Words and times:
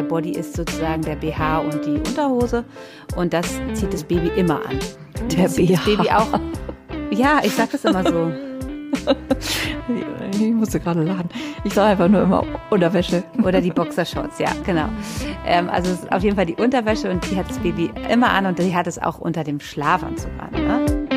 der 0.00 0.08
Body 0.08 0.30
ist 0.30 0.56
sozusagen 0.56 1.02
der 1.02 1.16
BH 1.16 1.58
und 1.58 1.84
die 1.84 1.98
Unterhose 1.98 2.64
und 3.16 3.34
das 3.34 3.60
zieht 3.74 3.92
das 3.92 4.02
Baby 4.02 4.28
immer 4.34 4.64
an. 4.66 4.78
Der 5.30 5.46
BH. 5.46 5.72
Das 5.74 5.84
Baby 5.84 6.08
auch. 6.10 6.40
Ja, 7.10 7.40
ich 7.42 7.52
sag 7.54 7.70
das 7.70 7.84
immer 7.84 8.02
so. 8.02 8.32
ich 10.32 10.52
musste 10.52 10.80
gerade 10.80 11.02
lachen. 11.02 11.28
Ich 11.64 11.74
sage 11.74 11.90
einfach 11.90 12.08
nur 12.08 12.22
immer 12.22 12.44
Unterwäsche. 12.70 13.24
Oder 13.44 13.60
die 13.60 13.72
Boxershorts, 13.72 14.38
ja, 14.38 14.50
genau. 14.64 14.88
Ähm, 15.46 15.68
also 15.68 15.90
es 15.90 16.00
ist 16.00 16.10
auf 16.10 16.22
jeden 16.22 16.36
Fall 16.36 16.46
die 16.46 16.56
Unterwäsche 16.56 17.10
und 17.10 17.30
die 17.30 17.36
hat 17.36 17.50
das 17.50 17.58
Baby 17.58 17.90
immer 18.08 18.30
an 18.30 18.46
und 18.46 18.58
die 18.58 18.74
hat 18.74 18.86
es 18.86 18.98
auch 18.98 19.18
unter 19.18 19.44
dem 19.44 19.60
Schlafanzug 19.60 20.30
an. 20.38 20.52
Ne? 20.52 21.08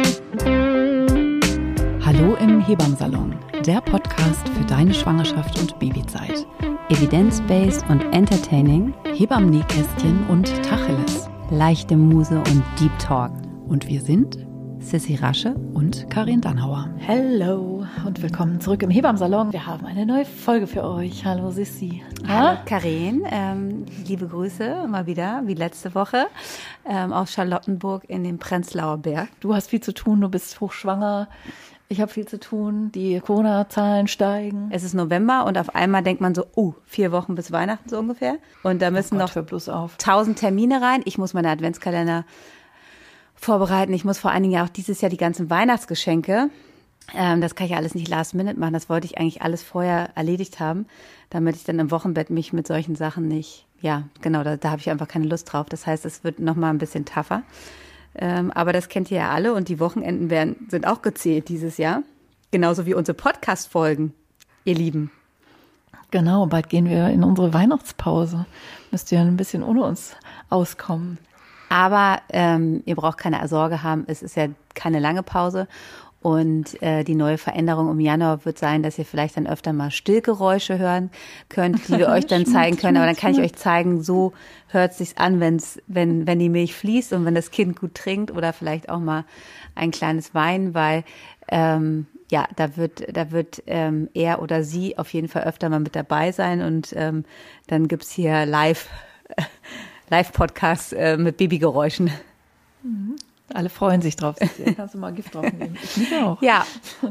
Hallo 2.05 2.35
im 2.35 2.59
Hebammsalon, 2.59 3.33
der 3.65 3.79
Podcast 3.79 4.49
für 4.49 4.65
deine 4.65 4.93
Schwangerschaft 4.93 5.57
und 5.57 5.79
Babyzeit. 5.79 6.45
Evidence-based 6.93 7.89
und 7.89 8.01
entertaining, 8.13 8.93
Hebammen-Nähkästchen 9.15 10.27
und 10.29 10.45
Tacheles. 10.61 11.27
Leichte 11.49 11.97
Muse 11.97 12.37
und 12.37 12.63
Deep 12.79 12.91
Talk. 12.99 13.31
Und 13.67 13.87
wir 13.87 13.99
sind 13.99 14.37
Sissy 14.77 15.15
Rasche 15.15 15.55
und 15.73 16.07
Karin 16.11 16.39
Dannhauer. 16.39 16.93
Hallo 17.07 17.83
und 18.05 18.21
willkommen 18.21 18.61
zurück 18.61 18.83
im 18.83 18.91
Hebammsalon. 18.91 19.51
Wir 19.51 19.65
haben 19.65 19.87
eine 19.87 20.05
neue 20.05 20.25
Folge 20.25 20.67
für 20.67 20.83
euch. 20.83 21.25
Hallo 21.25 21.49
Sissy. 21.49 22.03
Hallo 22.27 22.59
Karin, 22.65 23.23
ähm, 23.27 23.85
liebe 24.05 24.27
Grüße 24.27 24.85
mal 24.87 25.07
wieder, 25.07 25.41
wie 25.45 25.55
letzte 25.55 25.95
Woche, 25.95 26.27
ähm, 26.85 27.11
aus 27.11 27.33
Charlottenburg 27.33 28.03
in 28.07 28.23
den 28.23 28.37
Prenzlauer 28.37 28.99
Berg. 28.99 29.29
Du 29.39 29.55
hast 29.55 29.71
viel 29.71 29.81
zu 29.81 29.95
tun, 29.95 30.21
du 30.21 30.29
bist 30.29 30.61
hochschwanger. 30.61 31.27
Ich 31.93 32.01
habe 32.01 32.11
viel 32.11 32.27
zu 32.27 32.39
tun, 32.39 32.91
die 32.91 33.19
Corona-Zahlen 33.19 34.07
steigen. 34.07 34.69
Es 34.71 34.83
ist 34.83 34.95
November 34.95 35.45
und 35.45 35.59
auf 35.59 35.75
einmal 35.75 36.01
denkt 36.01 36.21
man 36.21 36.33
so, 36.33 36.47
oh, 36.55 36.73
vier 36.85 37.11
Wochen 37.11 37.35
bis 37.35 37.51
Weihnachten 37.51 37.87
so 37.87 37.99
ungefähr. 37.99 38.37
Und 38.63 38.81
da 38.81 38.89
müssen 38.89 39.21
oh 39.21 39.27
Gott, 39.27 39.35
noch 39.35 39.91
tausend 39.99 40.39
Termine 40.39 40.81
rein. 40.81 41.03
Ich 41.05 41.19
muss 41.19 41.35
meine 41.35 41.49
Adventskalender 41.49 42.25
vorbereiten. 43.35 43.93
Ich 43.93 44.05
muss 44.05 44.17
vor 44.17 44.31
allen 44.31 44.41
Dingen 44.41 44.55
ja 44.55 44.63
auch 44.63 44.69
dieses 44.69 45.01
Jahr 45.01 45.11
die 45.11 45.17
ganzen 45.17 45.51
Weihnachtsgeschenke. 45.51 46.49
Ähm, 47.13 47.41
das 47.41 47.53
kann 47.53 47.67
ich 47.67 47.75
alles 47.75 47.93
nicht 47.93 48.07
last 48.07 48.33
minute 48.33 48.59
machen. 48.59 48.73
Das 48.73 48.89
wollte 48.89 49.05
ich 49.05 49.19
eigentlich 49.19 49.43
alles 49.43 49.61
vorher 49.61 50.09
erledigt 50.15 50.59
haben, 50.59 50.87
damit 51.29 51.55
ich 51.57 51.63
dann 51.63 51.77
im 51.77 51.91
Wochenbett 51.91 52.31
mich 52.31 52.53
mit 52.53 52.65
solchen 52.65 52.95
Sachen 52.95 53.27
nicht, 53.27 53.67
ja, 53.81 54.05
genau, 54.21 54.43
da, 54.43 54.57
da 54.57 54.71
habe 54.71 54.79
ich 54.79 54.89
einfach 54.89 55.07
keine 55.07 55.27
Lust 55.27 55.53
drauf. 55.53 55.67
Das 55.69 55.85
heißt, 55.85 56.05
es 56.05 56.23
wird 56.23 56.39
noch 56.39 56.55
mal 56.55 56.71
ein 56.71 56.79
bisschen 56.79 57.05
tougher. 57.05 57.43
Ähm, 58.15 58.51
aber 58.51 58.73
das 58.73 58.89
kennt 58.89 59.09
ihr 59.11 59.17
ja 59.17 59.29
alle 59.31 59.53
und 59.53 59.69
die 59.69 59.79
Wochenenden 59.79 60.29
werden, 60.29 60.67
sind 60.69 60.87
auch 60.87 61.01
gezählt 61.01 61.49
dieses 61.49 61.77
Jahr. 61.77 62.03
Genauso 62.51 62.85
wie 62.85 62.93
unsere 62.93 63.15
Podcast-Folgen, 63.15 64.13
ihr 64.63 64.75
Lieben. 64.75 65.11
Genau, 66.11 66.45
bald 66.45 66.69
gehen 66.69 66.87
wir 66.87 67.09
in 67.09 67.23
unsere 67.23 67.53
Weihnachtspause. 67.55 68.45
Müsst 68.91 69.11
ihr 69.11 69.19
ein 69.19 69.37
bisschen 69.37 69.63
ohne 69.63 69.83
uns 69.83 70.15
auskommen. 70.51 71.17
Aber 71.69 72.21
ähm, 72.29 72.83
ihr 72.85 72.95
braucht 72.95 73.17
keine 73.17 73.47
Sorge 73.47 73.81
haben, 73.81 74.03
es 74.05 74.21
ist 74.21 74.35
ja 74.35 74.45
keine 74.75 74.99
lange 74.99 75.23
Pause. 75.23 75.67
Und 76.23 76.81
äh, 76.81 77.03
die 77.03 77.15
neue 77.15 77.37
Veränderung 77.37 77.91
im 77.91 77.99
Januar 77.99 78.45
wird 78.45 78.57
sein, 78.57 78.81
dass 78.81 78.97
ihr 78.97 79.03
vielleicht 79.03 79.35
dann 79.35 79.45
öfter 79.45 79.73
mal 79.73 79.91
Stillgeräusche 79.91 80.79
hören 80.79 81.11
könnt, 81.49 81.89
die 81.89 81.97
wir 81.97 82.07
euch 82.07 82.25
dann 82.25 82.45
zeigen 82.47 82.77
können. 82.77 82.95
Aber 82.95 83.05
dann 83.05 83.17
kann 83.17 83.33
ich 83.33 83.39
euch 83.39 83.53
zeigen, 83.55 84.01
so 84.01 84.31
hört 84.69 84.93
sich's 84.93 85.17
an, 85.17 85.41
wenn's, 85.41 85.81
wenn 85.87 86.25
wenn 86.25 86.39
die 86.39 86.47
Milch 86.47 86.73
fließt 86.75 87.11
und 87.11 87.25
wenn 87.25 87.35
das 87.35 87.51
Kind 87.51 87.77
gut 87.77 87.93
trinkt 87.95 88.31
oder 88.31 88.53
vielleicht 88.53 88.87
auch 88.87 89.01
mal 89.01 89.25
ein 89.75 89.91
kleines 89.91 90.33
Wein, 90.33 90.73
weil 90.73 91.03
ähm, 91.49 92.07
ja, 92.31 92.47
da 92.55 92.77
wird, 92.77 93.15
da 93.15 93.31
wird 93.31 93.61
ähm, 93.67 94.09
er 94.13 94.41
oder 94.41 94.63
sie 94.63 94.97
auf 94.97 95.13
jeden 95.13 95.27
Fall 95.27 95.43
öfter 95.43 95.67
mal 95.67 95.81
mit 95.81 95.93
dabei 95.93 96.31
sein 96.31 96.61
und 96.61 96.93
ähm, 96.95 97.25
dann 97.67 97.89
gibt's 97.89 98.11
hier 98.11 98.45
live 98.45 98.87
Live-Podcast 100.09 100.93
äh, 100.93 101.17
mit 101.17 101.37
Babygeräuschen. 101.37 102.11
Alle 103.53 103.69
freuen 103.69 104.01
sich 104.01 104.15
drauf. 104.15 104.35
Kannst 104.77 104.95
du 104.95 104.97
mal 104.97 105.11
Gift 105.13 105.35
drauf 105.35 105.43
nehmen? 105.43 105.77
Ich 105.81 105.97
liebe 105.97 106.25
auch. 106.25 106.41
Ja, 106.41 106.65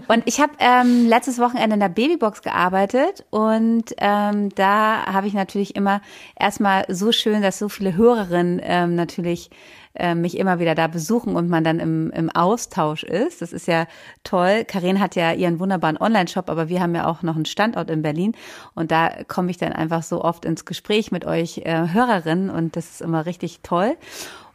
und 0.08 0.22
ich 0.26 0.40
habe 0.40 0.52
ähm, 0.58 1.06
letztes 1.06 1.38
Wochenende 1.38 1.74
in 1.74 1.80
der 1.80 1.88
Babybox 1.88 2.42
gearbeitet 2.42 3.24
und 3.30 3.94
ähm, 3.98 4.48
da 4.54 5.06
habe 5.06 5.26
ich 5.26 5.34
natürlich 5.34 5.76
immer 5.76 6.00
erstmal 6.38 6.84
so 6.88 7.12
schön, 7.12 7.42
dass 7.42 7.58
so 7.58 7.68
viele 7.68 7.96
Hörerinnen 7.96 8.60
ähm, 8.62 8.94
natürlich 8.94 9.50
äh, 9.94 10.14
mich 10.14 10.38
immer 10.38 10.58
wieder 10.58 10.74
da 10.74 10.86
besuchen 10.86 11.36
und 11.36 11.50
man 11.50 11.64
dann 11.64 11.78
im, 11.78 12.10
im 12.12 12.30
Austausch 12.30 13.02
ist. 13.02 13.42
Das 13.42 13.52
ist 13.52 13.66
ja 13.66 13.86
toll. 14.24 14.64
Karin 14.66 15.00
hat 15.00 15.16
ja 15.16 15.32
ihren 15.32 15.60
wunderbaren 15.60 15.98
Online-Shop, 15.98 16.48
aber 16.48 16.70
wir 16.70 16.80
haben 16.80 16.94
ja 16.94 17.06
auch 17.06 17.22
noch 17.22 17.36
einen 17.36 17.44
Standort 17.44 17.90
in 17.90 18.00
Berlin 18.00 18.34
und 18.74 18.90
da 18.90 19.10
komme 19.28 19.50
ich 19.50 19.58
dann 19.58 19.74
einfach 19.74 20.02
so 20.02 20.24
oft 20.24 20.46
ins 20.46 20.64
Gespräch 20.64 21.12
mit 21.12 21.26
euch 21.26 21.58
äh, 21.58 21.88
Hörerinnen 21.92 22.48
und 22.48 22.74
das 22.74 22.90
ist 22.90 23.00
immer 23.02 23.26
richtig 23.26 23.60
toll. 23.62 23.96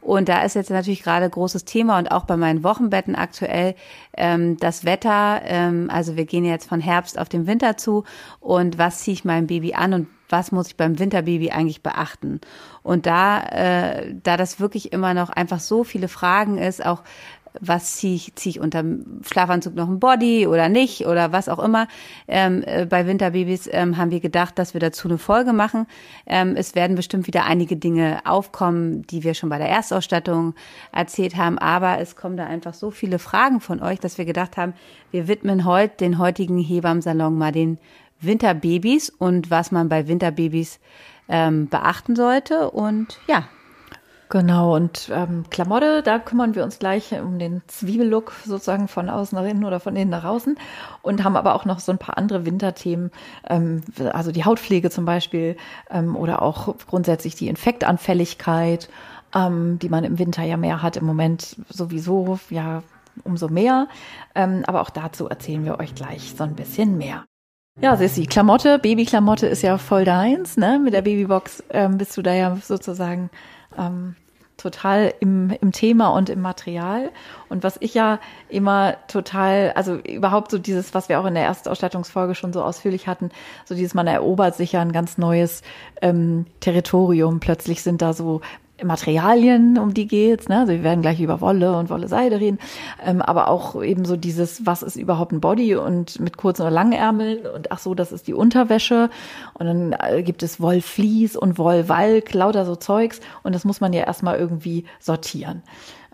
Und 0.08 0.30
da 0.30 0.40
ist 0.40 0.54
jetzt 0.54 0.70
natürlich 0.70 1.02
gerade 1.02 1.28
großes 1.28 1.66
Thema 1.66 1.98
und 1.98 2.10
auch 2.10 2.24
bei 2.24 2.38
meinen 2.38 2.64
Wochenbetten 2.64 3.14
aktuell 3.14 3.74
ähm, 4.16 4.56
das 4.56 4.86
Wetter. 4.86 5.42
Ähm, 5.44 5.90
also 5.92 6.16
wir 6.16 6.24
gehen 6.24 6.46
jetzt 6.46 6.66
von 6.66 6.80
Herbst 6.80 7.18
auf 7.18 7.28
den 7.28 7.46
Winter 7.46 7.76
zu 7.76 8.04
und 8.40 8.78
was 8.78 9.00
ziehe 9.00 9.12
ich 9.12 9.26
meinem 9.26 9.46
Baby 9.46 9.74
an 9.74 9.92
und 9.92 10.06
was 10.30 10.50
muss 10.50 10.68
ich 10.68 10.76
beim 10.78 10.98
Winterbaby 10.98 11.50
eigentlich 11.50 11.82
beachten? 11.82 12.40
Und 12.82 13.04
da, 13.04 13.42
äh, 13.48 14.14
da 14.22 14.38
das 14.38 14.60
wirklich 14.60 14.94
immer 14.94 15.12
noch 15.12 15.28
einfach 15.28 15.60
so 15.60 15.84
viele 15.84 16.08
Fragen 16.08 16.56
ist, 16.56 16.84
auch 16.84 17.02
was 17.60 17.96
ziehe 17.96 18.14
ich, 18.14 18.34
ziehe 18.34 18.50
ich 18.50 18.60
unter 18.60 18.84
Schlafanzug 19.22 19.74
noch 19.74 19.88
ein 19.88 20.00
Body 20.00 20.46
oder 20.46 20.68
nicht 20.68 21.06
oder 21.06 21.32
was 21.32 21.48
auch 21.48 21.58
immer. 21.58 21.88
Ähm, 22.26 22.62
äh, 22.66 22.86
bei 22.86 23.06
Winterbabys 23.06 23.68
ähm, 23.72 23.96
haben 23.96 24.10
wir 24.10 24.20
gedacht, 24.20 24.58
dass 24.58 24.74
wir 24.74 24.80
dazu 24.80 25.08
eine 25.08 25.18
Folge 25.18 25.52
machen. 25.52 25.86
Ähm, 26.26 26.54
es 26.56 26.74
werden 26.74 26.96
bestimmt 26.96 27.26
wieder 27.26 27.44
einige 27.44 27.76
Dinge 27.76 28.20
aufkommen, 28.24 29.06
die 29.06 29.24
wir 29.24 29.34
schon 29.34 29.48
bei 29.48 29.58
der 29.58 29.68
Erstausstattung 29.68 30.54
erzählt 30.92 31.36
haben, 31.36 31.58
aber 31.58 31.98
es 31.98 32.16
kommen 32.16 32.36
da 32.36 32.46
einfach 32.46 32.74
so 32.74 32.90
viele 32.90 33.18
Fragen 33.18 33.60
von 33.60 33.82
euch, 33.82 34.00
dass 34.00 34.18
wir 34.18 34.24
gedacht 34.24 34.56
haben, 34.56 34.74
wir 35.10 35.28
widmen 35.28 35.64
heute 35.64 35.96
den 35.98 36.18
heutigen 36.18 36.58
Hebammsalon 36.58 37.36
mal 37.36 37.52
den 37.52 37.78
Winterbabys 38.20 39.10
und 39.10 39.50
was 39.50 39.70
man 39.70 39.88
bei 39.88 40.08
Winterbabys 40.08 40.80
ähm, 41.28 41.68
beachten 41.68 42.16
sollte 42.16 42.70
und 42.70 43.18
ja, 43.26 43.48
Genau, 44.30 44.76
und 44.76 45.10
ähm, 45.10 45.44
Klamotte, 45.48 46.02
da 46.02 46.18
kümmern 46.18 46.54
wir 46.54 46.62
uns 46.62 46.78
gleich 46.78 47.12
um 47.18 47.38
den 47.38 47.62
Zwiebellook 47.66 48.32
sozusagen 48.44 48.86
von 48.86 49.08
außen 49.08 49.38
nach 49.38 49.48
innen 49.48 49.64
oder 49.64 49.80
von 49.80 49.96
innen 49.96 50.10
nach 50.10 50.24
außen 50.24 50.58
und 51.00 51.24
haben 51.24 51.36
aber 51.36 51.54
auch 51.54 51.64
noch 51.64 51.80
so 51.80 51.92
ein 51.92 51.98
paar 51.98 52.18
andere 52.18 52.44
Winterthemen, 52.44 53.10
ähm, 53.48 53.80
also 54.12 54.30
die 54.30 54.44
Hautpflege 54.44 54.90
zum 54.90 55.06
Beispiel 55.06 55.56
ähm, 55.90 56.14
oder 56.14 56.42
auch 56.42 56.76
grundsätzlich 56.88 57.36
die 57.36 57.48
Infektanfälligkeit, 57.48 58.90
ähm, 59.34 59.78
die 59.78 59.88
man 59.88 60.04
im 60.04 60.18
Winter 60.18 60.42
ja 60.42 60.58
mehr 60.58 60.82
hat, 60.82 60.98
im 60.98 61.06
Moment 61.06 61.56
sowieso, 61.70 62.38
ja, 62.50 62.82
umso 63.24 63.48
mehr. 63.48 63.88
Ähm, 64.34 64.62
aber 64.66 64.82
auch 64.82 64.90
dazu 64.90 65.28
erzählen 65.28 65.64
wir 65.64 65.80
euch 65.80 65.94
gleich 65.94 66.34
so 66.36 66.44
ein 66.44 66.54
bisschen 66.54 66.98
mehr. 66.98 67.24
Ja, 67.80 67.96
Sissi, 67.96 68.26
Klamotte, 68.26 68.78
Babyklamotte 68.78 69.46
ist 69.46 69.62
ja 69.62 69.78
voll 69.78 70.04
deins, 70.04 70.56
ne? 70.56 70.80
Mit 70.82 70.94
der 70.94 71.02
Babybox 71.02 71.62
ähm, 71.70 71.96
bist 71.96 72.16
du 72.16 72.22
da 72.22 72.34
ja 72.34 72.56
sozusagen 72.56 73.30
ähm, 73.78 74.16
total 74.58 75.14
im, 75.20 75.50
im 75.60 75.72
Thema 75.72 76.08
und 76.08 76.28
im 76.28 76.42
Material. 76.42 77.10
Und 77.48 77.62
was 77.62 77.76
ich 77.80 77.94
ja 77.94 78.18
immer 78.48 78.96
total, 79.06 79.72
also 79.74 79.94
überhaupt 79.94 80.50
so 80.50 80.58
dieses, 80.58 80.94
was 80.94 81.08
wir 81.08 81.20
auch 81.20 81.24
in 81.26 81.34
der 81.34 81.44
Erstausstattungsfolge 81.44 82.34
schon 82.34 82.52
so 82.52 82.62
ausführlich 82.62 83.06
hatten, 83.06 83.30
so 83.64 83.74
dieses, 83.74 83.94
man 83.94 84.06
erobert 84.06 84.56
sich 84.56 84.72
ja 84.72 84.82
ein 84.82 84.92
ganz 84.92 85.16
neues 85.16 85.62
ähm, 86.02 86.46
Territorium. 86.60 87.40
Plötzlich 87.40 87.82
sind 87.82 88.02
da 88.02 88.12
so 88.12 88.40
Materialien, 88.84 89.78
um 89.78 89.94
die 89.94 90.06
geht's. 90.06 90.48
Ne? 90.48 90.60
Also 90.60 90.72
wir 90.72 90.82
werden 90.82 91.02
gleich 91.02 91.20
über 91.20 91.40
Wolle 91.40 91.76
und 91.76 91.90
Wolle-Seide 91.90 92.40
reden, 92.40 92.58
ähm, 93.04 93.22
aber 93.22 93.48
auch 93.48 93.82
eben 93.82 94.04
so 94.04 94.16
dieses, 94.16 94.66
was 94.66 94.82
ist 94.82 94.96
überhaupt 94.96 95.32
ein 95.32 95.40
Body 95.40 95.74
und 95.74 96.20
mit 96.20 96.36
kurzen 96.36 96.62
oder 96.62 96.70
langen 96.70 96.92
Ärmeln 96.92 97.46
und 97.46 97.72
ach 97.72 97.78
so, 97.78 97.94
das 97.94 98.12
ist 98.12 98.26
die 98.26 98.34
Unterwäsche 98.34 99.10
und 99.54 99.66
dann 99.66 99.92
äh, 99.92 100.22
gibt 100.22 100.42
es 100.42 100.60
Wollflies 100.60 101.36
und 101.36 101.58
Wollwalk, 101.58 102.32
lauter 102.34 102.64
so 102.64 102.76
Zeugs 102.76 103.20
und 103.42 103.54
das 103.54 103.64
muss 103.64 103.80
man 103.80 103.92
ja 103.92 104.04
erstmal 104.04 104.38
irgendwie 104.38 104.84
sortieren. 105.00 105.62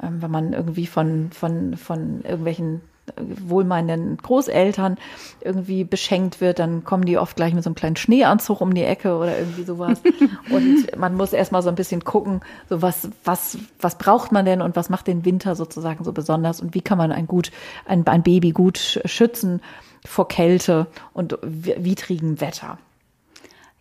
Ähm, 0.03 0.23
wenn 0.23 0.31
man 0.31 0.53
irgendwie 0.53 0.87
von, 0.87 1.31
von, 1.33 1.77
von 1.77 2.23
irgendwelchen 2.23 2.81
wohlmeinenden 3.17 4.17
Großeltern 4.17 4.97
irgendwie 5.41 5.85
beschenkt 5.85 6.41
wird, 6.41 6.59
dann 6.59 6.85
kommen 6.85 7.05
die 7.05 7.19
oft 7.19 7.37
gleich 7.37 7.55
mit 7.55 7.63
so 7.63 7.69
einem 7.69 7.75
kleinen 7.75 7.97
Schneeanzug 7.97 8.61
um 8.61 8.75
die 8.75 8.85
Ecke 8.85 9.17
oder 9.17 9.39
irgendwie 9.39 9.65
sowas. 9.65 10.01
und 10.51 10.97
man 10.97 11.15
muss 11.15 11.33
erstmal 11.33 11.63
so 11.63 11.69
ein 11.69 11.75
bisschen 11.75 12.05
gucken, 12.05 12.41
so 12.69 12.83
was, 12.83 13.11
was, 13.25 13.59
was 13.81 13.99
braucht 13.99 14.33
man 14.33 14.45
denn 14.45 14.63
und 14.63 14.77
was 14.77 14.91
macht 14.91 15.07
den 15.07 15.25
Winter 15.25 15.55
sozusagen 15.55 16.05
so 16.05 16.13
besonders 16.13 16.61
und 16.61 16.75
wie 16.75 16.83
kann 16.83 16.99
man 16.99 17.13
ein 17.13 17.27
gut, 17.27 17.51
ein, 17.87 18.07
ein 18.07 18.23
Baby 18.23 18.53
gut 18.53 19.01
schützen 19.05 19.61
vor 20.07 20.29
Kälte 20.29 20.87
und 21.13 21.39
widrigem 21.43 22.41
Wetter. 22.41 22.79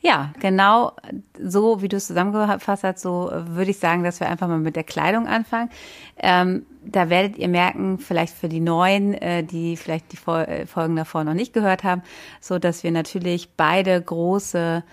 Ja, 0.06 0.34
genau 0.42 0.92
so, 1.40 1.82
wie 1.82 1.88
du 1.88 1.96
es 1.96 2.08
zusammengefasst 2.08 2.84
hast, 2.84 3.00
so 3.00 3.32
würde 3.32 3.72
ich 3.72 3.80
sagen, 3.80 4.04
dass 4.04 4.20
wir 4.20 4.28
einfach 4.28 4.50
mal 4.50 4.60
mit 4.60 4.76
der 4.76 4.84
Kleidung 4.84 5.28
anfangen. 5.28 5.70
Ähm, 6.18 6.66
da 6.84 7.10
werdet 7.10 7.38
ihr 7.38 7.48
merken, 7.48 8.00
vielleicht 8.00 8.34
für 8.34 8.50
die 8.50 8.60
Neuen, 8.60 9.14
äh, 9.14 9.46
die 9.46 9.78
vielleicht 9.78 10.12
die 10.12 10.30
äh, 10.30 10.66
Folgen 10.66 10.98
davor 10.98 11.24
noch 11.24 11.34
nicht 11.34 11.54
gehört 11.54 11.86
haben, 11.86 12.04
so 12.42 12.60
dass 12.60 12.84
wir 12.84 12.92
natürlich 12.92 13.52
beide 13.56 14.02
große 14.02 14.84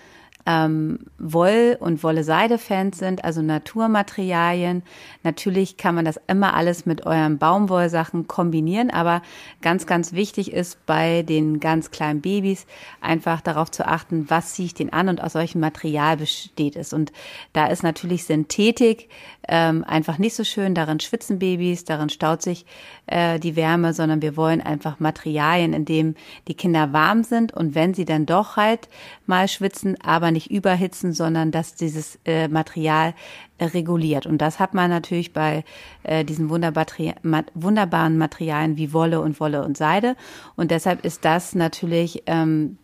ähm, 0.45 0.99
Woll- 1.17 1.77
und 1.79 2.03
Wolle-Seide-Fans 2.03 2.97
sind, 2.97 3.23
also 3.23 3.41
Naturmaterialien. 3.41 4.83
Natürlich 5.23 5.77
kann 5.77 5.95
man 5.95 6.05
das 6.05 6.19
immer 6.27 6.53
alles 6.53 6.85
mit 6.85 7.05
euren 7.05 7.37
Baumwollsachen 7.37 8.27
kombinieren, 8.27 8.89
aber 8.89 9.21
ganz, 9.61 9.85
ganz 9.85 10.13
wichtig 10.13 10.51
ist 10.51 10.85
bei 10.85 11.23
den 11.23 11.59
ganz 11.59 11.91
kleinen 11.91 12.21
Babys 12.21 12.65
einfach 13.01 13.41
darauf 13.41 13.71
zu 13.71 13.87
achten, 13.87 14.29
was 14.29 14.53
ziehe 14.53 14.67
ich 14.67 14.73
den 14.73 14.93
an 14.93 15.09
und 15.09 15.21
aus 15.21 15.35
welchem 15.35 15.61
Material 15.61 16.17
besteht 16.17 16.75
es. 16.75 16.93
Und 16.93 17.11
da 17.53 17.67
ist 17.67 17.83
natürlich 17.83 18.25
Synthetik 18.25 19.09
ähm, 19.51 19.83
einfach 19.83 20.17
nicht 20.17 20.33
so 20.33 20.45
schön. 20.45 20.73
Darin 20.73 21.01
schwitzen 21.01 21.37
Babys, 21.37 21.83
darin 21.83 22.09
staut 22.09 22.41
sich 22.41 22.65
äh, 23.05 23.37
die 23.37 23.57
Wärme, 23.57 23.93
sondern 23.93 24.21
wir 24.21 24.37
wollen 24.37 24.61
einfach 24.61 24.99
Materialien, 25.01 25.73
in 25.73 25.83
dem 25.83 26.15
die 26.47 26.53
Kinder 26.53 26.93
warm 26.93 27.23
sind 27.23 27.53
und 27.53 27.75
wenn 27.75 27.93
sie 27.93 28.05
dann 28.05 28.25
doch 28.25 28.55
halt 28.55 28.87
mal 29.25 29.49
schwitzen, 29.49 29.97
aber 30.01 30.31
nicht 30.31 30.49
überhitzen, 30.49 31.11
sondern 31.11 31.51
dass 31.51 31.75
dieses 31.75 32.17
äh, 32.25 32.47
Material 32.47 33.13
äh, 33.57 33.65
reguliert. 33.65 34.25
Und 34.25 34.37
das 34.37 34.57
hat 34.57 34.73
man 34.73 34.89
natürlich 34.89 35.33
bei 35.33 35.65
äh, 36.03 36.23
diesen 36.23 36.49
wunderbaren 36.49 38.17
Materialien 38.17 38.77
wie 38.77 38.93
Wolle 38.93 39.19
und 39.19 39.39
Wolle 39.41 39.65
und 39.65 39.75
Seide. 39.75 40.15
Und 40.55 40.71
deshalb 40.71 41.03
ist 41.03 41.25
das 41.25 41.55
natürlich 41.55 42.23
ähm, 42.25 42.77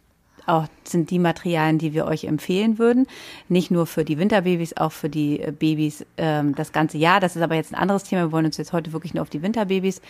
auch 0.47 0.67
sind 0.83 1.09
die 1.09 1.19
Materialien, 1.19 1.77
die 1.77 1.93
wir 1.93 2.05
euch 2.05 2.25
empfehlen 2.25 2.79
würden. 2.79 3.07
Nicht 3.49 3.71
nur 3.71 3.85
für 3.85 4.05
die 4.05 4.17
Winterbabys, 4.17 4.77
auch 4.77 4.91
für 4.91 5.09
die 5.09 5.39
äh, 5.39 5.51
Babys 5.51 6.05
ähm, 6.17 6.55
das 6.55 6.71
ganze 6.71 6.97
Jahr. 6.97 7.19
Das 7.19 7.35
ist 7.35 7.41
aber 7.41 7.55
jetzt 7.55 7.71
ein 7.71 7.79
anderes 7.79 8.03
Thema. 8.03 8.23
Wir 8.23 8.31
wollen 8.31 8.45
uns 8.45 8.57
jetzt 8.57 8.73
heute 8.73 8.93
wirklich 8.93 9.13
nur 9.13 9.21
auf 9.21 9.29
die 9.29 9.41
Winterbabys 9.41 10.01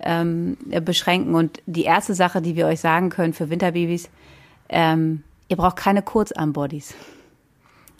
ähm, 0.00 0.56
beschränken. 0.84 1.34
Und 1.34 1.60
die 1.66 1.84
erste 1.84 2.14
Sache, 2.14 2.40
die 2.40 2.56
wir 2.56 2.66
euch 2.66 2.80
sagen 2.80 3.10
können 3.10 3.32
für 3.32 3.50
Winterbabys, 3.50 4.08
ähm, 4.68 5.24
ihr 5.48 5.56
braucht 5.56 5.76
keine 5.76 6.02
Kurzarmbodies. 6.02 6.94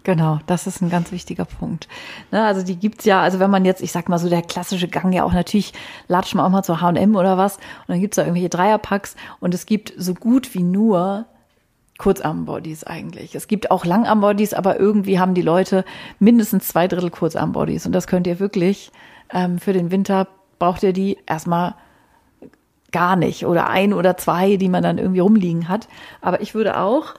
Genau, 0.02 0.38
das 0.46 0.66
ist 0.66 0.80
ein 0.80 0.88
ganz 0.88 1.12
wichtiger 1.12 1.44
Punkt. 1.44 1.86
Ne, 2.30 2.42
also 2.42 2.62
die 2.62 2.76
gibt's 2.76 3.04
ja, 3.04 3.20
also 3.20 3.38
wenn 3.38 3.50
man 3.50 3.66
jetzt, 3.66 3.82
ich 3.82 3.92
sag 3.92 4.08
mal 4.08 4.18
so, 4.18 4.30
der 4.30 4.42
klassische 4.42 4.88
Gang 4.88 5.12
ja 5.12 5.24
auch 5.24 5.32
natürlich, 5.32 5.74
latscht 6.08 6.34
man 6.34 6.46
auch 6.46 6.50
mal 6.50 6.62
zu 6.62 6.80
H&M 6.80 7.16
oder 7.16 7.36
was 7.36 7.56
und 7.56 7.88
dann 7.88 8.00
gibt's 8.00 8.16
da 8.16 8.22
irgendwelche 8.22 8.48
Dreierpacks 8.48 9.14
und 9.40 9.52
es 9.52 9.66
gibt 9.66 9.92
so 9.96 10.14
gut 10.14 10.54
wie 10.54 10.62
nur 10.62 11.26
Kurzarmbodies 12.00 12.84
eigentlich. 12.84 13.34
Es 13.34 13.46
gibt 13.46 13.70
auch 13.70 13.84
Langarmbodies, 13.84 14.54
aber 14.54 14.80
irgendwie 14.80 15.20
haben 15.20 15.34
die 15.34 15.42
Leute 15.42 15.84
mindestens 16.18 16.68
zwei 16.68 16.88
Drittel 16.88 17.10
Kurzarmbodies. 17.10 17.84
Und 17.84 17.92
das 17.92 18.06
könnt 18.06 18.26
ihr 18.26 18.40
wirklich 18.40 18.90
ähm, 19.32 19.58
für 19.58 19.74
den 19.74 19.90
Winter 19.90 20.26
braucht 20.58 20.82
ihr 20.82 20.94
die 20.94 21.18
erstmal 21.26 21.74
gar 22.90 23.16
nicht 23.16 23.44
oder 23.44 23.68
ein 23.68 23.92
oder 23.92 24.16
zwei, 24.16 24.56
die 24.56 24.70
man 24.70 24.82
dann 24.82 24.96
irgendwie 24.96 25.20
rumliegen 25.20 25.68
hat. 25.68 25.88
Aber 26.22 26.40
ich 26.40 26.54
würde 26.54 26.78
auch 26.78 27.14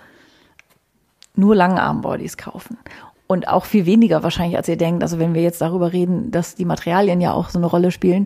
nur 1.36 1.56
Langarmbodies 1.56 2.38
kaufen. 2.38 2.78
Und 3.28 3.48
auch 3.48 3.66
viel 3.66 3.86
weniger 3.86 4.24
wahrscheinlich, 4.24 4.58
als 4.58 4.68
ihr 4.68 4.78
denkt. 4.78 5.04
Also 5.04 5.20
wenn 5.20 5.36
wir 5.36 5.44
jetzt 5.44 5.62
darüber 5.62 5.94
reden, 5.94 6.32
dass 6.32 6.56
die 6.56 6.66
Materialien 6.66 7.22
ja 7.22 7.34
auch 7.34 7.50
so 7.50 7.60
eine 7.60 7.68
Rolle 7.68 7.92
spielen, 7.92 8.26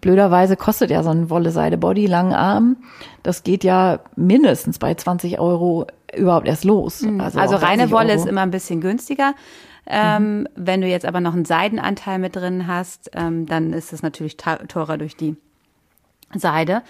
blöderweise 0.00 0.56
kostet 0.56 0.90
ja 0.90 1.02
so 1.02 1.10
ein 1.10 1.30
Wolle-Seide-Body 1.30 2.06
Langarm. 2.06 2.76
Das 3.22 3.42
geht 3.42 3.64
ja 3.64 4.00
mindestens 4.16 4.78
bei 4.78 4.94
20 4.94 5.38
Euro 5.38 5.86
überhaupt 6.16 6.46
erst 6.46 6.64
los. 6.64 7.02
Mhm. 7.02 7.20
Also, 7.20 7.38
also 7.38 7.56
reine 7.56 7.90
Wolle 7.90 8.10
Euro. 8.12 8.20
ist 8.20 8.26
immer 8.26 8.42
ein 8.42 8.50
bisschen 8.50 8.80
günstiger. 8.80 9.34
Ähm, 9.86 10.40
mhm. 10.40 10.48
Wenn 10.56 10.80
du 10.80 10.88
jetzt 10.88 11.06
aber 11.06 11.20
noch 11.20 11.34
einen 11.34 11.44
Seidenanteil 11.44 12.18
mit 12.18 12.36
drin 12.36 12.66
hast, 12.66 13.10
ähm, 13.14 13.46
dann 13.46 13.72
ist 13.72 13.92
es 13.92 14.02
natürlich 14.02 14.36
teurer 14.36 14.98
durch 14.98 15.16
die 15.16 15.36
Seide. 16.34 16.82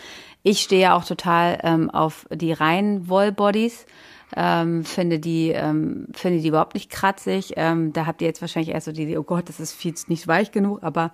Ich 0.43 0.61
stehe 0.61 0.83
ja 0.83 0.97
auch 0.97 1.05
total 1.05 1.59
ähm, 1.63 1.91
auf 1.91 2.27
die 2.33 2.53
reinen 2.53 3.09
Wollbodies. 3.09 3.87
Ähm, 4.35 4.85
finde 4.85 5.21
die 5.21 5.51
ähm, 5.51 6.09
finde 6.13 6.41
die 6.41 6.49
überhaupt 6.49 6.75
nicht 6.75 6.91
kratzig. 6.91 7.53
Ähm, 7.57 7.93
da 7.93 8.07
habt 8.07 8.23
ihr 8.23 8.27
jetzt 8.27 8.41
wahrscheinlich 8.41 8.75
erst 8.75 8.87
so 8.87 8.93
die, 8.93 9.17
oh 9.17 9.23
Gott, 9.23 9.49
das 9.49 9.61
ist 9.61 9.73
viel 9.73 9.95
nicht 10.09 10.27
weich 10.27 10.51
genug, 10.51 10.83
aber 10.83 11.13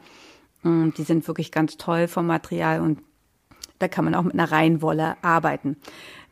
die 0.65 1.03
sind 1.03 1.27
wirklich 1.27 1.51
ganz 1.51 1.77
toll 1.77 2.09
vom 2.09 2.27
Material 2.27 2.81
und 2.81 3.01
da 3.79 3.89
kann 3.89 4.05
man 4.05 4.15
auch 4.15 4.23
mit 4.23 4.35
einer 4.35 4.51
Reihenwolle 4.51 5.17
arbeiten. 5.23 5.77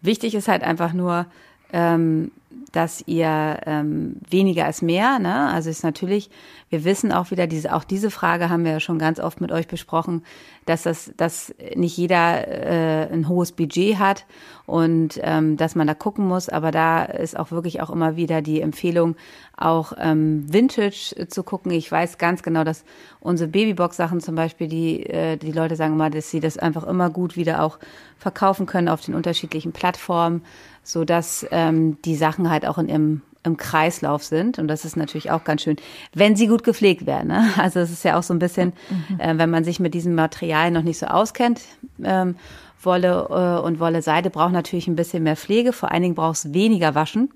Wichtig 0.03 0.35
ist 0.35 0.49
halt 0.49 0.63
einfach 0.63 0.93
nur, 0.93 1.27
ähm, 1.73 2.31
dass 2.73 3.03
ihr 3.07 3.61
ähm, 3.67 4.17
weniger 4.29 4.69
ist 4.69 4.83
mehr. 4.83 5.19
Ne? 5.19 5.49
Also 5.51 5.71
ist 5.71 5.85
natürlich, 5.85 6.31
wir 6.69 6.85
wissen 6.85 7.13
auch 7.13 7.31
wieder, 7.31 7.47
diese, 7.47 7.75
auch 7.75 7.85
diese 7.85 8.11
Frage 8.11 8.49
haben 8.49 8.65
wir 8.65 8.73
ja 8.73 8.81
schon 8.81 8.99
ganz 8.99 9.19
oft 9.19 9.41
mit 9.41 9.51
euch 9.53 9.67
besprochen, 9.69 10.23
dass 10.67 10.83
das, 10.83 11.13
dass 11.17 11.55
nicht 11.75 11.97
jeder 11.97 12.47
äh, 12.49 13.13
ein 13.13 13.29
hohes 13.29 13.53
Budget 13.53 13.99
hat 13.99 14.27
und 14.67 15.19
ähm, 15.23 15.57
dass 15.57 15.75
man 15.75 15.87
da 15.87 15.95
gucken 15.95 16.27
muss. 16.27 16.49
Aber 16.49 16.71
da 16.71 17.05
ist 17.05 17.37
auch 17.39 17.51
wirklich 17.51 17.83
auch 17.83 17.91
immer 17.91 18.17
wieder 18.17 18.43
die 18.43 18.61
Empfehlung, 18.61 19.17
auch 19.57 19.93
ähm, 19.99 20.53
Vintage 20.53 21.27
zu 21.29 21.43
gucken. 21.43 21.73
Ich 21.73 21.91
weiß 21.91 22.19
ganz 22.19 22.43
genau, 22.43 22.63
dass 22.63 22.85
unsere 23.21 23.49
Babybox-Sachen 23.49 24.21
zum 24.21 24.35
Beispiel, 24.35 24.69
die, 24.69 25.07
äh, 25.07 25.37
die 25.37 25.53
Leute 25.53 25.77
sagen 25.77 25.95
immer, 25.95 26.11
dass 26.11 26.31
sie 26.31 26.41
das 26.41 26.57
einfach 26.57 26.85
immer 26.85 27.11
gut 27.11 27.37
wieder 27.37 27.63
auch 27.63 27.79
verkaufen 28.19 28.67
können 28.67 28.89
auf 28.89 29.01
den 29.01 29.15
unterschiedlichen 29.15 29.73
Plattformen 29.73 30.43
so 30.83 31.05
dass 31.05 31.47
ähm, 31.51 32.01
die 32.03 32.17
Sachen 32.17 32.40
halt 32.49 32.65
auch 32.65 32.79
in 32.79 32.89
ihrem 32.89 33.23
im 33.43 33.57
Kreislauf 33.57 34.23
sind. 34.23 34.59
Und 34.59 34.69
das 34.69 34.85
ist 34.85 34.97
natürlich 34.97 35.31
auch 35.31 35.45
ganz 35.45 35.63
schön, 35.63 35.77
wenn 36.13 36.37
sie 36.37 36.47
gut 36.47 36.63
gepflegt 36.63 37.07
werden. 37.07 37.29
Ne? 37.29 37.49
Also 37.57 37.81
es 37.81 37.91
ist 37.91 38.05
ja 38.05 38.19
auch 38.19 38.23
so 38.23 38.35
ein 38.35 38.39
bisschen, 38.39 38.73
mhm. 38.91 39.21
äh, 39.21 39.39
wenn 39.39 39.51
man 39.51 39.65
sich 39.65 39.81
mit 39.81 39.95
diesem 39.95 40.15
Material 40.15 40.71
noch 40.71 40.83
nicht 40.83 40.99
so 40.99 41.07
auskennt. 41.07 41.61
Ähm, 42.03 42.37
Wolle 42.83 43.27
äh, 43.31 43.67
und 43.67 43.79
Wolle 43.79 44.03
Seide 44.03 44.31
braucht 44.31 44.53
natürlich 44.53 44.89
ein 44.89 44.97
bisschen 44.97 45.23
mehr 45.23 45.37
Pflege. 45.37 45.73
Vor 45.73 45.91
allen 45.91 46.03
Dingen 46.03 46.15
braucht 46.15 46.37
es 46.37 46.55
weniger 46.55 46.95
Waschen, 46.95 47.31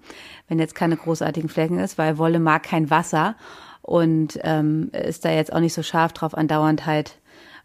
wenn 0.49 0.59
jetzt 0.59 0.75
keine 0.75 0.97
großartigen 0.97 1.49
Flecken 1.49 1.79
ist, 1.79 1.99
weil 1.99 2.19
Wolle 2.19 2.39
mag 2.39 2.63
kein 2.63 2.91
Wasser 2.91 3.35
und 3.83 4.39
ähm, 4.43 4.91
ist 4.93 5.25
da 5.25 5.31
jetzt 5.31 5.53
auch 5.53 5.61
nicht 5.61 5.75
so 5.75 5.83
scharf 5.83 6.15
drauf, 6.15 6.35
andauernd 6.35 6.87
halt 6.87 7.19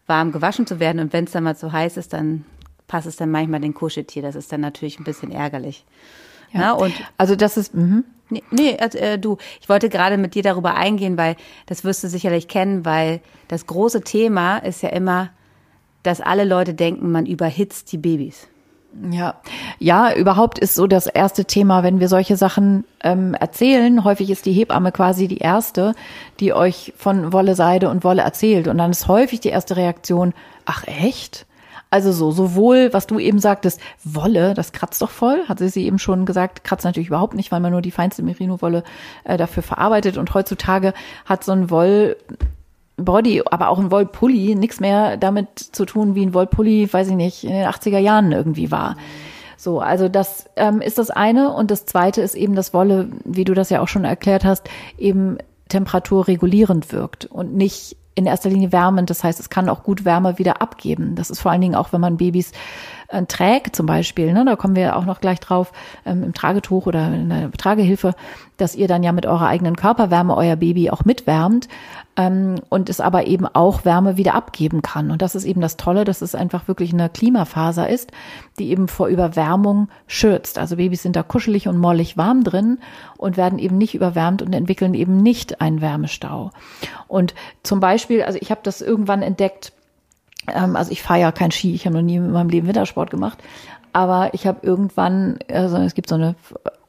warm 0.06 0.32
gewaschen 0.32 0.66
zu 0.66 0.80
werden. 0.80 1.00
Und 1.00 1.12
wenn 1.12 1.24
es 1.24 1.32
dann 1.32 1.44
mal 1.44 1.56
zu 1.56 1.72
heiß 1.72 1.96
ist, 1.96 2.12
dann 2.12 2.44
passt 2.88 3.06
es 3.06 3.16
dann 3.16 3.30
manchmal 3.30 3.60
den 3.60 3.74
Kuscheltier. 3.74 4.20
Das 4.22 4.34
ist 4.34 4.52
dann 4.52 4.60
natürlich 4.60 4.98
ein 4.98 5.04
bisschen 5.04 5.30
ärgerlich. 5.30 5.86
Ja, 6.52 6.60
ja 6.60 6.72
und 6.72 6.92
also 7.16 7.36
das 7.36 7.56
ist, 7.56 7.74
mh. 7.74 8.02
Nee, 8.30 8.42
nee 8.50 8.76
also, 8.78 8.98
äh, 8.98 9.18
du, 9.18 9.38
ich 9.60 9.68
wollte 9.68 9.88
gerade 9.88 10.16
mit 10.16 10.34
dir 10.34 10.42
darüber 10.42 10.74
eingehen, 10.74 11.18
weil 11.18 11.36
das 11.66 11.84
wirst 11.84 12.04
du 12.04 12.08
sicherlich 12.08 12.48
kennen, 12.48 12.84
weil 12.84 13.20
das 13.48 13.66
große 13.66 14.02
Thema 14.02 14.58
ist 14.58 14.82
ja 14.82 14.90
immer, 14.90 15.30
dass 16.02 16.20
alle 16.20 16.44
Leute 16.44 16.74
denken, 16.74 17.10
man 17.10 17.26
überhitzt 17.26 17.92
die 17.92 17.98
Babys. 17.98 18.48
Ja, 19.10 19.34
ja, 19.78 20.12
überhaupt 20.14 20.58
ist 20.58 20.74
so 20.74 20.88
das 20.88 21.06
erste 21.06 21.44
Thema, 21.44 21.84
wenn 21.84 22.00
wir 22.00 22.08
solche 22.08 22.36
Sachen 22.36 22.84
ähm, 23.04 23.34
erzählen. 23.34 24.02
Häufig 24.02 24.30
ist 24.30 24.46
die 24.46 24.52
Hebamme 24.52 24.90
quasi 24.90 25.28
die 25.28 25.38
erste, 25.38 25.94
die 26.40 26.52
euch 26.52 26.92
von 26.96 27.32
Wolle, 27.32 27.54
Seide 27.54 27.88
und 27.88 28.02
Wolle 28.02 28.22
erzählt. 28.22 28.66
Und 28.66 28.78
dann 28.78 28.90
ist 28.90 29.06
häufig 29.06 29.38
die 29.40 29.50
erste 29.50 29.76
Reaktion, 29.76 30.34
ach 30.64 30.84
echt? 30.86 31.46
Also 31.90 32.12
so, 32.12 32.30
sowohl, 32.30 32.92
was 32.92 33.08
du 33.08 33.18
eben 33.18 33.40
sagtest, 33.40 33.80
Wolle, 34.04 34.54
das 34.54 34.70
kratzt 34.70 35.02
doch 35.02 35.10
voll, 35.10 35.40
hat 35.48 35.58
sie 35.58 35.84
eben 35.84 35.98
schon 35.98 36.24
gesagt, 36.24 36.62
kratzt 36.62 36.84
natürlich 36.84 37.08
überhaupt 37.08 37.34
nicht, 37.34 37.50
weil 37.50 37.58
man 37.58 37.72
nur 37.72 37.82
die 37.82 37.90
feinste 37.90 38.22
Merino-Wolle 38.22 38.84
äh, 39.24 39.36
dafür 39.36 39.64
verarbeitet. 39.64 40.16
Und 40.16 40.32
heutzutage 40.32 40.94
hat 41.24 41.42
so 41.42 41.52
ein 41.52 41.70
Woll 41.70 42.16
Body, 42.96 43.42
aber 43.50 43.68
auch 43.68 43.78
ein 43.78 43.90
Wollpulli 43.90 44.54
nichts 44.54 44.78
mehr 44.78 45.16
damit 45.16 45.58
zu 45.58 45.84
tun, 45.86 46.14
wie 46.14 46.24
ein 46.24 46.34
Wollpulli, 46.34 46.92
weiß 46.92 47.08
ich 47.08 47.14
nicht, 47.14 47.44
in 47.44 47.52
den 47.52 47.66
80er 47.66 47.98
Jahren 47.98 48.30
irgendwie 48.30 48.70
war. 48.70 48.96
So, 49.56 49.80
also 49.80 50.08
das 50.08 50.46
ähm, 50.56 50.80
ist 50.80 50.98
das 50.98 51.10
eine. 51.10 51.52
Und 51.52 51.70
das 51.70 51.86
zweite 51.86 52.22
ist 52.22 52.34
eben, 52.34 52.54
dass 52.54 52.72
Wolle, 52.72 53.08
wie 53.24 53.44
du 53.44 53.54
das 53.54 53.70
ja 53.70 53.80
auch 53.80 53.88
schon 53.88 54.04
erklärt 54.04 54.44
hast, 54.44 54.68
eben 54.98 55.38
temperaturregulierend 55.68 56.92
wirkt 56.92 57.26
und 57.26 57.54
nicht 57.54 57.96
in 58.20 58.26
erster 58.26 58.50
Linie 58.50 58.70
wärmend. 58.70 59.10
Das 59.10 59.24
heißt, 59.24 59.40
es 59.40 59.50
kann 59.50 59.68
auch 59.68 59.82
gut 59.82 60.04
Wärme 60.04 60.38
wieder 60.38 60.62
abgeben. 60.62 61.16
Das 61.16 61.30
ist 61.30 61.40
vor 61.40 61.50
allen 61.50 61.60
Dingen 61.60 61.74
auch, 61.74 61.92
wenn 61.92 62.00
man 62.00 62.16
Babys 62.16 62.52
äh, 63.10 63.24
trägt 63.26 63.76
zum 63.76 63.86
Beispiel, 63.86 64.32
ne, 64.32 64.44
da 64.44 64.56
kommen 64.56 64.76
wir 64.76 64.96
auch 64.96 65.04
noch 65.04 65.20
gleich 65.20 65.40
drauf, 65.40 65.72
ähm, 66.06 66.22
im 66.22 66.34
Tragetuch 66.34 66.86
oder 66.86 67.06
in 67.08 67.28
der 67.28 67.50
Tragehilfe, 67.52 68.14
dass 68.56 68.74
ihr 68.74 68.88
dann 68.88 69.02
ja 69.02 69.12
mit 69.12 69.26
eurer 69.26 69.46
eigenen 69.46 69.76
Körperwärme 69.76 70.36
euer 70.36 70.56
Baby 70.56 70.90
auch 70.90 71.04
mitwärmt 71.04 71.68
ähm, 72.16 72.56
und 72.68 72.88
es 72.88 73.00
aber 73.00 73.26
eben 73.26 73.46
auch 73.46 73.84
Wärme 73.84 74.16
wieder 74.16 74.34
abgeben 74.34 74.82
kann. 74.82 75.10
Und 75.10 75.22
das 75.22 75.34
ist 75.34 75.44
eben 75.44 75.60
das 75.60 75.76
Tolle, 75.76 76.04
dass 76.04 76.22
es 76.22 76.34
einfach 76.34 76.68
wirklich 76.68 76.92
eine 76.92 77.08
Klimafaser 77.08 77.88
ist, 77.88 78.12
die 78.58 78.70
eben 78.70 78.88
vor 78.88 79.08
Überwärmung 79.08 79.88
schützt. 80.06 80.58
Also 80.58 80.76
Babys 80.76 81.02
sind 81.02 81.16
da 81.16 81.22
kuschelig 81.22 81.68
und 81.68 81.78
mollig 81.78 82.16
warm 82.16 82.44
drin 82.44 82.78
und 83.16 83.36
werden 83.36 83.58
eben 83.58 83.78
nicht 83.78 83.94
überwärmt 83.94 84.42
und 84.42 84.54
entwickeln 84.54 84.94
eben 84.94 85.16
nicht 85.16 85.60
einen 85.60 85.80
Wärmestau. 85.80 86.50
Und 87.08 87.34
zum 87.62 87.80
Beispiel, 87.80 88.22
also 88.22 88.38
ich 88.40 88.50
habe 88.50 88.60
das 88.62 88.80
irgendwann 88.80 89.22
entdeckt, 89.22 89.72
ähm, 90.48 90.76
also 90.76 90.90
ich 90.90 91.02
fahre 91.02 91.20
ja 91.20 91.32
kein 91.32 91.50
Ski, 91.50 91.74
ich 91.74 91.86
habe 91.86 91.96
noch 91.96 92.02
nie 92.02 92.16
in 92.16 92.32
meinem 92.32 92.50
Leben 92.50 92.66
Wintersport 92.66 93.10
gemacht, 93.10 93.38
aber 93.92 94.34
ich 94.34 94.46
habe 94.46 94.60
irgendwann, 94.62 95.38
also 95.52 95.76
es 95.78 95.94
gibt 95.94 96.08
so 96.08 96.14
eine 96.14 96.36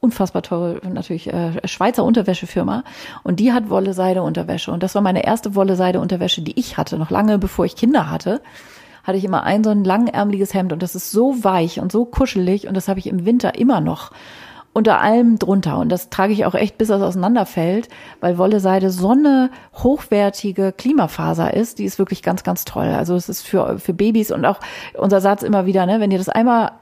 unfassbar 0.00 0.42
teure, 0.42 0.80
natürlich 0.88 1.32
äh, 1.32 1.66
Schweizer 1.66 2.04
Unterwäschefirma. 2.04 2.84
Und 3.22 3.38
die 3.38 3.52
hat 3.52 3.70
Wolle-Seide-Unterwäsche 3.70 4.72
und 4.72 4.82
das 4.82 4.94
war 4.94 5.02
meine 5.02 5.24
erste 5.24 5.54
Wolle-Seide-Unterwäsche, 5.54 6.42
die 6.42 6.58
ich 6.58 6.76
hatte, 6.76 6.98
noch 6.98 7.10
lange 7.10 7.38
bevor 7.38 7.64
ich 7.64 7.76
Kinder 7.76 8.10
hatte. 8.10 8.40
Hatte 9.04 9.18
ich 9.18 9.24
immer 9.24 9.42
ein 9.42 9.64
so 9.64 9.70
ein 9.70 9.84
langärmeliges 9.84 10.54
Hemd 10.54 10.72
und 10.72 10.82
das 10.82 10.94
ist 10.94 11.10
so 11.10 11.42
weich 11.42 11.80
und 11.80 11.90
so 11.90 12.04
kuschelig 12.04 12.68
und 12.68 12.76
das 12.76 12.88
habe 12.88 13.00
ich 13.00 13.06
im 13.06 13.24
Winter 13.24 13.56
immer 13.56 13.80
noch. 13.80 14.12
Unter 14.72 15.00
allem 15.00 15.38
drunter. 15.38 15.78
Und 15.78 15.90
das 15.90 16.08
trage 16.08 16.32
ich 16.32 16.46
auch 16.46 16.54
echt, 16.54 16.78
bis 16.78 16.88
das 16.88 17.02
auseinanderfällt, 17.02 17.88
weil 18.20 18.38
Wolle-Seide 18.38 18.90
so 18.90 19.10
eine 19.10 19.50
hochwertige 19.74 20.72
Klimafaser 20.72 21.54
ist. 21.54 21.78
Die 21.78 21.84
ist 21.84 21.98
wirklich 21.98 22.22
ganz, 22.22 22.42
ganz 22.42 22.64
toll. 22.64 22.86
Also 22.86 23.14
es 23.14 23.28
ist 23.28 23.42
für, 23.42 23.78
für 23.78 23.92
Babys 23.92 24.30
und 24.30 24.44
auch 24.44 24.60
unser 24.98 25.20
Satz 25.20 25.42
immer 25.42 25.66
wieder, 25.66 25.84
ne, 25.86 26.00
wenn 26.00 26.10
ihr 26.10 26.18
das 26.18 26.28
einmal 26.28 26.72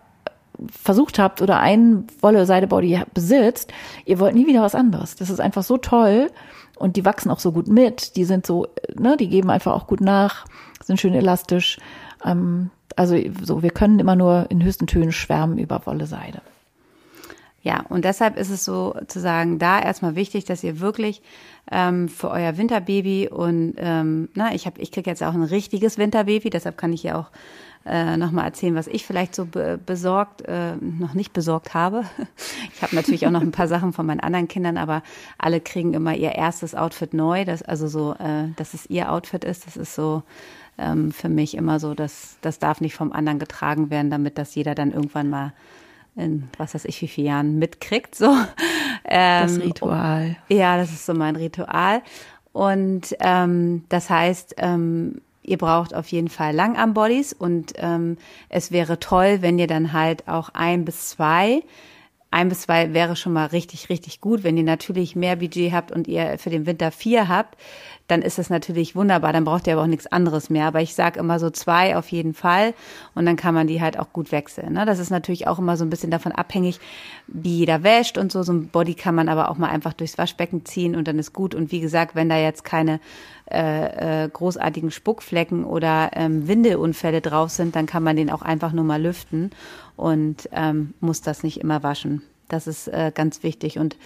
versucht 0.70 1.18
habt 1.18 1.42
oder 1.42 1.58
ein 1.58 2.06
Wolle-Seide-Body 2.20 3.02
besitzt, 3.14 3.72
ihr 4.04 4.20
wollt 4.20 4.34
nie 4.34 4.46
wieder 4.46 4.62
was 4.62 4.74
anderes. 4.74 5.16
Das 5.16 5.30
ist 5.30 5.40
einfach 5.40 5.62
so 5.62 5.76
toll 5.76 6.30
und 6.78 6.96
die 6.96 7.04
wachsen 7.04 7.30
auch 7.30 7.40
so 7.40 7.52
gut 7.52 7.66
mit. 7.66 8.16
Die 8.16 8.24
sind 8.24 8.46
so, 8.46 8.68
ne, 8.94 9.16
die 9.16 9.28
geben 9.28 9.50
einfach 9.50 9.72
auch 9.72 9.86
gut 9.86 10.00
nach, 10.00 10.44
sind 10.84 11.00
schön 11.00 11.14
elastisch. 11.14 11.78
Ähm, 12.24 12.70
also 12.94 13.16
so, 13.42 13.62
wir 13.62 13.70
können 13.70 13.98
immer 13.98 14.16
nur 14.16 14.46
in 14.50 14.62
höchsten 14.62 14.86
Tönen 14.86 15.12
schwärmen 15.12 15.58
über 15.58 15.86
Wolle-Seide. 15.86 16.42
Ja, 17.62 17.84
und 17.88 18.06
deshalb 18.06 18.38
ist 18.38 18.48
es 18.48 18.64
sozusagen 18.64 19.58
da 19.58 19.80
erstmal 19.80 20.14
wichtig, 20.14 20.46
dass 20.46 20.64
ihr 20.64 20.80
wirklich 20.80 21.20
ähm, 21.70 22.08
für 22.08 22.30
euer 22.30 22.56
Winterbaby 22.56 23.28
und 23.28 23.74
ähm, 23.76 24.30
na, 24.34 24.54
ich 24.54 24.64
habe, 24.64 24.80
ich 24.80 24.90
kriege 24.90 25.10
jetzt 25.10 25.22
auch 25.22 25.34
ein 25.34 25.42
richtiges 25.42 25.98
Winterbaby, 25.98 26.48
deshalb 26.48 26.78
kann 26.78 26.92
ich 26.94 27.02
ja 27.02 27.18
auch 27.18 27.30
äh, 27.84 28.16
nochmal 28.16 28.46
erzählen, 28.46 28.74
was 28.74 28.86
ich 28.86 29.06
vielleicht 29.06 29.34
so 29.34 29.46
be 29.46 29.78
besorgt, 29.84 30.42
äh, 30.42 30.76
noch 30.76 31.14
nicht 31.14 31.32
besorgt 31.32 31.74
habe. 31.74 32.04
Ich 32.74 32.82
habe 32.82 32.96
natürlich 32.96 33.26
auch 33.26 33.30
noch 33.30 33.42
ein 33.42 33.52
paar 33.52 33.68
Sachen 33.74 33.92
von 33.92 34.06
meinen 34.06 34.20
anderen 34.20 34.48
Kindern, 34.48 34.78
aber 34.78 35.02
alle 35.36 35.60
kriegen 35.60 35.92
immer 35.92 36.14
ihr 36.14 36.32
erstes 36.32 36.74
Outfit 36.74 37.12
neu, 37.12 37.44
das 37.44 37.62
also 37.62 37.88
so, 37.88 38.14
äh, 38.14 38.48
dass 38.56 38.72
es 38.72 38.88
ihr 38.88 39.12
Outfit 39.12 39.44
ist. 39.44 39.66
Das 39.66 39.76
ist 39.76 39.94
so 39.94 40.22
ähm, 40.78 41.12
für 41.12 41.28
mich 41.28 41.54
immer 41.56 41.78
so, 41.78 41.92
dass 41.94 42.38
das 42.40 42.58
darf 42.58 42.80
nicht 42.80 42.94
vom 42.94 43.12
anderen 43.12 43.38
getragen 43.38 43.90
werden, 43.90 44.10
damit 44.10 44.38
das 44.38 44.54
jeder 44.54 44.74
dann 44.74 44.92
irgendwann 44.92 45.28
mal 45.28 45.52
in 46.16 46.48
was 46.58 46.74
weiß 46.74 46.84
ich 46.84 47.00
wie 47.02 47.08
vielen 47.08 47.26
Jahren 47.26 47.58
mitkriegt. 47.58 48.14
So. 48.14 48.34
Ähm, 49.12 49.42
das 49.42 49.60
Ritual. 49.60 50.36
Ja, 50.48 50.76
das 50.76 50.92
ist 50.92 51.04
so 51.04 51.14
mein 51.14 51.34
Ritual. 51.34 52.02
Und 52.52 53.16
ähm, 53.18 53.84
das 53.88 54.08
heißt, 54.08 54.56
ähm, 54.58 55.20
ihr 55.42 55.58
braucht 55.58 55.94
auf 55.94 56.06
jeden 56.08 56.28
Fall 56.28 56.54
Langarmbodies 56.54 57.32
und 57.32 57.72
ähm, 57.76 58.18
es 58.50 58.70
wäre 58.70 59.00
toll, 59.00 59.38
wenn 59.40 59.58
ihr 59.58 59.66
dann 59.66 59.92
halt 59.92 60.28
auch 60.28 60.50
ein 60.50 60.84
bis 60.84 61.08
zwei 61.08 61.62
ein 62.30 62.48
bis 62.48 62.62
zwei 62.62 62.94
wäre 62.94 63.16
schon 63.16 63.32
mal 63.32 63.46
richtig, 63.46 63.88
richtig 63.88 64.20
gut. 64.20 64.44
Wenn 64.44 64.56
ihr 64.56 64.62
natürlich 64.64 65.16
mehr 65.16 65.36
Budget 65.36 65.72
habt 65.72 65.90
und 65.90 66.06
ihr 66.06 66.38
für 66.38 66.50
den 66.50 66.66
Winter 66.66 66.92
vier 66.92 67.28
habt, 67.28 67.56
dann 68.10 68.22
ist 68.22 68.38
das 68.38 68.50
natürlich 68.50 68.96
wunderbar. 68.96 69.32
Dann 69.32 69.44
braucht 69.44 69.66
ihr 69.66 69.74
aber 69.74 69.82
auch 69.82 69.86
nichts 69.86 70.06
anderes 70.06 70.50
mehr. 70.50 70.66
Aber 70.66 70.80
ich 70.80 70.94
sage 70.94 71.20
immer 71.20 71.38
so 71.38 71.50
zwei 71.50 71.96
auf 71.96 72.08
jeden 72.10 72.34
Fall 72.34 72.74
und 73.14 73.26
dann 73.26 73.36
kann 73.36 73.54
man 73.54 73.66
die 73.66 73.80
halt 73.80 73.98
auch 73.98 74.12
gut 74.12 74.32
wechseln. 74.32 74.72
Ne? 74.72 74.84
Das 74.84 74.98
ist 74.98 75.10
natürlich 75.10 75.46
auch 75.46 75.58
immer 75.58 75.76
so 75.76 75.84
ein 75.84 75.90
bisschen 75.90 76.10
davon 76.10 76.32
abhängig, 76.32 76.80
wie 77.26 77.58
jeder 77.58 77.82
wäscht 77.82 78.18
und 78.18 78.32
so. 78.32 78.42
So 78.42 78.52
ein 78.52 78.68
Body 78.68 78.94
kann 78.94 79.14
man 79.14 79.28
aber 79.28 79.50
auch 79.50 79.58
mal 79.58 79.68
einfach 79.68 79.92
durchs 79.92 80.18
Waschbecken 80.18 80.64
ziehen 80.64 80.96
und 80.96 81.06
dann 81.06 81.18
ist 81.18 81.32
gut. 81.32 81.54
Und 81.54 81.72
wie 81.72 81.80
gesagt, 81.80 82.14
wenn 82.14 82.28
da 82.28 82.36
jetzt 82.36 82.64
keine 82.64 83.00
äh, 83.50 84.24
äh, 84.24 84.28
großartigen 84.28 84.90
Spuckflecken 84.90 85.64
oder 85.64 86.10
ähm, 86.14 86.48
Windeunfälle 86.48 87.20
drauf 87.20 87.50
sind, 87.50 87.76
dann 87.76 87.86
kann 87.86 88.02
man 88.02 88.16
den 88.16 88.30
auch 88.30 88.42
einfach 88.42 88.72
nur 88.72 88.84
mal 88.84 89.02
lüften 89.02 89.50
und 89.96 90.48
ähm, 90.52 90.94
muss 91.00 91.20
das 91.20 91.42
nicht 91.42 91.60
immer 91.60 91.82
waschen. 91.82 92.22
Das 92.48 92.66
ist 92.66 92.88
äh, 92.88 93.12
ganz 93.14 93.42
wichtig. 93.42 93.78
Und 93.78 93.96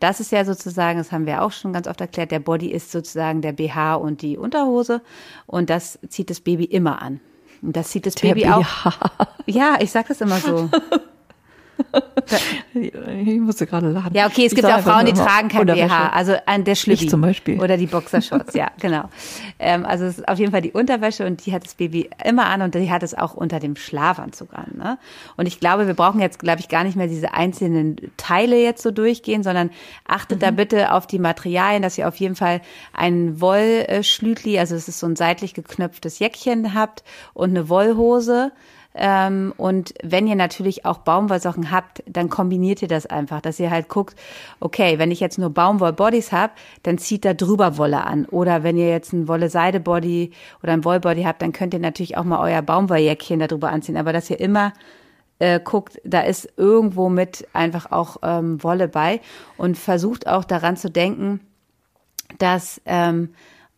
das 0.00 0.20
ist 0.20 0.32
ja 0.32 0.44
sozusagen, 0.44 0.98
das 0.98 1.12
haben 1.12 1.26
wir 1.26 1.42
auch 1.42 1.52
schon 1.52 1.72
ganz 1.72 1.86
oft 1.86 2.00
erklärt, 2.00 2.30
der 2.30 2.40
Body 2.40 2.70
ist 2.70 2.92
sozusagen 2.92 3.42
der 3.42 3.52
BH 3.52 3.96
und 3.96 4.22
die 4.22 4.36
Unterhose 4.36 5.02
und 5.46 5.70
das 5.70 5.98
zieht 6.08 6.30
das 6.30 6.40
Baby 6.40 6.64
immer 6.64 7.02
an. 7.02 7.20
Und 7.60 7.76
das 7.76 7.90
zieht 7.90 8.06
das 8.06 8.14
der 8.14 8.34
Baby 8.34 8.42
BH. 8.42 8.54
auch. 8.54 9.26
Ja, 9.46 9.78
ich 9.80 9.90
sag 9.90 10.08
das 10.08 10.20
immer 10.20 10.38
so. 10.38 10.70
ich 12.74 13.40
musste 13.40 13.66
gerade 13.66 13.90
lachen. 13.90 14.12
Ja, 14.14 14.26
okay, 14.26 14.46
es 14.46 14.54
gibt 14.54 14.66
auch 14.66 14.80
Frauen, 14.80 15.06
die 15.06 15.12
tragen 15.12 15.48
kein 15.48 15.66
BH, 15.66 16.10
also 16.10 16.34
an 16.46 16.64
der 16.64 16.74
Schlüppi. 16.74 17.04
Ich 17.04 17.10
zum 17.10 17.20
Beispiel. 17.20 17.60
Oder 17.60 17.76
die 17.76 17.86
Boxershorts, 17.86 18.54
ja, 18.54 18.70
genau. 18.80 19.08
Ähm, 19.58 19.84
also 19.84 20.04
es 20.04 20.18
ist 20.18 20.28
auf 20.28 20.38
jeden 20.38 20.52
Fall 20.52 20.60
die 20.60 20.72
Unterwäsche 20.72 21.26
und 21.26 21.44
die 21.46 21.52
hat 21.52 21.64
das 21.64 21.74
Baby 21.74 22.10
immer 22.24 22.46
an 22.46 22.62
und 22.62 22.74
die 22.74 22.90
hat 22.90 23.02
es 23.02 23.14
auch 23.14 23.34
unter 23.34 23.60
dem 23.60 23.76
Schlafanzug 23.76 24.52
an. 24.52 24.72
Ne? 24.76 24.98
Und 25.36 25.46
ich 25.46 25.60
glaube, 25.60 25.86
wir 25.86 25.94
brauchen 25.94 26.20
jetzt, 26.20 26.38
glaube 26.38 26.60
ich, 26.60 26.68
gar 26.68 26.84
nicht 26.84 26.96
mehr 26.96 27.06
diese 27.08 27.34
einzelnen 27.34 27.96
Teile 28.16 28.60
jetzt 28.60 28.82
so 28.82 28.90
durchgehen, 28.90 29.42
sondern 29.42 29.70
achtet 30.06 30.38
mhm. 30.38 30.42
da 30.42 30.50
bitte 30.50 30.92
auf 30.92 31.06
die 31.06 31.18
Materialien, 31.18 31.82
dass 31.82 31.98
ihr 31.98 32.08
auf 32.08 32.16
jeden 32.16 32.36
Fall 32.36 32.60
ein 32.92 33.40
Wollschlütli, 33.40 34.58
also 34.58 34.74
es 34.74 34.88
ist 34.88 34.98
so 34.98 35.06
ein 35.06 35.16
seitlich 35.16 35.54
geknöpftes 35.54 36.18
Jäckchen 36.18 36.74
habt 36.74 37.04
und 37.34 37.50
eine 37.50 37.68
Wollhose 37.68 38.52
ähm, 39.00 39.54
und 39.56 39.94
wenn 40.02 40.26
ihr 40.26 40.34
natürlich 40.34 40.84
auch 40.84 40.98
Baumwollsocken 40.98 41.70
habt, 41.70 42.02
dann 42.06 42.28
kombiniert 42.28 42.82
ihr 42.82 42.88
das 42.88 43.06
einfach, 43.06 43.40
dass 43.40 43.60
ihr 43.60 43.70
halt 43.70 43.88
guckt, 43.88 44.18
okay, 44.58 44.98
wenn 44.98 45.12
ich 45.12 45.20
jetzt 45.20 45.38
nur 45.38 45.50
Baumwoll-Bodies 45.50 46.32
habe, 46.32 46.52
dann 46.82 46.98
zieht 46.98 47.24
da 47.24 47.32
drüber 47.32 47.78
Wolle 47.78 48.04
an. 48.04 48.24
Oder 48.26 48.64
wenn 48.64 48.76
ihr 48.76 48.88
jetzt 48.88 49.12
ein 49.12 49.28
Wolle-Seide-Body 49.28 50.32
oder 50.62 50.72
ein 50.72 50.84
Wollbody 50.84 51.22
habt, 51.22 51.42
dann 51.42 51.52
könnt 51.52 51.74
ihr 51.74 51.80
natürlich 51.80 52.16
auch 52.16 52.24
mal 52.24 52.40
euer 52.40 52.60
Baumwolljäckchen 52.60 53.38
darüber 53.38 53.70
anziehen. 53.70 53.96
Aber 53.96 54.12
dass 54.12 54.30
ihr 54.30 54.40
immer 54.40 54.72
äh, 55.38 55.60
guckt, 55.62 56.00
da 56.04 56.22
ist 56.22 56.52
irgendwo 56.56 57.08
mit 57.08 57.46
einfach 57.52 57.92
auch 57.92 58.16
ähm, 58.22 58.62
Wolle 58.64 58.88
bei 58.88 59.20
und 59.56 59.78
versucht 59.78 60.26
auch 60.26 60.44
daran 60.44 60.76
zu 60.76 60.90
denken, 60.90 61.40
dass 62.38 62.80
ähm, 62.84 63.30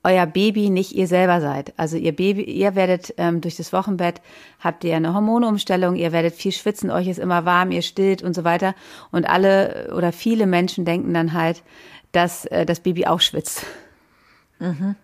euer 0.02 0.26
Baby 0.26 0.70
nicht 0.70 0.92
ihr 0.92 1.06
selber 1.06 1.40
seid. 1.40 1.74
Also 1.76 1.96
ihr 1.96 2.12
Baby, 2.12 2.42
ihr 2.42 2.74
werdet 2.74 3.14
ähm, 3.18 3.40
durch 3.40 3.56
das 3.56 3.72
Wochenbett 3.72 4.22
habt 4.58 4.84
ihr 4.84 4.96
eine 4.96 5.12
Hormonumstellung, 5.12 5.96
ihr 5.96 6.12
werdet 6.12 6.34
viel 6.34 6.52
schwitzen, 6.52 6.90
euch 6.90 7.08
ist 7.08 7.18
immer 7.18 7.44
warm, 7.44 7.70
ihr 7.70 7.82
stillt 7.82 8.22
und 8.22 8.34
so 8.34 8.44
weiter. 8.44 8.74
Und 9.10 9.28
alle 9.28 9.92
oder 9.94 10.12
viele 10.12 10.46
Menschen 10.46 10.84
denken 10.84 11.12
dann 11.12 11.34
halt, 11.34 11.62
dass 12.12 12.46
äh, 12.46 12.64
das 12.64 12.80
Baby 12.80 13.06
auch 13.06 13.20
schwitzt. 13.20 13.66
Mhm. 14.58 14.96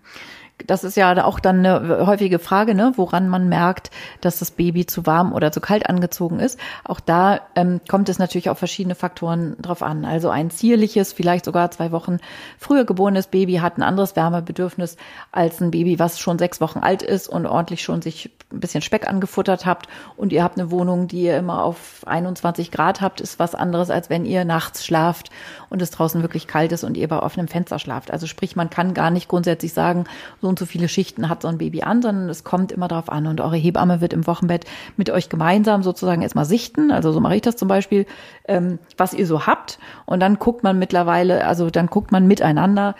Das 0.67 0.85
ist 0.85 0.97
ja 0.97 1.23
auch 1.25 1.39
dann 1.39 1.65
eine 1.65 2.07
häufige 2.07 2.39
Frage, 2.39 2.75
ne, 2.75 2.93
woran 2.97 3.29
man 3.29 3.49
merkt, 3.49 3.91
dass 4.23 4.39
das 4.39 4.51
Baby 4.51 4.87
zu 4.87 5.05
warm 5.05 5.35
oder 5.35 5.53
zu 5.53 5.61
kalt 5.61 5.89
angezogen 5.89 6.41
ist. 6.41 6.59
Auch 6.83 6.99
da 6.99 7.41
ähm, 7.55 7.81
kommt 7.89 8.09
es 8.09 8.19
natürlich 8.19 8.49
auf 8.49 8.59
verschiedene 8.59 8.95
Faktoren 8.95 9.57
drauf 9.61 9.83
an. 9.83 10.07
Also 10.07 10.31
ein 10.31 10.51
zierliches, 10.51 11.13
vielleicht 11.13 11.45
sogar 11.45 11.71
zwei 11.71 11.93
Wochen 11.93 12.19
früher 12.59 12.87
geborenes 12.87 13.27
Baby 13.27 13.57
hat 13.57 13.77
ein 13.77 13.83
anderes 13.83 14.17
Wärmebedürfnis 14.17 14.97
als 15.31 15.61
ein 15.61 15.71
Baby, 15.71 15.99
was 15.99 16.19
schon 16.19 16.39
sechs 16.39 16.61
Wochen 16.61 16.79
alt 16.79 17.03
ist 17.03 17.29
und 17.29 17.45
ordentlich 17.45 17.83
schon 17.83 18.01
sich 18.01 18.31
ein 18.53 18.61
bisschen 18.61 18.81
Speck 18.81 19.09
angefuttert 19.09 19.67
habt 19.67 19.89
und 20.17 20.33
ihr 20.33 20.43
habt 20.43 20.59
eine 20.59 20.71
Wohnung, 20.71 21.09
die 21.09 21.23
ihr 21.23 21.37
immer 21.37 21.65
auf 21.65 22.07
21 22.07 22.71
Grad 22.71 23.01
habt, 23.01 23.21
ist 23.21 23.39
was 23.39 23.55
anderes, 23.55 23.91
als 23.91 24.09
wenn 24.09 24.25
ihr 24.25 24.45
nachts 24.45 24.87
schlaft 24.87 25.31
und 25.69 25.83
es 25.83 25.91
draußen 25.91 26.23
wirklich 26.23 26.47
kalt 26.47 26.73
ist 26.73 26.85
und 26.85 26.97
ihr 26.97 27.09
bei 27.09 27.19
offenem 27.19 27.49
Fenster 27.49 27.79
schlaft. 27.79 28.11
Also 28.11 28.27
sprich, 28.27 28.55
man 28.55 28.71
kann 28.71 28.95
gar 28.95 29.11
nicht 29.11 29.29
grundsätzlich 29.29 29.73
sagen, 29.73 30.05
so 30.41 30.46
und 30.49 30.59
so 30.59 30.67
viele 30.67 30.89
Schichten 30.89 31.29
hat 31.29 31.43
so 31.43 31.49
ein 31.49 31.59
Baby 31.59 31.83
an, 31.83 32.03
sondern 32.03 32.29
es 32.29 32.45
kommt 32.45 32.73
immer 32.73 32.89
darauf 32.89 33.11
an. 33.11 33.27
Und 33.27 33.41
eure 33.41 33.57
Hebamme 33.57 34.01
wird 34.01 34.13
im 34.13 34.27
Wochenbett 34.27 34.65
mit 34.97 35.11
euch 35.11 35.29
gemeinsam 35.29 35.83
sozusagen 35.83 36.23
erstmal 36.23 36.45
sichten. 36.45 36.91
Also 36.91 37.13
so 37.13 37.21
mache 37.21 37.37
ich 37.37 37.43
das 37.43 37.57
zum 37.57 37.69
Beispiel, 37.69 38.07
ähm, 38.47 38.79
was 38.97 39.15
ihr 39.15 39.27
so 39.27 39.47
habt. 39.47 39.79
Und 40.05 40.21
dann 40.21 40.39
guckt 40.39 40.63
man 40.63 40.79
mittlerweile, 40.79 41.47
also 41.47 41.71
dann 41.71 41.87
guckt 41.87 42.13
man 42.13 42.27
miteinander, 42.27 42.95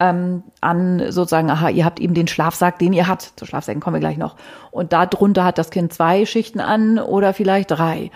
ähm, 0.00 0.44
an 0.60 1.10
sozusagen, 1.10 1.50
aha, 1.50 1.70
ihr 1.70 1.84
habt 1.84 2.00
eben 2.00 2.14
den 2.14 2.28
Schlafsack, 2.28 2.78
den 2.78 2.92
ihr 2.92 3.08
habt. 3.08 3.32
Zu 3.36 3.46
Schlafsäcken 3.46 3.80
kommen 3.80 3.94
wir 3.94 4.00
gleich 4.00 4.18
noch. 4.18 4.36
Und 4.70 4.92
da 4.92 5.06
drunter 5.06 5.44
hat 5.44 5.58
das 5.58 5.70
Kind 5.70 5.92
zwei 5.92 6.24
Schichten 6.24 6.60
an 6.60 6.98
oder 6.98 7.34
vielleicht 7.34 7.70
drei. 7.70 8.10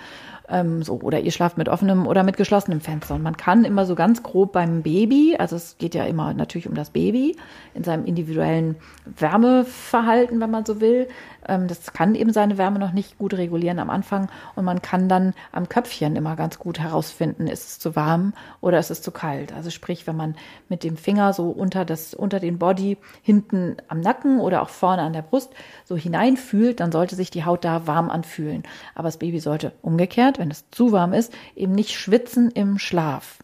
Ähm, 0.52 0.82
so, 0.82 1.00
oder 1.00 1.20
ihr 1.20 1.32
schlaft 1.32 1.56
mit 1.56 1.68
offenem 1.68 2.06
oder 2.06 2.22
mit 2.22 2.36
geschlossenem 2.36 2.80
Fenster. 2.80 3.14
Und 3.14 3.22
man 3.22 3.36
kann 3.36 3.64
immer 3.64 3.86
so 3.86 3.94
ganz 3.94 4.22
grob 4.22 4.52
beim 4.52 4.82
Baby, 4.82 5.36
also 5.38 5.56
es 5.56 5.78
geht 5.78 5.94
ja 5.94 6.04
immer 6.04 6.34
natürlich 6.34 6.68
um 6.68 6.74
das 6.74 6.90
Baby, 6.90 7.36
in 7.74 7.84
seinem 7.84 8.04
individuellen 8.04 8.76
Wärmeverhalten, 9.16 10.40
wenn 10.40 10.50
man 10.50 10.66
so 10.66 10.80
will, 10.80 11.08
das 11.46 11.92
kann 11.92 12.14
eben 12.14 12.32
seine 12.32 12.56
Wärme 12.56 12.78
noch 12.78 12.92
nicht 12.92 13.18
gut 13.18 13.34
regulieren 13.34 13.78
am 13.78 13.90
Anfang 13.90 14.28
und 14.54 14.64
man 14.64 14.80
kann 14.80 15.08
dann 15.08 15.34
am 15.50 15.68
Köpfchen 15.68 16.14
immer 16.14 16.36
ganz 16.36 16.58
gut 16.58 16.78
herausfinden, 16.78 17.48
ist 17.48 17.68
es 17.68 17.78
zu 17.78 17.96
warm 17.96 18.32
oder 18.60 18.78
ist 18.78 18.90
es 18.90 19.02
zu 19.02 19.10
kalt. 19.10 19.52
Also 19.52 19.70
sprich, 19.70 20.06
wenn 20.06 20.16
man 20.16 20.36
mit 20.68 20.84
dem 20.84 20.96
Finger 20.96 21.32
so 21.32 21.50
unter 21.50 21.84
das, 21.84 22.14
unter 22.14 22.38
den 22.38 22.58
Body 22.58 22.96
hinten 23.22 23.76
am 23.88 24.00
Nacken 24.00 24.38
oder 24.38 24.62
auch 24.62 24.68
vorne 24.68 25.02
an 25.02 25.12
der 25.12 25.22
Brust 25.22 25.50
so 25.84 25.96
hineinfühlt, 25.96 26.78
dann 26.78 26.92
sollte 26.92 27.16
sich 27.16 27.30
die 27.30 27.44
Haut 27.44 27.64
da 27.64 27.86
warm 27.86 28.08
anfühlen. 28.08 28.62
Aber 28.94 29.08
das 29.08 29.18
Baby 29.18 29.40
sollte 29.40 29.72
umgekehrt, 29.82 30.38
wenn 30.38 30.50
es 30.50 30.70
zu 30.70 30.92
warm 30.92 31.12
ist, 31.12 31.32
eben 31.56 31.72
nicht 31.72 31.92
schwitzen 31.92 32.50
im 32.52 32.78
Schlaf. 32.78 33.38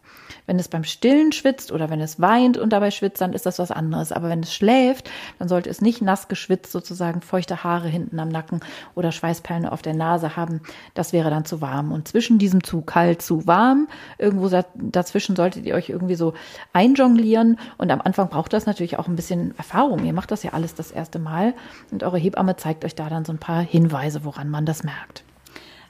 Wenn 0.49 0.57
es 0.57 0.67
beim 0.67 0.83
Stillen 0.83 1.31
schwitzt 1.31 1.71
oder 1.71 1.91
wenn 1.91 2.01
es 2.01 2.19
weint 2.19 2.57
und 2.57 2.73
dabei 2.73 2.89
schwitzt, 2.89 3.21
dann 3.21 3.33
ist 3.33 3.45
das 3.45 3.59
was 3.59 3.69
anderes. 3.69 4.11
Aber 4.11 4.29
wenn 4.29 4.39
es 4.39 4.51
schläft, 4.51 5.11
dann 5.37 5.47
sollte 5.47 5.69
es 5.69 5.79
nicht 5.79 6.01
nass 6.01 6.27
geschwitzt, 6.27 6.71
sozusagen 6.71 7.21
feuchte 7.21 7.63
Haare 7.63 7.87
hinten 7.87 8.19
am 8.19 8.29
Nacken 8.29 8.61
oder 8.95 9.11
Schweißperlen 9.11 9.67
auf 9.67 9.83
der 9.83 9.93
Nase 9.93 10.35
haben. 10.35 10.61
Das 10.95 11.13
wäre 11.13 11.29
dann 11.29 11.45
zu 11.45 11.61
warm. 11.61 11.91
Und 11.91 12.07
zwischen 12.07 12.39
diesem 12.39 12.63
zu 12.63 12.81
kalt, 12.81 13.21
zu 13.21 13.45
warm, 13.45 13.89
irgendwo 14.17 14.49
dazwischen 14.73 15.35
solltet 15.35 15.67
ihr 15.67 15.75
euch 15.75 15.89
irgendwie 15.89 16.15
so 16.15 16.33
einjonglieren. 16.73 17.59
Und 17.77 17.91
am 17.91 18.01
Anfang 18.01 18.29
braucht 18.29 18.51
das 18.51 18.65
natürlich 18.65 18.97
auch 18.97 19.07
ein 19.07 19.15
bisschen 19.15 19.55
Erfahrung. 19.55 20.03
Ihr 20.03 20.13
macht 20.13 20.31
das 20.31 20.41
ja 20.41 20.53
alles 20.53 20.73
das 20.73 20.89
erste 20.89 21.19
Mal. 21.19 21.53
Und 21.91 22.01
eure 22.01 22.17
Hebamme 22.17 22.55
zeigt 22.55 22.85
euch 22.85 22.95
da 22.95 23.07
dann 23.07 23.23
so 23.23 23.31
ein 23.31 23.37
paar 23.37 23.61
Hinweise, 23.61 24.25
woran 24.25 24.49
man 24.49 24.65
das 24.65 24.81
merkt. 24.81 25.23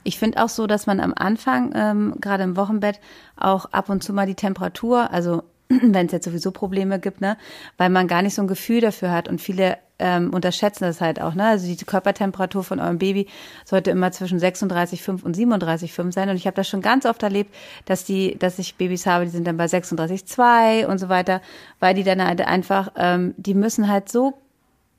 Ich 0.04 0.18
finde 0.18 0.44
auch 0.44 0.50
so, 0.50 0.68
dass 0.68 0.88
man 0.88 1.00
am 1.00 1.14
Anfang, 1.16 1.74
ähm, 1.76 2.16
gerade 2.20 2.44
im 2.44 2.56
Wochenbett, 2.56 3.00
auch 3.36 3.66
ab 3.66 3.90
und 3.90 4.04
zu 4.04 4.14
mal 4.14 4.26
die 4.26 4.36
Temperatur, 4.36 5.12
also 5.12 5.44
wenn 5.70 6.06
es 6.08 6.12
jetzt 6.12 6.26
sowieso 6.26 6.52
Probleme 6.52 7.00
gibt, 7.00 7.22
ne, 7.22 7.38
weil 7.78 7.90
man 7.90 8.08
gar 8.08 8.22
nicht 8.22 8.36
so 8.36 8.42
ein 8.42 8.48
Gefühl 8.48 8.82
dafür 8.82 9.12
hat 9.12 9.28
und 9.28 9.40
viele 9.42 9.78
ähm, 10.00 10.34
unterschätzen 10.34 10.86
das 10.86 11.02
halt 11.02 11.22
auch, 11.22 11.36
ne? 11.36 11.46
Also 11.46 11.68
die 11.68 11.86
Körpertemperatur 11.86 12.64
von 12.64 12.80
eurem 12.80 12.98
Baby 12.98 13.28
sollte 13.66 13.92
immer 13.92 14.12
zwischen 14.12 14.40
36,5 14.40 15.24
und 15.24 15.36
37,5 15.36 16.14
sein. 16.14 16.30
Und 16.30 16.38
ich 16.38 16.48
habe 16.48 16.56
das 16.56 16.70
schon 16.70 16.82
ganz 16.82 17.06
oft 17.06 17.22
erlebt, 17.22 17.54
dass 17.86 18.06
die, 18.06 18.38
dass 18.40 18.60
ich 18.60 18.76
Babys 18.76 19.06
habe, 19.06 19.26
die 19.26 19.32
sind 19.32 19.46
dann 19.46 19.58
bei 19.58 19.66
36,2 19.66 20.86
und 20.86 21.00
so 21.00 21.10
weiter, 21.10 21.42
weil 21.82 21.94
die 21.96 22.04
dann 22.04 22.26
halt 22.26 22.40
einfach, 22.42 22.94
ähm, 22.96 23.34
die 23.36 23.54
müssen 23.54 23.90
halt 23.90 24.10
so 24.10 24.36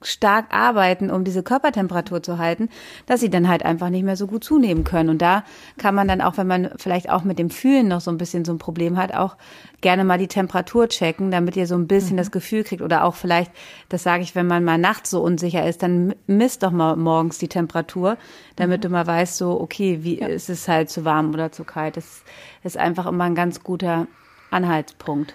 stark 0.02 0.46
arbeiten, 0.50 1.10
um 1.10 1.24
diese 1.24 1.42
Körpertemperatur 1.42 2.22
zu 2.22 2.38
halten, 2.38 2.70
dass 3.06 3.20
sie 3.20 3.28
dann 3.28 3.48
halt 3.48 3.64
einfach 3.64 3.90
nicht 3.90 4.04
mehr 4.04 4.16
so 4.16 4.26
gut 4.26 4.42
zunehmen 4.42 4.84
können. 4.84 5.10
Und 5.10 5.20
da 5.20 5.44
kann 5.76 5.94
man 5.94 6.08
dann 6.08 6.20
auch, 6.22 6.38
wenn 6.38 6.46
man 6.46 6.70
vielleicht 6.76 7.10
auch 7.10 7.22
mit 7.22 7.38
dem 7.38 7.50
Fühlen 7.50 7.88
noch 7.88 8.00
so 8.00 8.10
ein 8.10 8.16
bisschen 8.16 8.44
so 8.44 8.52
ein 8.52 8.58
Problem 8.58 8.96
hat, 8.96 9.14
auch 9.14 9.36
gerne 9.82 10.04
mal 10.04 10.18
die 10.18 10.28
Temperatur 10.28 10.88
checken, 10.88 11.30
damit 11.30 11.56
ihr 11.56 11.66
so 11.66 11.74
ein 11.74 11.86
bisschen 11.86 12.14
mhm. 12.14 12.18
das 12.18 12.30
Gefühl 12.30 12.64
kriegt. 12.64 12.82
Oder 12.82 13.04
auch 13.04 13.14
vielleicht, 13.14 13.52
das 13.90 14.02
sage 14.02 14.22
ich, 14.22 14.34
wenn 14.34 14.46
man 14.46 14.64
mal 14.64 14.78
nachts 14.78 15.10
so 15.10 15.22
unsicher 15.22 15.66
ist, 15.66 15.82
dann 15.82 16.14
misst 16.26 16.62
doch 16.62 16.70
mal 16.70 16.96
morgens 16.96 17.38
die 17.38 17.48
Temperatur, 17.48 18.16
damit 18.56 18.80
mhm. 18.80 18.82
du 18.82 18.88
mal 18.90 19.06
weißt, 19.06 19.36
so, 19.36 19.60
okay, 19.60 19.98
wie 20.02 20.20
ja. 20.20 20.28
ist 20.28 20.48
es 20.48 20.66
halt 20.66 20.88
zu 20.88 21.04
warm 21.04 21.34
oder 21.34 21.52
zu 21.52 21.64
kalt. 21.64 21.98
Das 21.98 22.22
ist 22.62 22.78
einfach 22.78 23.06
immer 23.06 23.24
ein 23.24 23.34
ganz 23.34 23.62
guter 23.62 24.06
Anhaltspunkt. 24.50 25.34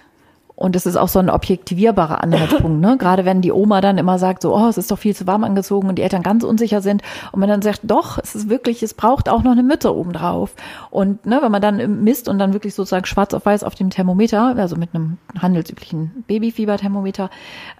Und 0.55 0.75
es 0.77 0.85
ist 0.85 0.95
auch 0.95 1.09
so 1.09 1.19
ein 1.19 1.29
objektivierbarer 1.29 2.23
Anhaltspunkt, 2.23 2.79
ne? 2.79 2.97
Gerade 2.97 3.25
wenn 3.25 3.41
die 3.41 3.51
Oma 3.51 3.81
dann 3.81 3.97
immer 3.97 4.17
sagt, 4.17 4.41
so, 4.41 4.55
oh, 4.55 4.67
es 4.67 4.77
ist 4.77 4.89
doch 4.89 4.97
viel 4.97 5.13
zu 5.13 5.27
warm 5.27 5.43
angezogen 5.43 5.89
und 5.89 5.95
die 5.95 6.01
Eltern 6.01 6.23
ganz 6.23 6.45
unsicher 6.45 6.81
sind. 6.81 7.01
Und 7.33 7.41
man 7.41 7.49
dann 7.49 7.61
sagt, 7.61 7.81
doch, 7.83 8.17
es 8.19 8.35
ist 8.35 8.49
wirklich, 8.49 8.81
es 8.81 8.93
braucht 8.93 9.27
auch 9.27 9.43
noch 9.43 9.51
eine 9.51 9.63
Mütze 9.63 9.93
oben 9.93 10.13
drauf. 10.13 10.55
Und 10.91 11.25
ne, 11.25 11.39
wenn 11.41 11.51
man 11.51 11.61
dann 11.61 12.03
misst 12.03 12.29
und 12.29 12.39
dann 12.39 12.53
wirklich 12.53 12.73
sozusagen 12.73 13.05
schwarz 13.05 13.33
auf 13.33 13.45
weiß 13.45 13.65
auf 13.65 13.75
dem 13.75 13.89
Thermometer, 13.89 14.55
also 14.55 14.77
mit 14.77 14.95
einem 14.95 15.17
handelsüblichen 15.37 16.23
Babyfieberthermometer, 16.27 17.29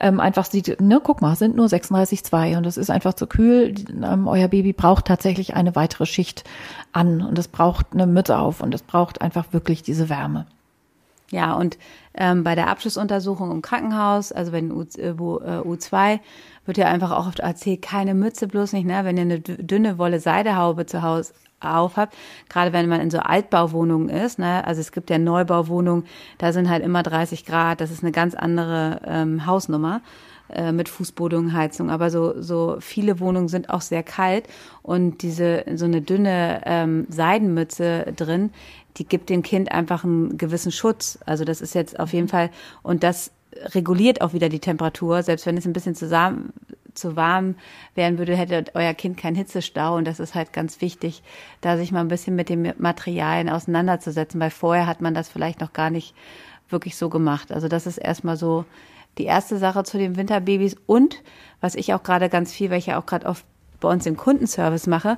ähm, 0.01 0.19
einfach 0.19 0.45
sieht, 0.45 0.81
ne, 0.81 0.99
guck 1.01 1.21
mal, 1.21 1.35
sind 1.37 1.55
nur 1.55 1.67
36,2 1.67 2.57
und 2.57 2.65
es 2.65 2.75
ist 2.75 2.89
einfach 2.89 3.13
zu 3.13 3.25
kühl. 3.25 3.73
Ähm, 4.03 4.27
euer 4.27 4.49
Baby 4.49 4.73
braucht 4.73 5.05
tatsächlich 5.05 5.55
eine 5.55 5.75
weitere 5.77 6.05
Schicht 6.05 6.43
an 6.91 7.21
und 7.21 7.39
es 7.39 7.47
braucht 7.47 7.87
eine 7.93 8.05
Mütze 8.05 8.37
auf 8.37 8.59
und 8.59 8.75
es 8.75 8.81
braucht 8.81 9.21
einfach 9.21 9.45
wirklich 9.51 9.81
diese 9.81 10.09
Wärme. 10.09 10.45
Ja, 11.31 11.53
und 11.53 11.77
ähm, 12.17 12.43
bei 12.43 12.55
der 12.55 12.67
Abschlussuntersuchung 12.67 13.51
im 13.51 13.61
Krankenhaus, 13.61 14.31
also 14.31 14.51
bei 14.51 14.61
den 14.61 14.71
U, 14.71 14.81
äh, 14.81 15.11
U2, 15.11 16.19
wird 16.65 16.77
ja 16.77 16.87
einfach 16.87 17.11
auch 17.11 17.27
oft 17.27 17.39
erzählt, 17.39 17.81
keine 17.81 18.13
Mütze 18.13 18.47
bloß 18.47 18.73
nicht, 18.73 18.85
ne? 18.85 19.01
wenn 19.03 19.17
ihr 19.17 19.23
eine 19.23 19.39
dünne 19.39 19.97
Wolle 19.97 20.19
Seidehaube 20.19 20.85
zu 20.85 21.01
Hause 21.03 21.33
auf 21.59 21.97
habt, 21.97 22.15
gerade 22.49 22.73
wenn 22.73 22.89
man 22.89 23.01
in 23.01 23.11
so 23.11 23.19
Altbauwohnungen 23.19 24.09
ist, 24.09 24.39
ne? 24.39 24.65
also 24.65 24.81
es 24.81 24.91
gibt 24.91 25.09
ja 25.09 25.17
Neubauwohnungen, 25.17 26.05
da 26.37 26.53
sind 26.53 26.69
halt 26.69 26.83
immer 26.83 27.03
30 27.03 27.45
Grad, 27.45 27.81
das 27.81 27.91
ist 27.91 28.03
eine 28.03 28.11
ganz 28.11 28.35
andere 28.35 29.01
ähm, 29.05 29.45
Hausnummer 29.45 30.01
äh, 30.49 30.71
mit 30.71 30.89
Fußboden, 30.89 31.53
Heizung, 31.53 31.89
aber 31.89 32.09
so, 32.09 32.41
so 32.41 32.77
viele 32.79 33.19
Wohnungen 33.19 33.47
sind 33.47 33.69
auch 33.69 33.81
sehr 33.81 34.03
kalt 34.03 34.47
und 34.81 35.21
diese, 35.21 35.65
so 35.75 35.85
eine 35.85 36.01
dünne 36.01 36.61
ähm, 36.65 37.07
Seidenmütze 37.09 38.13
drin, 38.15 38.51
die 38.97 39.05
gibt 39.05 39.29
dem 39.29 39.43
Kind 39.43 39.71
einfach 39.71 40.03
einen 40.03 40.37
gewissen 40.37 40.71
Schutz. 40.71 41.19
Also 41.25 41.45
das 41.45 41.61
ist 41.61 41.75
jetzt 41.75 41.99
auf 41.99 42.13
jeden 42.13 42.27
Fall, 42.27 42.49
und 42.83 43.03
das 43.03 43.31
reguliert 43.73 44.21
auch 44.21 44.33
wieder 44.33 44.49
die 44.49 44.59
Temperatur, 44.59 45.23
selbst 45.23 45.45
wenn 45.45 45.57
es 45.57 45.65
ein 45.65 45.73
bisschen 45.73 45.95
zusammen, 45.95 46.53
zu 46.93 47.15
warm 47.15 47.55
werden 47.93 48.17
würde, 48.17 48.35
hätte 48.35 48.65
euer 48.73 48.93
Kind 48.93 49.17
keinen 49.17 49.35
Hitzestau. 49.35 49.95
Und 49.97 50.05
das 50.05 50.19
ist 50.19 50.33
halt 50.33 50.53
ganz 50.53 50.81
wichtig, 50.81 51.23
da 51.61 51.77
sich 51.77 51.91
mal 51.91 51.99
ein 51.99 52.07
bisschen 52.07 52.35
mit 52.35 52.49
den 52.49 52.73
Materialien 52.77 53.49
auseinanderzusetzen, 53.49 54.39
weil 54.39 54.49
vorher 54.49 54.87
hat 54.87 55.01
man 55.01 55.13
das 55.13 55.29
vielleicht 55.29 55.59
noch 55.59 55.73
gar 55.73 55.89
nicht 55.89 56.15
wirklich 56.69 56.95
so 56.95 57.09
gemacht. 57.09 57.51
Also 57.51 57.67
das 57.67 57.85
ist 57.85 57.97
erstmal 57.97 58.37
so 58.37 58.65
die 59.17 59.25
erste 59.25 59.57
Sache 59.57 59.83
zu 59.83 59.97
den 59.97 60.15
Winterbabys. 60.15 60.75
Und 60.85 61.21
was 61.61 61.75
ich 61.75 61.93
auch 61.93 62.03
gerade 62.03 62.29
ganz 62.29 62.53
viel, 62.53 62.69
weil 62.69 62.79
ich 62.79 62.87
ja 62.87 62.99
auch 62.99 63.05
gerade 63.05 63.25
oft 63.25 63.45
bei 63.79 63.89
uns 63.89 64.05
im 64.05 64.17
Kundenservice 64.17 64.87
mache, 64.87 65.17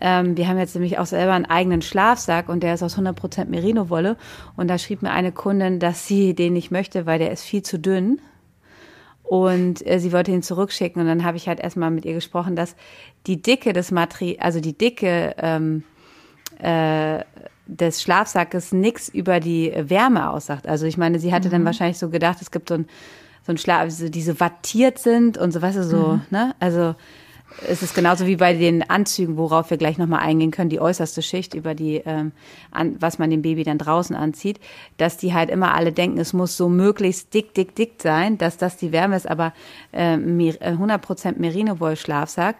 ähm, 0.00 0.36
wir 0.36 0.48
haben 0.48 0.58
jetzt 0.58 0.74
nämlich 0.74 0.98
auch 0.98 1.06
selber 1.06 1.32
einen 1.32 1.46
eigenen 1.46 1.82
Schlafsack 1.82 2.48
und 2.48 2.62
der 2.62 2.74
ist 2.74 2.82
aus 2.82 2.98
100% 2.98 3.46
Merino-Wolle. 3.46 4.16
Und 4.56 4.68
da 4.68 4.78
schrieb 4.78 5.02
mir 5.02 5.10
eine 5.10 5.32
Kundin, 5.32 5.80
dass 5.80 6.06
sie 6.06 6.34
den 6.34 6.52
nicht 6.52 6.70
möchte, 6.70 7.06
weil 7.06 7.18
der 7.18 7.32
ist 7.32 7.42
viel 7.42 7.62
zu 7.62 7.78
dünn. 7.78 8.20
Und 9.22 9.86
äh, 9.86 9.98
sie 9.98 10.12
wollte 10.12 10.30
ihn 10.30 10.42
zurückschicken. 10.42 11.02
Und 11.02 11.08
dann 11.08 11.24
habe 11.24 11.36
ich 11.36 11.48
halt 11.48 11.60
erstmal 11.60 11.90
mit 11.90 12.04
ihr 12.04 12.14
gesprochen, 12.14 12.56
dass 12.56 12.76
die 13.26 13.42
Dicke 13.42 13.72
des 13.72 13.90
Materials, 13.90 14.40
also 14.40 14.60
die 14.60 14.76
Dicke 14.76 15.34
ähm, 15.38 15.84
äh, 16.60 17.24
des 17.66 18.02
Schlafsackes 18.02 18.72
nichts 18.72 19.08
über 19.08 19.40
die 19.40 19.72
Wärme 19.76 20.30
aussagt. 20.30 20.66
Also 20.66 20.86
ich 20.86 20.96
meine, 20.96 21.18
sie 21.18 21.32
hatte 21.32 21.48
mhm. 21.48 21.52
dann 21.52 21.64
wahrscheinlich 21.64 21.98
so 21.98 22.08
gedacht, 22.08 22.38
es 22.40 22.50
gibt 22.50 22.68
so 22.68 22.74
ein 22.76 22.86
so 23.48 23.52
ein 23.52 23.58
Schlaf, 23.58 23.80
also 23.80 24.10
die 24.10 24.22
so 24.22 24.38
wattiert 24.40 24.98
sind 24.98 25.38
und 25.38 25.52
so, 25.52 25.62
weißt 25.62 25.78
du, 25.78 25.82
so, 25.82 26.06
mhm. 26.14 26.20
ne? 26.30 26.54
Also 26.60 26.94
es 27.66 27.82
ist 27.82 27.94
genauso 27.94 28.26
wie 28.26 28.36
bei 28.36 28.54
den 28.54 28.88
Anzügen, 28.88 29.36
worauf 29.36 29.70
wir 29.70 29.76
gleich 29.76 29.98
nochmal 29.98 30.20
eingehen 30.20 30.50
können, 30.50 30.70
die 30.70 30.80
äußerste 30.80 31.22
Schicht 31.22 31.54
über 31.54 31.74
die, 31.74 32.02
ähm, 32.04 32.32
an, 32.70 32.96
was 33.00 33.18
man 33.18 33.30
dem 33.30 33.42
Baby 33.42 33.64
dann 33.64 33.78
draußen 33.78 34.14
anzieht, 34.14 34.60
dass 34.96 35.16
die 35.16 35.34
halt 35.34 35.50
immer 35.50 35.74
alle 35.74 35.92
denken, 35.92 36.18
es 36.18 36.32
muss 36.32 36.56
so 36.56 36.68
möglichst 36.68 37.34
dick, 37.34 37.54
dick, 37.54 37.74
dick 37.74 37.94
sein, 37.98 38.38
dass 38.38 38.56
das 38.56 38.76
die 38.76 38.92
Wärme 38.92 39.16
ist, 39.16 39.28
aber 39.28 39.52
äh, 39.92 40.14
100% 40.14 41.38
Merino-Woll-Schlafsack 41.38 42.56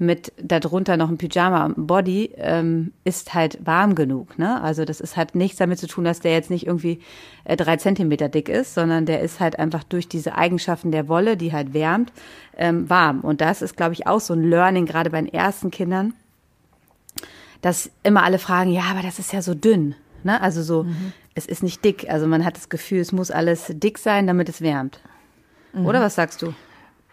mit 0.00 0.32
darunter 0.42 0.96
noch 0.96 1.08
ein 1.08 1.18
Pyjama 1.18 1.66
und 1.66 1.86
Body 1.86 2.32
ähm, 2.36 2.92
ist 3.04 3.34
halt 3.34 3.58
warm 3.64 3.94
genug. 3.94 4.38
Ne? 4.38 4.60
Also 4.62 4.84
das 4.84 5.00
ist 5.00 5.16
halt 5.16 5.34
nichts 5.34 5.58
damit 5.58 5.78
zu 5.78 5.86
tun, 5.86 6.04
dass 6.04 6.20
der 6.20 6.32
jetzt 6.32 6.50
nicht 6.50 6.66
irgendwie 6.66 7.00
äh, 7.44 7.56
drei 7.56 7.76
Zentimeter 7.76 8.28
dick 8.28 8.48
ist, 8.48 8.74
sondern 8.74 9.06
der 9.06 9.20
ist 9.20 9.40
halt 9.40 9.58
einfach 9.58 9.84
durch 9.84 10.08
diese 10.08 10.36
Eigenschaften 10.36 10.90
der 10.90 11.08
Wolle, 11.08 11.36
die 11.36 11.52
halt 11.52 11.74
wärmt, 11.74 12.12
ähm, 12.56 12.88
warm. 12.88 13.20
Und 13.20 13.40
das 13.40 13.62
ist, 13.62 13.76
glaube 13.76 13.92
ich, 13.92 14.06
auch 14.06 14.20
so 14.20 14.34
ein 14.34 14.42
Learning, 14.42 14.86
gerade 14.86 15.10
bei 15.10 15.20
den 15.20 15.32
ersten 15.32 15.70
Kindern, 15.70 16.14
dass 17.60 17.90
immer 18.02 18.22
alle 18.22 18.38
fragen, 18.38 18.70
ja, 18.70 18.84
aber 18.90 19.02
das 19.02 19.18
ist 19.18 19.32
ja 19.32 19.42
so 19.42 19.54
dünn. 19.54 19.94
Ne? 20.22 20.40
Also 20.40 20.62
so, 20.62 20.84
mhm. 20.84 21.12
es 21.34 21.46
ist 21.46 21.62
nicht 21.62 21.84
dick. 21.84 22.08
Also 22.08 22.26
man 22.26 22.44
hat 22.44 22.56
das 22.56 22.68
Gefühl, 22.68 23.00
es 23.00 23.12
muss 23.12 23.30
alles 23.30 23.66
dick 23.68 23.98
sein, 23.98 24.26
damit 24.26 24.48
es 24.48 24.60
wärmt. 24.60 25.00
Mhm. 25.72 25.86
Oder 25.86 26.00
was 26.00 26.14
sagst 26.14 26.42
du? 26.42 26.54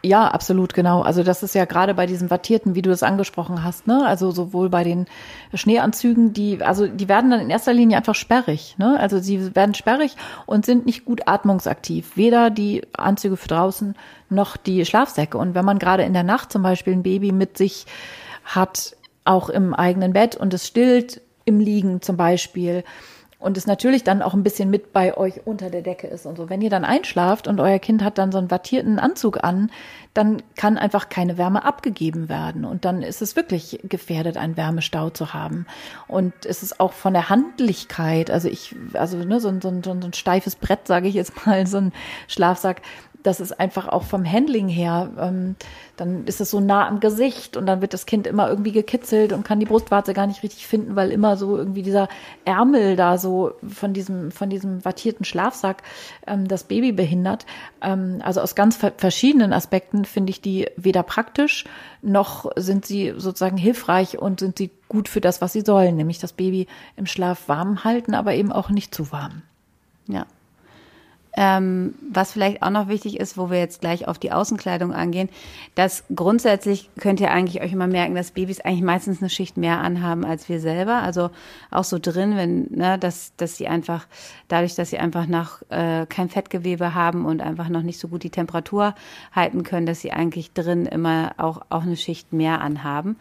Ja, 0.03 0.27
absolut, 0.27 0.75
genau. 0.75 1.01
Also 1.01 1.23
das 1.23 1.41
ist 1.41 1.55
ja 1.55 1.65
gerade 1.65 1.95
bei 1.95 2.05
diesen 2.05 2.29
Wattierten, 2.29 2.75
wie 2.75 2.83
du 2.83 2.91
das 2.91 3.01
angesprochen 3.01 3.63
hast, 3.63 3.87
ne? 3.87 4.05
Also 4.05 4.29
sowohl 4.29 4.69
bei 4.69 4.83
den 4.83 5.07
Schneeanzügen, 5.53 6.33
die, 6.33 6.61
also 6.63 6.87
die 6.87 7.09
werden 7.09 7.31
dann 7.31 7.39
in 7.39 7.49
erster 7.49 7.73
Linie 7.73 7.97
einfach 7.97 8.13
sperrig, 8.13 8.75
ne? 8.77 8.97
Also 8.99 9.17
sie 9.19 9.55
werden 9.55 9.73
sperrig 9.73 10.15
und 10.45 10.65
sind 10.67 10.85
nicht 10.85 11.03
gut 11.03 11.27
atmungsaktiv. 11.27 12.15
Weder 12.15 12.51
die 12.51 12.83
Anzüge 12.95 13.37
für 13.37 13.47
draußen 13.47 13.95
noch 14.29 14.55
die 14.55 14.85
Schlafsäcke. 14.85 15.37
Und 15.37 15.55
wenn 15.55 15.65
man 15.65 15.79
gerade 15.79 16.03
in 16.03 16.13
der 16.13 16.23
Nacht 16.23 16.51
zum 16.51 16.61
Beispiel 16.61 16.93
ein 16.93 17.03
Baby 17.03 17.31
mit 17.31 17.57
sich 17.57 17.87
hat, 18.45 18.95
auch 19.25 19.49
im 19.49 19.73
eigenen 19.73 20.13
Bett 20.13 20.35
und 20.35 20.53
es 20.53 20.67
stillt 20.67 21.21
im 21.43 21.59
Liegen 21.59 22.01
zum 22.03 22.17
Beispiel, 22.17 22.83
und 23.39 23.55
es 23.55 23.67
natürlich 23.67 24.03
dann 24.03 24.23
auch 24.23 24.33
ein 24.33 24.43
bisschen 24.43 24.71
mit 24.71 24.93
bei 24.93 25.15
euch 25.15 25.45
unter 25.45 25.69
der 25.69 25.83
Decke 25.83 26.07
ist 26.07 26.25
und 26.25 26.37
so. 26.37 26.49
Wenn 26.49 26.61
ihr 26.61 26.71
dann 26.71 26.83
einschlaft 26.83 27.47
und 27.47 27.59
euer 27.59 27.77
Kind 27.77 28.03
hat 28.03 28.17
dann 28.17 28.31
so 28.31 28.39
einen 28.39 28.49
wattierten 28.49 28.97
Anzug 28.97 29.43
an, 29.43 29.69
dann 30.15 30.41
kann 30.55 30.79
einfach 30.79 31.09
keine 31.09 31.37
Wärme 31.37 31.63
abgegeben 31.63 32.29
werden 32.29 32.65
und 32.65 32.83
dann 32.83 33.03
ist 33.03 33.21
es 33.21 33.35
wirklich 33.35 33.79
gefährdet, 33.83 34.37
einen 34.37 34.57
Wärmestau 34.57 35.11
zu 35.11 35.35
haben. 35.35 35.67
Und 36.07 36.33
es 36.45 36.63
ist 36.63 36.79
auch 36.79 36.93
von 36.93 37.13
der 37.13 37.29
Handlichkeit, 37.29 38.31
also 38.31 38.47
ich, 38.47 38.75
also 38.93 39.17
ne, 39.17 39.39
so, 39.39 39.49
ein, 39.49 39.61
so, 39.61 39.69
ein, 39.69 39.83
so 39.83 39.91
ein 39.91 40.13
steifes 40.13 40.55
Brett, 40.55 40.87
sage 40.87 41.07
ich 41.07 41.13
jetzt 41.13 41.45
mal, 41.45 41.67
so 41.67 41.77
ein 41.77 41.93
Schlafsack, 42.27 42.81
das 43.27 43.41
ist 43.41 43.59
einfach 43.59 43.89
auch 43.89 44.03
vom 44.03 44.25
Handling 44.25 44.69
her, 44.69 45.11
ähm, 45.19 45.57
dann 45.97 46.25
ist 46.25 46.39
es 46.39 46.49
so 46.49 46.61
nah 46.61 46.87
am 46.87 47.01
Gesicht 47.01 47.57
und 47.57 47.65
dann 47.65 47.81
wird 47.81 47.93
das 47.93 48.05
Kind 48.05 48.25
immer 48.25 48.47
irgendwie 48.49 48.71
gekitzelt 48.71 49.33
und 49.33 49.43
kann 49.43 49.59
die 49.59 49.65
Brustwarze 49.65 50.13
gar 50.13 50.27
nicht 50.27 50.43
richtig 50.43 50.65
finden, 50.65 50.95
weil 50.95 51.11
immer 51.11 51.35
so 51.35 51.57
irgendwie 51.57 51.81
dieser 51.81 52.07
Ärmel 52.45 52.95
da 52.95 53.17
so 53.17 53.51
von 53.67 53.91
diesem, 53.91 54.31
von 54.31 54.49
diesem 54.49 54.85
wattierten 54.85 55.25
Schlafsack 55.25 55.83
ähm, 56.25 56.47
das 56.47 56.63
Baby 56.63 56.93
behindert. 56.93 57.45
Ähm, 57.81 58.21
also 58.23 58.39
aus 58.39 58.55
ganz 58.55 58.77
verschiedenen 58.77 59.51
Aspekten 59.51 60.05
finde 60.05 60.29
ich 60.29 60.39
die 60.39 60.69
weder 60.77 61.03
praktisch 61.03 61.65
noch 62.01 62.49
sind 62.55 62.85
sie 62.85 63.13
sozusagen 63.17 63.57
hilfreich 63.57 64.17
und 64.17 64.39
sind 64.39 64.57
sie 64.57 64.71
gut 64.87 65.09
für 65.09 65.19
das, 65.19 65.41
was 65.41 65.51
sie 65.51 65.61
sollen, 65.61 65.97
nämlich 65.97 66.19
das 66.19 66.31
Baby 66.31 66.67
im 66.95 67.07
Schlaf 67.07 67.49
warm 67.49 67.83
halten, 67.83 68.13
aber 68.13 68.35
eben 68.35 68.53
auch 68.53 68.69
nicht 68.69 68.95
zu 68.95 69.11
warm. 69.11 69.41
Ja, 70.07 70.25
ähm, 71.37 71.93
was 72.11 72.31
vielleicht 72.31 72.63
auch 72.63 72.71
noch 72.71 72.87
wichtig 72.87 73.19
ist, 73.19 73.37
wo 73.37 73.51
wir 73.51 73.59
jetzt 73.59 73.79
gleich 73.79 74.07
auf 74.07 74.17
die 74.17 74.31
Außenkleidung 74.31 74.91
angehen, 74.91 75.29
dass 75.75 76.03
grundsätzlich 76.13 76.89
könnt 76.99 77.19
ihr 77.19 77.31
eigentlich 77.31 77.61
euch 77.61 77.71
immer 77.71 77.85
merken, 77.85 78.15
dass 78.15 78.31
Babys 78.31 78.59
eigentlich 78.59 78.81
meistens 78.81 79.21
eine 79.21 79.29
Schicht 79.29 79.55
mehr 79.55 79.79
anhaben 79.79 80.25
als 80.25 80.49
wir 80.49 80.59
selber. 80.59 81.03
Also 81.03 81.29
auch 81.69 81.83
so 81.83 81.99
drin, 82.01 82.35
wenn, 82.35 82.71
ne, 82.71 82.97
dass, 82.97 83.35
dass 83.37 83.55
sie 83.55 83.67
einfach, 83.67 84.07
dadurch, 84.47 84.73
dass 84.73 84.89
sie 84.89 84.97
einfach 84.97 85.27
noch 85.27 85.61
äh, 85.69 86.07
kein 86.07 86.29
Fettgewebe 86.29 86.95
haben 86.95 87.25
und 87.25 87.41
einfach 87.41 87.69
noch 87.69 87.83
nicht 87.83 87.99
so 87.99 88.07
gut 88.07 88.23
die 88.23 88.31
Temperatur 88.31 88.95
halten 89.31 89.61
können, 89.61 89.85
dass 89.85 90.01
sie 90.01 90.11
eigentlich 90.11 90.53
drin 90.53 90.87
immer 90.87 91.35
auch, 91.37 91.61
auch 91.69 91.83
eine 91.83 91.97
Schicht 91.97 92.33
mehr 92.33 92.61
anhaben. 92.61 93.15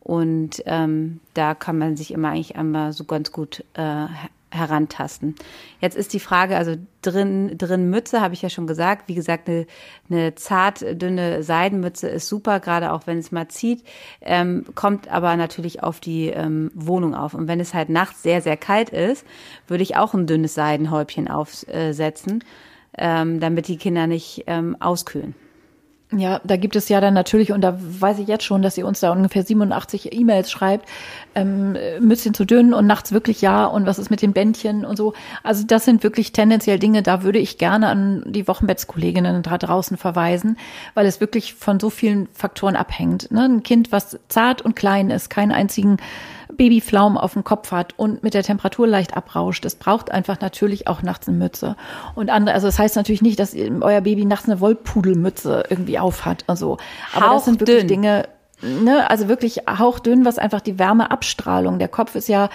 Und 0.00 0.62
ähm, 0.66 1.20
da 1.34 1.54
kann 1.54 1.78
man 1.78 1.96
sich 1.96 2.10
immer 2.10 2.30
eigentlich 2.30 2.56
einmal 2.56 2.92
so 2.92 3.04
ganz 3.04 3.30
gut 3.30 3.64
äh, 3.74 4.06
herantasten. 4.50 5.34
Jetzt 5.80 5.96
ist 5.96 6.12
die 6.12 6.20
Frage, 6.20 6.56
also 6.56 6.76
drin, 7.02 7.56
drin 7.56 7.88
Mütze, 7.88 8.20
habe 8.20 8.34
ich 8.34 8.42
ja 8.42 8.50
schon 8.50 8.66
gesagt. 8.66 9.08
Wie 9.08 9.14
gesagt, 9.14 9.48
eine, 9.48 9.66
eine 10.08 10.34
zart, 10.34 10.84
dünne 11.00 11.42
Seidenmütze 11.42 12.08
ist 12.08 12.28
super, 12.28 12.60
gerade 12.60 12.92
auch 12.92 13.06
wenn 13.06 13.18
es 13.18 13.32
mal 13.32 13.48
zieht, 13.48 13.84
ähm, 14.20 14.64
kommt 14.74 15.08
aber 15.08 15.36
natürlich 15.36 15.82
auf 15.82 16.00
die 16.00 16.28
ähm, 16.28 16.70
Wohnung 16.74 17.14
auf. 17.14 17.34
Und 17.34 17.48
wenn 17.48 17.60
es 17.60 17.74
halt 17.74 17.88
nachts 17.88 18.22
sehr, 18.22 18.42
sehr 18.42 18.56
kalt 18.56 18.90
ist, 18.90 19.24
würde 19.66 19.82
ich 19.82 19.96
auch 19.96 20.14
ein 20.14 20.26
dünnes 20.26 20.54
Seidenhäubchen 20.54 21.28
aufsetzen, 21.28 22.44
ähm, 22.98 23.40
damit 23.40 23.68
die 23.68 23.76
Kinder 23.76 24.06
nicht 24.06 24.44
ähm, 24.46 24.76
auskühlen. 24.80 25.34
Ja, 26.12 26.40
da 26.42 26.56
gibt 26.56 26.74
es 26.74 26.88
ja 26.88 27.00
dann 27.00 27.14
natürlich, 27.14 27.52
und 27.52 27.60
da 27.60 27.78
weiß 27.78 28.18
ich 28.18 28.26
jetzt 28.26 28.42
schon, 28.42 28.62
dass 28.62 28.74
sie 28.74 28.82
uns 28.82 28.98
da 28.98 29.12
ungefähr 29.12 29.44
87 29.44 30.12
E-Mails 30.12 30.50
schreibt, 30.50 30.88
ähm, 31.36 31.76
Mützchen 32.00 32.34
zu 32.34 32.44
dünn 32.44 32.74
und 32.74 32.88
nachts 32.88 33.12
wirklich 33.12 33.40
ja 33.42 33.64
und 33.64 33.86
was 33.86 34.00
ist 34.00 34.10
mit 34.10 34.20
den 34.20 34.32
Bändchen 34.32 34.84
und 34.84 34.96
so. 34.96 35.14
Also 35.44 35.64
das 35.64 35.84
sind 35.84 36.02
wirklich 36.02 36.32
tendenziell 36.32 36.80
Dinge, 36.80 37.04
da 37.04 37.22
würde 37.22 37.38
ich 37.38 37.58
gerne 37.58 37.86
an 37.86 38.24
die 38.26 38.48
Wochenbettskolleginnen 38.48 39.42
da 39.42 39.56
draußen 39.56 39.96
verweisen, 39.96 40.56
weil 40.94 41.06
es 41.06 41.20
wirklich 41.20 41.54
von 41.54 41.78
so 41.78 41.90
vielen 41.90 42.26
Faktoren 42.34 42.74
abhängt. 42.74 43.30
Ne? 43.30 43.44
Ein 43.44 43.62
Kind, 43.62 43.92
was 43.92 44.18
zart 44.28 44.62
und 44.62 44.74
klein 44.74 45.10
ist, 45.10 45.30
keinen 45.30 45.52
einzigen 45.52 45.98
Babyflaum 46.56 47.16
auf 47.16 47.34
dem 47.34 47.44
Kopf 47.44 47.72
hat 47.72 47.94
und 47.96 48.22
mit 48.22 48.34
der 48.34 48.42
Temperatur 48.42 48.86
leicht 48.86 49.16
abrauscht, 49.16 49.64
das 49.64 49.74
braucht 49.74 50.10
einfach 50.10 50.40
natürlich 50.40 50.88
auch 50.88 51.02
nachts 51.02 51.28
eine 51.28 51.36
Mütze. 51.36 51.76
Und 52.14 52.30
andere, 52.30 52.54
also 52.54 52.66
das 52.66 52.78
heißt 52.78 52.96
natürlich 52.96 53.22
nicht, 53.22 53.38
dass 53.38 53.54
euer 53.54 54.00
Baby 54.00 54.24
nachts 54.24 54.48
eine 54.48 54.60
Wollpudelmütze 54.60 55.64
irgendwie 55.68 55.98
aufhat. 55.98 56.44
Also, 56.46 56.78
aber 57.14 57.26
Hauchdünn. 57.26 57.34
das 57.34 57.44
sind 57.44 57.60
wirklich 57.60 57.86
Dinge, 57.86 58.28
ne, 58.62 59.08
also 59.10 59.28
wirklich 59.28 59.62
hauchdünn, 59.68 60.24
was 60.24 60.38
einfach 60.38 60.60
die 60.60 60.78
Wärmeabstrahlung. 60.78 61.78
Der 61.78 61.88
Kopf 61.88 62.14
ist 62.14 62.28
ja 62.28 62.50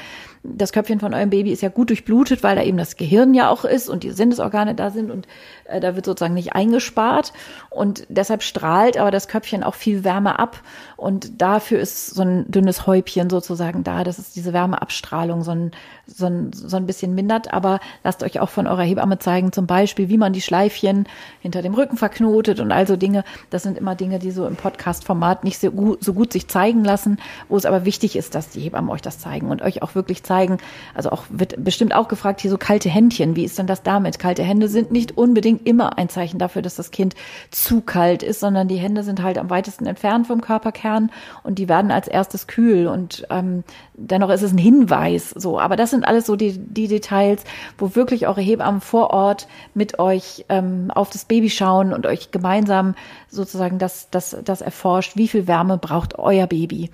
das 0.55 0.71
Köpfchen 0.71 0.99
von 0.99 1.13
eurem 1.13 1.29
Baby 1.29 1.51
ist 1.51 1.61
ja 1.61 1.69
gut 1.69 1.89
durchblutet, 1.89 2.43
weil 2.43 2.55
da 2.55 2.63
eben 2.63 2.77
das 2.77 2.95
Gehirn 2.95 3.33
ja 3.33 3.49
auch 3.49 3.65
ist 3.65 3.89
und 3.89 4.03
die 4.03 4.11
Sinnesorgane 4.11 4.75
da 4.75 4.89
sind 4.89 5.11
und 5.11 5.27
äh, 5.65 5.79
da 5.79 5.95
wird 5.95 6.05
sozusagen 6.05 6.33
nicht 6.33 6.53
eingespart. 6.53 7.33
Und 7.69 8.05
deshalb 8.09 8.43
strahlt 8.43 8.97
aber 8.97 9.11
das 9.11 9.27
Köpfchen 9.27 9.63
auch 9.63 9.75
viel 9.75 10.03
Wärme 10.03 10.39
ab. 10.39 10.61
Und 10.97 11.41
dafür 11.41 11.79
ist 11.79 12.07
so 12.07 12.21
ein 12.21 12.49
dünnes 12.49 12.87
Häubchen 12.87 13.29
sozusagen 13.29 13.83
da, 13.83 14.03
dass 14.03 14.17
es 14.17 14.31
diese 14.31 14.53
Wärmeabstrahlung 14.53 15.43
so 15.43 15.51
ein, 15.51 15.71
so 16.07 16.27
ein, 16.27 16.51
so 16.53 16.77
ein 16.77 16.85
bisschen 16.85 17.15
mindert, 17.15 17.53
aber 17.53 17.79
lasst 18.03 18.23
euch 18.23 18.39
auch 18.39 18.49
von 18.49 18.67
eurer 18.67 18.83
Hebamme 18.83 19.19
zeigen, 19.19 19.51
zum 19.51 19.67
Beispiel, 19.67 20.09
wie 20.09 20.17
man 20.17 20.33
die 20.33 20.41
Schleifchen 20.41 21.07
hinter 21.41 21.61
dem 21.61 21.73
Rücken 21.73 21.97
verknotet 21.97 22.59
und 22.59 22.71
also 22.71 22.95
Dinge, 22.95 23.23
das 23.49 23.63
sind 23.63 23.77
immer 23.77 23.95
Dinge, 23.95 24.19
die 24.19 24.31
so 24.31 24.47
im 24.47 24.55
Podcast-Format 24.55 25.43
nicht 25.43 25.59
so 25.59 25.71
gut, 25.71 26.03
so 26.03 26.13
gut 26.13 26.31
sich 26.31 26.47
zeigen 26.47 26.83
lassen, 26.83 27.17
wo 27.49 27.57
es 27.57 27.65
aber 27.65 27.85
wichtig 27.85 28.15
ist, 28.15 28.35
dass 28.35 28.49
die 28.49 28.61
Hebammen 28.61 28.89
euch 28.89 29.01
das 29.01 29.19
zeigen 29.19 29.49
und 29.49 29.61
euch 29.61 29.81
auch 29.81 29.95
wirklich 29.95 30.23
zeigen, 30.23 30.34
zeigen. 30.35 30.57
Also 30.93 31.09
auch 31.11 31.23
wird 31.29 31.63
bestimmt 31.63 31.95
auch 31.95 32.07
gefragt, 32.07 32.41
hier 32.41 32.51
so 32.51 32.57
kalte 32.57 32.89
Händchen, 32.89 33.35
wie 33.35 33.45
ist 33.45 33.57
denn 33.57 33.67
das 33.67 33.83
damit? 33.83 34.19
Kalte 34.19 34.43
Hände 34.43 34.67
sind 34.67 34.91
nicht 34.91 35.17
unbedingt 35.17 35.65
immer 35.65 35.97
ein 35.97 36.09
Zeichen 36.09 36.39
dafür, 36.39 36.61
dass 36.61 36.75
das 36.75 36.91
Kind 36.91 37.15
zu 37.51 37.81
kalt 37.81 38.23
ist, 38.23 38.39
sondern 38.39 38.67
die 38.67 38.77
Hände 38.77 39.03
sind 39.03 39.23
halt 39.23 39.37
am 39.37 39.49
weitesten 39.49 39.85
entfernt 39.85 40.27
vom 40.27 40.41
Körperkern 40.41 41.11
und 41.43 41.57
die 41.59 41.69
werden 41.69 41.91
als 41.91 42.07
erstes 42.07 42.47
kühl 42.47 42.87
und 42.87 43.25
ähm, 43.29 43.63
dennoch 43.93 44.29
ist 44.29 44.41
es 44.41 44.51
ein 44.51 44.57
Hinweis 44.57 45.29
so. 45.29 45.59
Aber 45.59 45.75
das 45.75 45.91
sind 45.91 46.05
alles 46.05 46.25
so 46.25 46.35
die, 46.35 46.57
die 46.57 46.87
Details, 46.87 47.43
wo 47.77 47.95
wirklich 47.95 48.27
eure 48.27 48.41
Hebammen 48.41 48.81
vor 48.81 49.11
Ort 49.11 49.47
mit 49.73 49.99
euch 49.99 50.45
ähm, 50.49 50.91
auf 50.93 51.09
das 51.09 51.25
Baby 51.25 51.49
schauen 51.49 51.93
und 51.93 52.05
euch 52.05 52.31
gemeinsam 52.31 52.95
sozusagen 53.29 53.79
das, 53.79 54.09
das, 54.11 54.35
das 54.43 54.61
erforscht, 54.61 55.15
wie 55.15 55.27
viel 55.27 55.47
Wärme 55.47 55.77
braucht 55.77 56.19
euer 56.19 56.47
Baby 56.47 56.91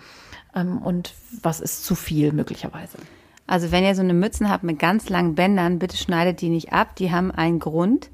ähm, 0.56 0.78
und 0.80 1.14
was 1.42 1.60
ist 1.60 1.86
zu 1.86 1.96
viel 1.96 2.32
möglicherweise. 2.32 2.98
Also 3.48 3.72
wenn 3.72 3.84
ihr 3.84 3.96
so 3.96 4.02
eine 4.02 4.14
Mützen 4.14 4.50
habt 4.50 4.64
mit 4.64 4.80
ganz 4.80 5.10
langen 5.10 5.36
Bändern, 5.36 5.80
bitte 5.80 5.98
schneidet 5.98 6.42
die 6.42 6.50
nicht 6.50 6.72
ab. 6.72 6.96
Die 6.96 7.12
haben 7.12 7.32
einen 7.32 7.60
Grund. 7.60 8.10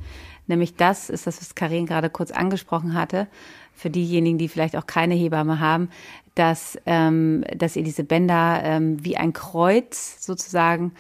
Nämlich 0.48 0.76
das 0.76 1.10
ist 1.10 1.28
das, 1.28 1.42
was 1.42 1.56
Karin 1.56 1.86
gerade 1.86 2.10
kurz 2.10 2.32
angesprochen 2.32 2.94
hatte. 2.94 3.28
Für 3.74 3.90
diejenigen, 3.90 4.38
die 4.38 4.48
vielleicht 4.48 4.76
auch 4.76 4.88
keine 4.88 5.14
Hebamme 5.14 5.60
haben, 5.60 5.90
dass, 6.34 6.78
ähm, 6.86 7.44
dass 7.56 7.76
ihr 7.76 7.84
diese 7.84 8.04
Bänder 8.04 8.62
ähm, 8.64 9.04
wie 9.04 9.18
ein 9.18 9.34
Kreuz 9.34 10.24
sozusagen 10.24 10.94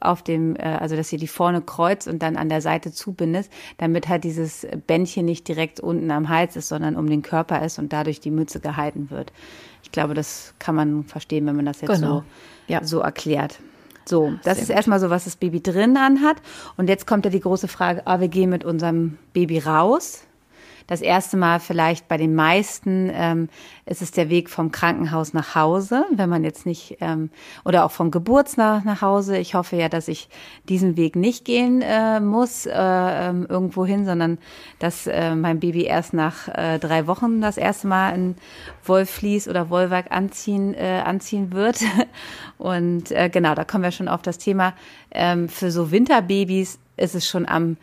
auf 0.00 0.22
dem, 0.22 0.56
äh, 0.56 0.62
also 0.62 0.96
dass 0.96 1.12
ihr 1.12 1.18
die 1.18 1.26
vorne 1.26 1.62
kreuzt 1.62 2.06
und 2.06 2.22
dann 2.22 2.36
an 2.36 2.48
der 2.48 2.60
Seite 2.60 2.92
zubindet, 2.92 3.48
damit 3.78 4.08
halt 4.08 4.24
dieses 4.24 4.66
Bändchen 4.86 5.24
nicht 5.24 5.48
direkt 5.48 5.80
unten 5.80 6.10
am 6.10 6.28
Hals 6.28 6.56
ist, 6.56 6.68
sondern 6.68 6.96
um 6.96 7.08
den 7.08 7.22
Körper 7.22 7.64
ist 7.64 7.78
und 7.78 7.92
dadurch 7.92 8.20
die 8.20 8.30
Mütze 8.30 8.60
gehalten 8.60 9.10
wird. 9.10 9.32
Ich 9.82 9.92
glaube, 9.92 10.14
das 10.14 10.54
kann 10.58 10.74
man 10.74 11.04
verstehen, 11.04 11.46
wenn 11.46 11.56
man 11.56 11.66
das 11.66 11.80
jetzt 11.80 11.94
genau. 11.94 12.18
so, 12.18 12.24
ja. 12.68 12.84
so 12.84 13.00
erklärt. 13.00 13.58
So, 14.10 14.34
das 14.42 14.56
Sehr 14.56 14.62
ist 14.62 14.68
gut. 14.68 14.76
erstmal 14.76 15.00
so, 15.00 15.08
was 15.08 15.24
das 15.24 15.36
Baby 15.36 15.62
drin 15.62 15.96
anhat. 15.96 16.36
Und 16.76 16.88
jetzt 16.88 17.06
kommt 17.06 17.24
ja 17.24 17.30
die 17.30 17.40
große 17.40 17.68
Frage, 17.68 18.02
ah, 18.06 18.20
wir 18.20 18.28
gehen 18.28 18.50
mit 18.50 18.64
unserem 18.64 19.18
Baby 19.32 19.60
raus 19.60 20.24
das 20.86 21.00
erste 21.00 21.36
Mal 21.36 21.60
vielleicht 21.60 22.08
bei 22.08 22.16
den 22.16 22.34
meisten 22.34 23.10
ähm, 23.12 23.48
ist 23.86 24.02
es 24.02 24.12
der 24.12 24.30
Weg 24.30 24.48
vom 24.50 24.70
Krankenhaus 24.70 25.32
nach 25.32 25.54
Hause, 25.54 26.04
wenn 26.12 26.28
man 26.28 26.44
jetzt 26.44 26.66
nicht, 26.66 26.98
ähm, 27.00 27.30
oder 27.64 27.84
auch 27.84 27.90
vom 27.90 28.10
Geburtsnach 28.10 28.84
nach 28.84 29.02
Hause. 29.02 29.36
Ich 29.38 29.54
hoffe 29.54 29.76
ja, 29.76 29.88
dass 29.88 30.08
ich 30.08 30.28
diesen 30.68 30.96
Weg 30.96 31.16
nicht 31.16 31.44
gehen 31.44 31.82
äh, 31.82 32.20
muss 32.20 32.66
äh, 32.66 32.72
ähm, 32.74 33.46
irgendwo 33.48 33.84
hin, 33.84 34.04
sondern 34.04 34.38
dass 34.78 35.06
äh, 35.06 35.34
mein 35.34 35.60
Baby 35.60 35.84
erst 35.84 36.14
nach 36.14 36.48
äh, 36.48 36.78
drei 36.78 37.06
Wochen 37.06 37.40
das 37.40 37.56
erste 37.56 37.86
Mal 37.88 38.14
in 38.14 38.36
Wollflies 38.84 39.48
oder 39.48 39.70
Wollwerk 39.70 40.10
anziehen, 40.10 40.74
äh, 40.74 41.02
anziehen 41.04 41.52
wird. 41.52 41.80
Und 42.58 43.10
äh, 43.10 43.28
genau, 43.28 43.54
da 43.54 43.64
kommen 43.64 43.84
wir 43.84 43.90
schon 43.90 44.08
auf 44.08 44.22
das 44.22 44.38
Thema. 44.38 44.74
Ähm, 45.10 45.48
für 45.48 45.70
so 45.70 45.90
Winterbabys 45.90 46.78
ist 46.96 47.14
es 47.14 47.26
schon 47.26 47.48
am 47.48 47.76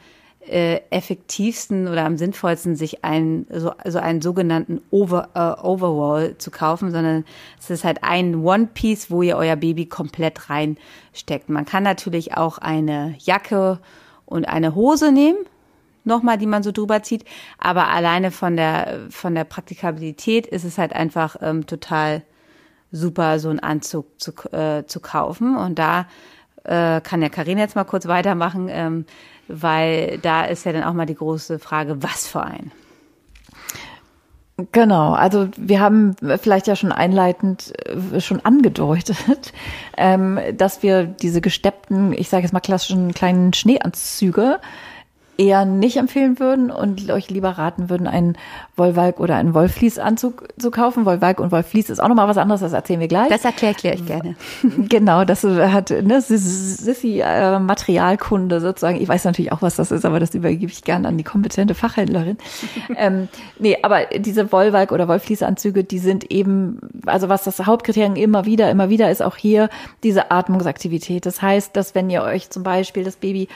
äh, 0.49 0.81
effektivsten 0.89 1.87
oder 1.87 2.05
am 2.05 2.17
sinnvollsten, 2.17 2.75
sich 2.75 3.03
einen 3.03 3.47
so, 3.49 3.71
so 3.85 3.99
einen 3.99 4.21
sogenannten 4.21 4.81
Over, 4.91 5.29
äh, 5.33 5.65
Overall 5.65 6.37
zu 6.37 6.51
kaufen, 6.51 6.91
sondern 6.91 7.25
es 7.59 7.69
ist 7.69 7.83
halt 7.83 8.03
ein 8.03 8.35
One 8.35 8.69
Piece, 8.73 9.11
wo 9.11 9.21
ihr 9.21 9.37
euer 9.37 9.55
Baby 9.55 9.85
komplett 9.85 10.49
reinsteckt. 10.49 11.49
Man 11.49 11.65
kann 11.65 11.83
natürlich 11.83 12.35
auch 12.37 12.57
eine 12.57 13.15
Jacke 13.19 13.79
und 14.25 14.47
eine 14.47 14.75
Hose 14.75 15.11
nehmen, 15.11 15.39
nochmal, 16.03 16.37
die 16.37 16.47
man 16.47 16.63
so 16.63 16.71
drüber 16.71 17.03
zieht, 17.03 17.25
aber 17.57 17.87
alleine 17.89 18.31
von 18.31 18.55
der 18.55 19.07
von 19.09 19.35
der 19.35 19.43
Praktikabilität 19.43 20.47
ist 20.47 20.63
es 20.63 20.77
halt 20.77 20.93
einfach 20.93 21.35
ähm, 21.41 21.65
total 21.65 22.23
super, 22.91 23.39
so 23.39 23.49
einen 23.49 23.59
Anzug 23.59 24.19
zu, 24.19 24.31
äh, 24.51 24.85
zu 24.85 24.99
kaufen 24.99 25.57
und 25.57 25.77
da 25.77 26.07
äh, 26.63 27.01
kann 27.01 27.21
ja 27.21 27.29
Karin 27.29 27.57
jetzt 27.57 27.75
mal 27.75 27.85
kurz 27.85 28.07
weitermachen. 28.07 28.67
Ähm, 28.69 29.05
weil 29.47 30.17
da 30.19 30.45
ist 30.45 30.65
ja 30.65 30.73
dann 30.73 30.83
auch 30.83 30.93
mal 30.93 31.05
die 31.05 31.15
große 31.15 31.59
Frage, 31.59 32.01
was 32.03 32.27
für 32.27 32.43
ein? 32.43 32.71
Genau, 34.71 35.13
also 35.13 35.49
wir 35.55 35.79
haben 35.79 36.15
vielleicht 36.41 36.65
ja 36.65 36.75
schon 36.75 36.91
einleitend 36.91 37.73
äh, 37.85 38.19
schon 38.19 38.43
angedeutet, 38.43 39.53
ähm, 39.97 40.39
dass 40.57 40.81
wir 40.81 41.03
diese 41.03 41.41
gesteppten, 41.41 42.11
ich 42.11 42.29
sage 42.29 42.41
jetzt 42.43 42.53
mal 42.53 42.59
klassischen 42.59 43.13
kleinen 43.13 43.53
Schneeanzüge 43.53 44.59
eher 45.37 45.65
nicht 45.65 45.97
empfehlen 45.97 46.39
würden 46.39 46.71
und 46.71 47.09
euch 47.11 47.29
lieber 47.29 47.51
raten 47.51 47.89
würden, 47.89 48.07
einen 48.07 48.37
Wollwalk 48.75 49.19
oder 49.19 49.35
einen 49.35 49.53
Wollfließanzug 49.53 50.47
zu 50.57 50.71
kaufen. 50.71 51.05
Wollwalk 51.05 51.39
und 51.39 51.51
Wollfließ 51.51 51.89
ist 51.89 51.99
auch 51.99 52.07
nochmal 52.07 52.27
was 52.27 52.37
anderes, 52.37 52.61
das 52.61 52.73
erzählen 52.73 52.99
wir 52.99 53.07
gleich. 53.07 53.29
Das 53.29 53.45
erkläre 53.45 53.73
erklär 53.73 53.93
ich 53.93 54.05
gerne. 54.05 54.35
Genau, 54.89 55.25
das 55.25 55.43
hat 55.43 55.89
ne, 55.89 56.21
Sissi 56.21 57.21
äh, 57.23 57.59
Materialkunde 57.59 58.61
sozusagen. 58.61 58.99
Ich 59.01 59.07
weiß 59.07 59.25
natürlich 59.25 59.51
auch, 59.51 59.61
was 59.61 59.75
das 59.75 59.91
ist, 59.91 60.05
aber 60.05 60.19
das 60.19 60.33
übergebe 60.33 60.71
ich 60.71 60.83
gerne 60.83 61.07
an 61.07 61.17
die 61.17 61.23
kompetente 61.23 61.75
Fachhändlerin. 61.75 62.37
ähm, 62.95 63.27
nee, 63.59 63.77
aber 63.81 64.05
diese 64.17 64.51
Wollwalk 64.51 64.91
oder 64.91 65.07
Wollfließanzüge, 65.07 65.83
die 65.83 65.99
sind 65.99 66.31
eben, 66.31 66.79
also 67.05 67.29
was 67.29 67.43
das 67.43 67.65
Hauptkriterium 67.65 68.15
immer 68.15 68.45
wieder, 68.45 68.69
immer 68.71 68.89
wieder 68.89 69.11
ist 69.11 69.21
auch 69.21 69.35
hier 69.35 69.69
diese 70.03 70.31
Atmungsaktivität. 70.31 71.25
Das 71.25 71.41
heißt, 71.41 71.75
dass 71.75 71.95
wenn 71.95 72.09
ihr 72.09 72.23
euch 72.23 72.49
zum 72.49 72.63
Beispiel 72.63 73.03
das 73.03 73.15
Baby 73.15 73.47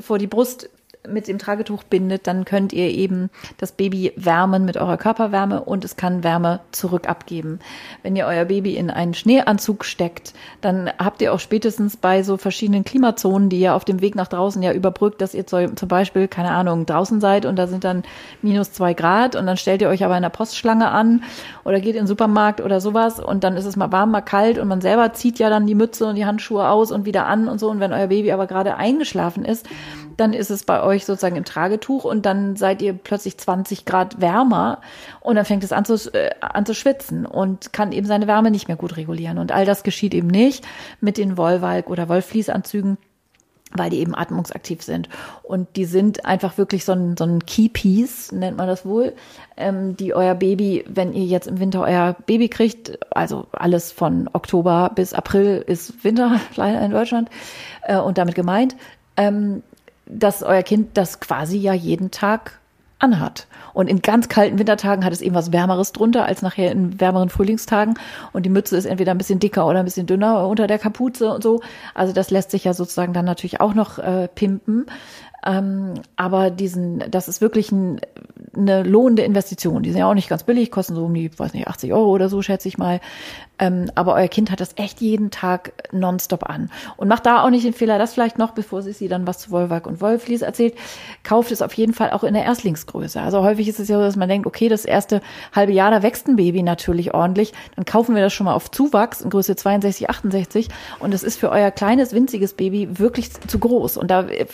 vor 0.00 0.18
die 0.18 0.26
Brust 0.26 0.68
mit 1.08 1.28
dem 1.28 1.38
Tragetuch 1.38 1.82
bindet, 1.82 2.26
dann 2.26 2.44
könnt 2.44 2.72
ihr 2.72 2.88
eben 2.88 3.30
das 3.58 3.72
Baby 3.72 4.12
wärmen 4.16 4.64
mit 4.64 4.76
eurer 4.76 4.96
Körperwärme 4.96 5.62
und 5.62 5.84
es 5.84 5.96
kann 5.96 6.24
Wärme 6.24 6.60
zurück 6.72 7.08
abgeben. 7.08 7.58
Wenn 8.02 8.16
ihr 8.16 8.26
euer 8.26 8.46
Baby 8.46 8.76
in 8.76 8.90
einen 8.90 9.12
Schneeanzug 9.12 9.84
steckt, 9.84 10.32
dann 10.60 10.90
habt 10.98 11.20
ihr 11.20 11.32
auch 11.32 11.40
spätestens 11.40 11.96
bei 11.96 12.22
so 12.22 12.36
verschiedenen 12.36 12.84
Klimazonen, 12.84 13.50
die 13.50 13.60
ihr 13.60 13.74
auf 13.74 13.84
dem 13.84 14.00
Weg 14.00 14.14
nach 14.14 14.28
draußen 14.28 14.62
ja 14.62 14.72
überbrückt, 14.72 15.20
dass 15.20 15.34
ihr 15.34 15.46
zum 15.46 15.88
Beispiel, 15.88 16.26
keine 16.26 16.52
Ahnung, 16.52 16.86
draußen 16.86 17.20
seid 17.20 17.44
und 17.44 17.56
da 17.56 17.66
sind 17.66 17.84
dann 17.84 18.02
minus 18.40 18.72
zwei 18.72 18.94
Grad 18.94 19.36
und 19.36 19.46
dann 19.46 19.58
stellt 19.58 19.82
ihr 19.82 19.88
euch 19.88 20.04
aber 20.04 20.16
in 20.16 20.22
der 20.22 20.30
Postschlange 20.30 20.88
an 20.88 21.22
oder 21.64 21.80
geht 21.80 21.96
in 21.96 22.02
den 22.02 22.06
Supermarkt 22.06 22.62
oder 22.62 22.80
sowas 22.80 23.20
und 23.20 23.44
dann 23.44 23.56
ist 23.56 23.66
es 23.66 23.76
mal 23.76 23.92
warm, 23.92 24.10
mal 24.10 24.22
kalt 24.22 24.58
und 24.58 24.68
man 24.68 24.80
selber 24.80 25.12
zieht 25.12 25.38
ja 25.38 25.50
dann 25.50 25.66
die 25.66 25.74
Mütze 25.74 26.06
und 26.06 26.14
die 26.14 26.24
Handschuhe 26.24 26.68
aus 26.68 26.90
und 26.90 27.04
wieder 27.04 27.26
an 27.26 27.48
und 27.48 27.58
so 27.58 27.70
und 27.70 27.80
wenn 27.80 27.92
euer 27.92 28.06
Baby 28.06 28.32
aber 28.32 28.46
gerade 28.46 28.76
eingeschlafen 28.76 29.44
ist, 29.44 29.66
dann 30.16 30.32
ist 30.32 30.50
es 30.50 30.64
bei 30.64 30.82
euch 30.82 31.04
sozusagen 31.04 31.36
im 31.36 31.44
Tragetuch 31.44 32.04
und 32.04 32.26
dann 32.26 32.56
seid 32.56 32.82
ihr 32.82 32.92
plötzlich 32.92 33.38
20 33.38 33.84
Grad 33.84 34.20
wärmer 34.20 34.80
und 35.20 35.36
dann 35.36 35.44
fängt 35.44 35.64
es 35.64 35.72
an 35.72 35.84
zu, 35.84 35.94
äh, 36.12 36.30
an 36.40 36.66
zu 36.66 36.74
schwitzen 36.74 37.26
und 37.26 37.72
kann 37.72 37.92
eben 37.92 38.06
seine 38.06 38.26
Wärme 38.26 38.50
nicht 38.50 38.68
mehr 38.68 38.76
gut 38.76 38.96
regulieren. 38.96 39.38
Und 39.38 39.52
all 39.52 39.64
das 39.64 39.82
geschieht 39.82 40.14
eben 40.14 40.28
nicht 40.28 40.64
mit 41.00 41.18
den 41.18 41.36
Wollwalk- 41.36 41.88
oder 41.88 42.08
Wollfließanzügen 42.08 42.98
weil 43.76 43.90
die 43.90 43.98
eben 43.98 44.14
atmungsaktiv 44.14 44.82
sind. 44.82 45.08
Und 45.42 45.76
die 45.76 45.84
sind 45.84 46.24
einfach 46.24 46.56
wirklich 46.58 46.84
so 46.84 46.92
ein, 46.92 47.16
so 47.16 47.24
ein 47.24 47.44
Key 47.44 47.68
Piece, 47.68 48.32
nennt 48.32 48.56
man 48.56 48.68
das 48.68 48.86
wohl, 48.86 49.14
ähm, 49.56 49.96
die 49.96 50.14
euer 50.14 50.34
Baby, 50.34 50.84
wenn 50.88 51.12
ihr 51.12 51.24
jetzt 51.24 51.48
im 51.48 51.58
Winter 51.58 51.82
euer 51.82 52.14
Baby 52.26 52.48
kriegt, 52.48 52.98
also 53.10 53.46
alles 53.52 53.90
von 53.90 54.30
Oktober 54.32 54.92
bis 54.94 55.12
April 55.12 55.64
ist 55.66 56.04
Winter, 56.04 56.40
leider 56.56 56.80
in 56.80 56.92
Deutschland, 56.92 57.28
äh, 57.82 57.98
und 57.98 58.16
damit 58.16 58.36
gemeint, 58.36 58.76
ähm, 59.16 59.62
dass 60.06 60.42
euer 60.42 60.62
Kind 60.62 60.96
das 60.96 61.20
quasi 61.20 61.58
ja 61.58 61.72
jeden 61.72 62.10
Tag 62.10 62.60
anhat. 62.98 63.46
Und 63.74 63.88
in 63.88 64.02
ganz 64.02 64.28
kalten 64.28 64.58
Wintertagen 64.58 65.04
hat 65.04 65.12
es 65.12 65.20
eben 65.20 65.34
was 65.34 65.52
Wärmeres 65.52 65.92
drunter 65.92 66.24
als 66.24 66.42
nachher 66.42 66.70
in 66.70 67.00
wärmeren 67.00 67.28
Frühlingstagen. 67.28 67.98
Und 68.32 68.44
die 68.46 68.50
Mütze 68.50 68.76
ist 68.76 68.84
entweder 68.84 69.12
ein 69.12 69.18
bisschen 69.18 69.40
dicker 69.40 69.66
oder 69.66 69.80
ein 69.80 69.84
bisschen 69.84 70.06
dünner 70.06 70.46
unter 70.46 70.66
der 70.66 70.78
Kapuze 70.78 71.32
und 71.32 71.42
so. 71.42 71.60
Also 71.92 72.12
das 72.12 72.30
lässt 72.30 72.50
sich 72.50 72.64
ja 72.64 72.72
sozusagen 72.72 73.12
dann 73.12 73.24
natürlich 73.24 73.60
auch 73.60 73.74
noch 73.74 73.98
äh, 73.98 74.28
pimpen. 74.28 74.86
Ähm, 75.44 75.94
aber 76.16 76.50
diesen, 76.50 77.04
das 77.10 77.28
ist 77.28 77.40
wirklich 77.40 77.70
ein, 77.70 78.00
eine 78.56 78.82
lohnende 78.82 79.22
Investition. 79.22 79.82
Die 79.82 79.90
sind 79.90 79.98
ja 79.98 80.08
auch 80.08 80.14
nicht 80.14 80.28
ganz 80.28 80.44
billig, 80.44 80.70
kosten 80.70 80.94
so 80.94 81.04
um 81.04 81.12
die, 81.12 81.36
weiß 81.36 81.52
nicht, 81.52 81.68
80 81.68 81.92
Euro 81.92 82.10
oder 82.10 82.28
so, 82.28 82.40
schätze 82.40 82.68
ich 82.68 82.78
mal. 82.78 83.00
Ähm, 83.58 83.90
aber 83.94 84.14
euer 84.14 84.28
Kind 84.28 84.50
hat 84.50 84.60
das 84.60 84.72
echt 84.76 85.00
jeden 85.00 85.30
Tag 85.30 85.72
nonstop 85.92 86.48
an. 86.48 86.70
Und 86.96 87.08
macht 87.08 87.26
da 87.26 87.42
auch 87.44 87.50
nicht 87.50 87.64
den 87.64 87.72
Fehler, 87.72 87.98
das 87.98 88.14
vielleicht 88.14 88.38
noch, 88.38 88.50
bevor 88.50 88.82
sie 88.82 88.92
sie 88.92 89.08
dann 89.08 89.26
was 89.26 89.38
zu 89.38 89.50
Wollwag 89.50 89.86
und 89.86 90.00
Wollflies 90.00 90.42
erzählt, 90.42 90.74
kauft 91.22 91.52
es 91.52 91.62
auf 91.62 91.72
jeden 91.74 91.94
Fall 91.94 92.10
auch 92.10 92.24
in 92.24 92.34
der 92.34 92.44
Erstlingsgröße. 92.44 93.20
Also 93.20 93.42
häufig 93.44 93.68
ist 93.68 93.78
es 93.78 93.88
ja 93.88 93.96
so, 93.96 94.02
dass 94.02 94.16
man 94.16 94.28
denkt, 94.28 94.46
okay, 94.46 94.68
das 94.68 94.84
erste 94.84 95.20
halbe 95.52 95.72
Jahr, 95.72 95.90
da 95.90 96.02
wächst 96.02 96.26
ein 96.26 96.36
Baby 96.36 96.62
natürlich 96.62 97.14
ordentlich. 97.14 97.52
Dann 97.76 97.84
kaufen 97.84 98.14
wir 98.14 98.22
das 98.22 98.32
schon 98.32 98.46
mal 98.46 98.54
auf 98.54 98.70
Zuwachs 98.70 99.20
in 99.20 99.30
Größe 99.30 99.54
62, 99.54 100.10
68. 100.10 100.68
Und 100.98 101.14
das 101.14 101.22
ist 101.22 101.38
für 101.38 101.50
euer 101.50 101.70
kleines, 101.70 102.12
winziges 102.12 102.54
Baby 102.54 102.98
wirklich 102.98 103.30
zu 103.32 103.58
groß. 103.58 103.96
Und 103.96 104.10
da 104.10 104.22
äh, 104.22 104.46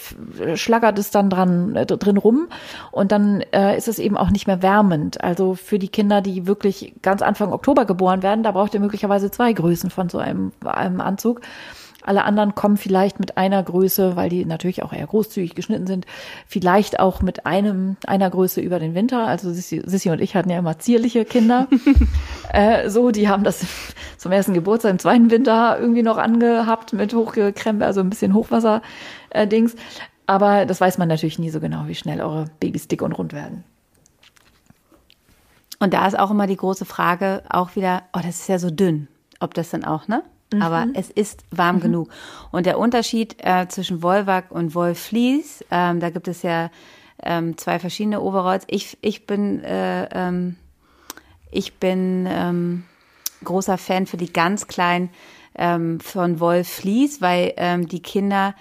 schlagert 0.57 0.99
es 0.99 1.11
dann 1.11 1.31
dran, 1.31 1.75
äh, 1.75 1.87
drin 1.87 2.19
rum. 2.19 2.49
Und 2.93 3.13
dann 3.13 3.41
äh, 3.53 3.79
ist 3.79 3.89
es 3.89 3.99
eben 3.99 4.19
auch 4.19 4.31
nicht 4.31 4.47
mehr 4.47 4.63
wärmend. 4.63 5.23
Also 5.23 5.55
für 5.55 5.79
die 5.79 5.89
Kinder, 5.89 6.21
die 6.21 6.47
wirklich 6.47 6.95
ganz 7.01 7.23
Anfang 7.23 7.53
Oktober 7.53 7.87
geboren 7.87 8.23
werden, 8.23 8.43
da 8.43 8.53
braucht 8.53 8.75
ihr 8.75 8.81
möglicherweise 8.91 9.31
zwei 9.31 9.53
Größen 9.53 9.89
von 9.91 10.09
so 10.09 10.19
einem, 10.19 10.51
einem 10.65 11.01
Anzug. 11.01 11.43
Alle 12.03 12.25
anderen 12.25 12.55
kommen 12.55 12.77
vielleicht 12.77 13.21
mit 13.21 13.37
einer 13.37 13.63
Größe, 13.63 14.17
weil 14.17 14.31
die 14.31 14.45
natürlich 14.45 14.83
auch 14.83 14.93
eher 14.93 15.07
großzügig 15.07 15.55
geschnitten 15.55 15.87
sind, 15.87 16.07
vielleicht 16.47 16.99
auch 16.99 17.23
mit 17.23 17.47
einem 17.47 17.99
einer 18.05 18.29
Größe 18.31 18.61
über 18.61 18.81
den 18.81 18.95
Winter. 18.95 19.27
Also 19.27 19.53
Sissi, 19.53 19.83
Sissi 19.85 20.11
und 20.11 20.21
ich 20.21 20.35
hatten 20.35 20.51
ja 20.51 20.59
immer 20.59 20.79
zierliche 20.79 21.25
Kinder. 21.25 21.69
äh, 22.53 22.89
so, 22.89 23.11
die 23.11 23.29
haben 23.29 23.45
das 23.45 23.65
zum 24.17 24.33
ersten 24.33 24.55
Geburtstag, 24.55 24.91
im 24.91 24.99
zweiten 24.99 25.31
Winter 25.31 25.79
irgendwie 25.79 26.03
noch 26.03 26.17
angehabt 26.19 26.93
mit 26.95 27.15
hochgekrempelt, 27.15 27.87
also 27.87 28.01
ein 28.01 28.11
bisschen 28.11 28.35
Hochwasser-Dings. 28.35 29.75
Äh, 29.75 29.79
Aber 30.27 30.67
das 30.67 30.81
weiß 30.81 30.99
man 30.99 31.09
natürlich 31.09 31.39
nie 31.39 31.51
so 31.51 31.61
genau, 31.61 31.87
wie 31.87 31.95
schnell 31.95 32.21
eure 32.23 32.47
Babys 32.61 32.89
dick 32.89 33.03
und 33.03 33.13
rund 33.13 33.35
werden. 33.35 33.63
Und 35.81 35.95
da 35.95 36.07
ist 36.07 36.19
auch 36.19 36.31
immer 36.31 36.47
die 36.47 36.57
große 36.57 36.85
Frage, 36.85 37.43
auch 37.49 37.75
wieder, 37.75 38.03
oh, 38.13 38.21
das 38.23 38.41
ist 38.41 38.49
ja 38.49 38.59
so 38.59 38.71
dünn. 38.71 39.09
Ob 39.41 39.55
das 39.55 39.71
dann 39.71 39.85
auch, 39.85 40.07
ne? 40.07 40.23
Mhm. 40.53 40.63
Aber 40.63 40.87
es 40.95 41.11
ist 41.11 41.45
warm 41.51 41.77
mhm. 41.77 41.81
genug. 41.81 42.11
Und 42.53 42.67
der 42.67 42.79
Unterschied 42.79 43.37
äh, 43.39 43.67
zwischen 43.69 44.03
Wollwack 44.03 44.51
und 44.51 44.75
Wollflies, 44.75 45.65
ähm, 45.71 46.01
da 46.01 46.11
gibt 46.11 46.29
es 46.29 46.43
ja 46.43 46.71
ähm, 47.23 47.57
zwei 47.57 47.79
verschiedene 47.79 48.21
Overalls. 48.21 48.65
Ich, 48.69 48.99
ich 49.01 49.27
bin, 49.27 49.65
äh, 49.65 50.09
ähm, 50.13 50.57
ich 51.51 51.79
bin 51.79 52.27
ähm, 52.29 52.85
großer 53.43 53.79
Fan 53.79 54.07
für 54.07 54.17
die 54.17 54.33
ganz 54.33 54.67
kleinen 54.67 55.11
ähm, 55.55 55.99
von 56.01 56.41
Wollflies, 56.41 57.21
weil 57.23 57.55
ähm, 57.57 57.89
die 57.89 58.03
Kinder 58.03 58.55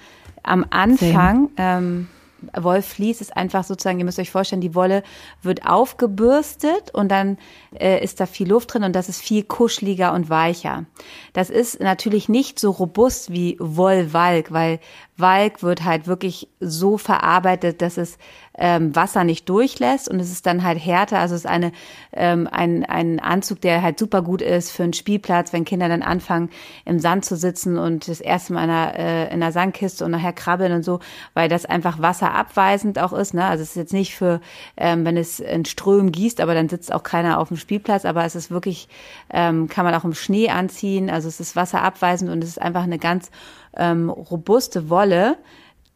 am 0.43 0.65
Anfang, 0.69 1.49
ähm, 1.57 2.07
Wollflies 2.55 3.21
ist 3.21 3.35
einfach 3.35 3.63
sozusagen, 3.63 3.99
ihr 3.99 4.05
müsst 4.05 4.19
euch 4.19 4.31
vorstellen, 4.31 4.61
die 4.61 4.75
Wolle 4.75 5.03
wird 5.41 5.65
aufgebürstet 5.65 6.93
und 6.93 7.09
dann 7.09 7.37
äh, 7.77 8.03
ist 8.03 8.19
da 8.19 8.25
viel 8.25 8.49
Luft 8.49 8.73
drin 8.73 8.83
und 8.83 8.93
das 8.93 9.09
ist 9.09 9.21
viel 9.21 9.43
kuscheliger 9.43 10.13
und 10.13 10.29
weicher. 10.29 10.85
Das 11.33 11.49
ist 11.49 11.79
natürlich 11.79 12.29
nicht 12.29 12.59
so 12.59 12.71
robust 12.71 13.31
wie 13.31 13.57
Wollwalk, 13.59 14.51
weil 14.51 14.79
Walk 15.17 15.61
wird 15.63 15.83
halt 15.83 16.07
wirklich 16.07 16.47
so 16.59 16.97
verarbeitet, 16.97 17.81
dass 17.81 17.97
es 17.97 18.17
ähm, 18.57 18.95
Wasser 18.95 19.23
nicht 19.23 19.47
durchlässt 19.47 20.09
und 20.09 20.19
es 20.19 20.31
ist 20.31 20.45
dann 20.45 20.63
halt 20.63 20.83
härter. 20.83 21.19
Also 21.19 21.35
es 21.35 21.41
ist 21.41 21.49
eine, 21.49 21.71
ähm, 22.11 22.47
ein, 22.51 22.83
ein 22.85 23.19
Anzug, 23.19 23.61
der 23.61 23.81
halt 23.81 23.97
super 23.97 24.21
gut 24.21 24.41
ist 24.41 24.71
für 24.71 24.83
einen 24.83 24.93
Spielplatz, 24.93 25.53
wenn 25.53 25.65
Kinder 25.65 25.87
dann 25.87 26.01
anfangen, 26.01 26.49
im 26.85 26.99
Sand 26.99 27.25
zu 27.25 27.37
sitzen 27.37 27.77
und 27.77 28.07
das 28.07 28.19
erste 28.19 28.53
Mal 28.53 28.65
in 28.65 28.69
einer, 28.69 28.99
äh, 28.99 29.25
in 29.27 29.41
einer 29.41 29.51
Sandkiste 29.51 30.03
und 30.03 30.11
nachher 30.11 30.33
krabbeln 30.33 30.73
und 30.73 30.83
so, 30.83 30.99
weil 31.33 31.47
das 31.47 31.65
einfach 31.65 32.01
wasserabweisend 32.01 32.99
auch 32.99 33.13
ist. 33.13 33.33
Ne? 33.33 33.45
Also 33.45 33.63
es 33.63 33.69
ist 33.69 33.75
jetzt 33.75 33.93
nicht 33.93 34.15
für, 34.15 34.41
ähm, 34.75 35.05
wenn 35.05 35.15
es 35.15 35.39
in 35.39 35.65
Strömen 35.65 36.11
gießt, 36.11 36.41
aber 36.41 36.53
dann 36.53 36.67
sitzt 36.67 36.93
auch 36.93 37.03
keiner 37.03 37.39
auf 37.39 37.47
dem 37.47 37.57
Spielplatz, 37.59 38.05
aber 38.05 38.25
es 38.25 38.35
ist 38.35 38.51
wirklich, 38.51 38.87
ähm, 39.29 39.67
kann 39.67 39.85
man 39.85 39.93
auch 39.95 40.03
im 40.03 40.13
Schnee 40.13 40.49
anziehen. 40.49 41.09
Also 41.09 41.27
es 41.27 41.39
ist 41.39 41.55
wasserabweisend 41.55 42.31
und 42.31 42.43
es 42.43 42.51
ist 42.51 42.61
einfach 42.61 42.83
eine 42.83 42.99
ganz 42.99 43.31
ähm, 43.75 44.09
robuste 44.09 44.89
Wolle, 44.89 45.37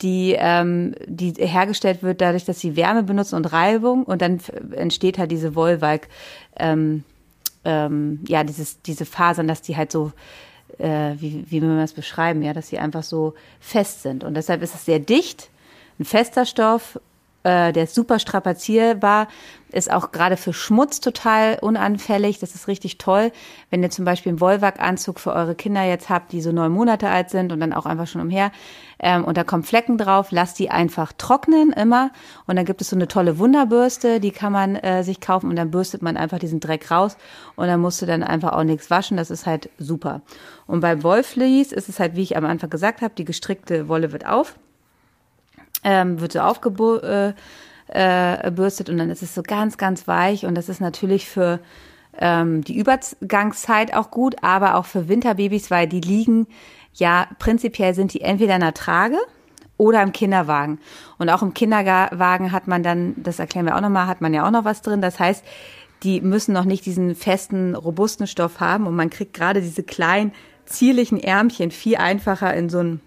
die, 0.02 0.36
ähm, 0.38 0.96
die 1.06 1.32
hergestellt 1.34 2.04
wird 2.04 2.22
dadurch, 2.22 2.46
dass 2.46 2.60
sie 2.60 2.76
Wärme 2.76 3.04
benutzen 3.04 3.36
und 3.36 3.52
Reibung 3.54 4.04
und 4.04 4.22
dann 4.22 4.40
entsteht 4.72 5.18
halt 5.18 5.32
diese 5.32 5.56
Wollwalk, 5.56 6.08
ähm, 6.58 7.04
ähm, 7.64 8.20
ja, 8.28 8.44
dieses, 8.44 8.82
diese 8.82 9.06
Fasern, 9.06 9.48
dass 9.48 9.62
die 9.62 9.78
halt 9.78 9.92
so, 9.92 10.12
äh, 10.78 11.14
wie, 11.18 11.46
wie 11.50 11.62
will 11.62 11.70
man 11.70 11.78
das 11.80 11.94
beschreiben, 11.94 12.42
ja, 12.42 12.54
dass 12.54 12.68
sie 12.68 12.80
einfach 12.80 13.04
so 13.04 13.34
fest 13.60 14.02
sind. 14.02 14.24
Und 14.24 14.34
deshalb 14.34 14.62
ist 14.62 14.76
es 14.76 14.86
sehr 14.86 15.00
dicht, 15.00 15.50
ein 16.00 16.06
fester 16.06 16.46
Stoff, 16.46 17.00
äh, 17.44 17.74
der 17.74 17.84
ist 17.84 17.96
super 17.96 18.20
strapazierbar, 18.20 19.28
ist 19.72 19.92
auch 19.92 20.12
gerade 20.12 20.38
für 20.38 20.54
Schmutz 20.54 21.00
total 21.00 21.58
unanfällig. 21.60 22.40
Das 22.40 22.56
ist 22.56 22.68
richtig 22.68 23.00
toll. 23.00 23.32
Wenn 23.70 23.82
ihr 23.82 23.90
zum 23.90 24.06
Beispiel 24.06 24.30
einen 24.32 24.40
Wollwack-Anzug 24.40 25.20
für 25.20 25.34
eure 25.34 25.56
Kinder 25.56 25.84
jetzt 25.84 26.10
habt, 26.10 26.32
die 26.32 26.42
so 26.42 26.52
neun 26.52 26.72
Monate 26.72 27.10
alt 27.10 27.32
sind 27.32 27.52
und 27.52 27.60
dann 27.60 27.74
auch 27.74 27.86
einfach 27.86 28.08
schon 28.08 28.22
umher, 28.22 28.52
ähm, 29.00 29.26
und 29.26 29.36
da 29.36 29.44
kommen 29.44 29.64
Flecken 29.64 29.98
drauf, 29.98 30.32
lasst 30.32 30.60
die 30.60 30.70
einfach 30.70 31.12
trocknen 31.12 31.74
immer. 31.74 32.12
Und 32.46 32.56
dann 32.56 32.66
gibt 32.66 32.82
es 32.82 32.90
so 32.90 32.96
eine 32.96 33.08
tolle 33.08 33.40
Wunderbürste, 33.40 34.20
die 34.20 34.32
kann 34.32 34.54
man 34.54 34.76
äh, 34.76 35.04
sich 35.04 35.20
kaufen 35.20 35.50
und 35.50 35.56
dann 35.56 35.72
bürstet 35.72 36.02
man 36.02 36.18
einfach 36.18 36.40
diesen 36.40 36.60
Dreck 36.60 36.90
raus 36.92 37.18
und 37.56 37.68
dann 37.68 37.82
musst 37.82 38.02
du 38.02 38.06
dann 38.06 38.24
einfach 38.24 38.54
auch 38.54 38.64
nichts 38.64 38.90
waschen. 38.90 39.18
Das 39.18 39.32
ist 39.32 39.46
halt 39.46 39.70
super. 39.80 40.22
Und 40.68 40.80
bei 40.80 41.04
Wollfleece 41.04 41.74
ist 41.74 41.90
es 41.90 42.00
halt, 42.00 42.16
wie 42.16 42.22
ich 42.22 42.38
am 42.38 42.46
Anfang 42.46 42.70
gesagt 42.70 43.02
habe, 43.02 43.16
die 43.16 43.26
gestrickte 43.26 43.88
Wolle 43.88 44.12
wird 44.12 44.26
auf, 44.26 44.56
ähm, 45.84 46.20
wird 46.20 46.34
so 46.34 46.40
aufgebürstet. 46.40 47.38
Äh, 47.90 48.44
äh, 48.48 48.92
und 48.92 48.98
dann 48.98 49.10
ist 49.10 49.24
es 49.24 49.36
so 49.36 49.44
ganz, 49.44 49.78
ganz 49.78 50.08
weich 50.08 50.46
und 50.46 50.56
das 50.56 50.70
ist 50.70 50.82
natürlich 50.82 51.28
für 51.28 51.60
ähm, 52.18 52.64
die 52.64 52.78
Übergangszeit 52.78 53.94
auch 53.94 54.12
gut, 54.12 54.36
aber 54.42 54.76
auch 54.76 54.86
für 54.86 55.08
Winterbabys, 55.08 55.72
weil 55.72 55.88
die 55.88 56.02
liegen, 56.02 56.48
ja, 56.94 57.28
prinzipiell 57.40 57.94
sind 57.94 58.14
die 58.14 58.22
entweder 58.22 58.56
in 58.56 58.62
der 58.62 58.74
Trage 58.74 59.18
oder 59.78 60.04
im 60.04 60.14
Kinderwagen. 60.14 60.80
Und 61.18 61.30
auch 61.30 61.42
im 61.42 61.54
Kinderwagen 61.54 62.52
hat 62.52 62.68
man 62.68 62.84
dann, 62.84 63.16
das 63.18 63.40
erklären 63.40 63.66
wir 63.66 63.76
auch 63.76 63.82
nochmal, 63.82 64.08
hat 64.08 64.22
man 64.22 64.34
ja 64.34 64.46
auch 64.46 64.52
noch 64.52 64.66
was 64.66 64.82
drin. 64.82 65.02
Das 65.02 65.20
heißt, 65.20 65.44
die 66.04 66.22
müssen 66.22 66.54
noch 66.54 66.66
nicht 66.66 66.86
diesen 66.86 67.16
festen, 67.16 67.76
robusten 67.76 68.28
Stoff 68.28 68.60
haben 68.60 68.88
und 68.88 68.96
man 68.96 69.10
kriegt 69.10 69.34
gerade 69.34 69.62
diese 69.62 69.84
kleinen, 69.84 70.34
zierlichen 70.66 71.20
Ärmchen 71.20 71.72
viel 71.72 71.98
einfacher 71.98 72.54
in 72.54 72.70
so 72.70 72.80
ein 72.80 73.02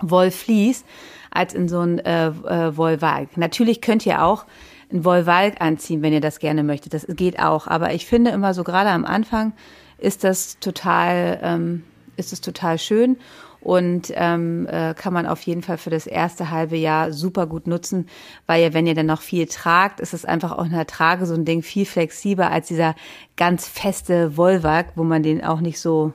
Wollflies 0.00 0.84
als 1.32 1.54
in 1.54 1.68
so 1.68 1.80
ein 1.80 1.98
äh, 1.98 2.28
äh, 2.28 2.76
Wollwalk. 2.76 3.36
Natürlich 3.36 3.80
könnt 3.80 4.06
ihr 4.06 4.22
auch 4.24 4.44
ein 4.92 5.04
Wollwalk 5.04 5.60
anziehen, 5.60 6.02
wenn 6.02 6.12
ihr 6.12 6.20
das 6.20 6.38
gerne 6.38 6.62
möchtet. 6.62 6.94
Das 6.94 7.06
geht 7.08 7.38
auch. 7.38 7.66
Aber 7.66 7.94
ich 7.94 8.06
finde 8.06 8.30
immer 8.30 8.54
so 8.54 8.64
gerade 8.64 8.90
am 8.90 9.04
Anfang 9.04 9.52
ist 9.98 10.24
das 10.24 10.58
total, 10.58 11.38
ähm, 11.42 11.84
ist 12.16 12.32
es 12.32 12.40
total 12.40 12.78
schön 12.78 13.16
und 13.62 14.12
ähm, 14.16 14.66
äh, 14.66 14.94
kann 14.94 15.12
man 15.12 15.26
auf 15.26 15.40
jeden 15.42 15.62
Fall 15.62 15.78
für 15.78 15.90
das 15.90 16.06
erste 16.06 16.50
halbe 16.50 16.76
Jahr 16.76 17.12
super 17.12 17.46
gut 17.46 17.66
nutzen, 17.66 18.08
weil 18.46 18.62
ihr, 18.62 18.74
wenn 18.74 18.86
ihr 18.86 18.94
dann 18.94 19.06
noch 19.06 19.20
viel 19.20 19.46
tragt, 19.46 20.00
ist 20.00 20.14
es 20.14 20.24
einfach 20.24 20.52
auch 20.52 20.64
in 20.64 20.72
der 20.72 20.86
Trage 20.86 21.26
so 21.26 21.34
ein 21.34 21.44
Ding 21.44 21.62
viel 21.62 21.86
flexibler 21.86 22.50
als 22.50 22.66
dieser 22.66 22.96
ganz 23.36 23.68
feste 23.68 24.36
Wollwalk, 24.36 24.88
wo 24.96 25.04
man 25.04 25.22
den 25.22 25.44
auch 25.44 25.60
nicht 25.60 25.78
so 25.78 26.12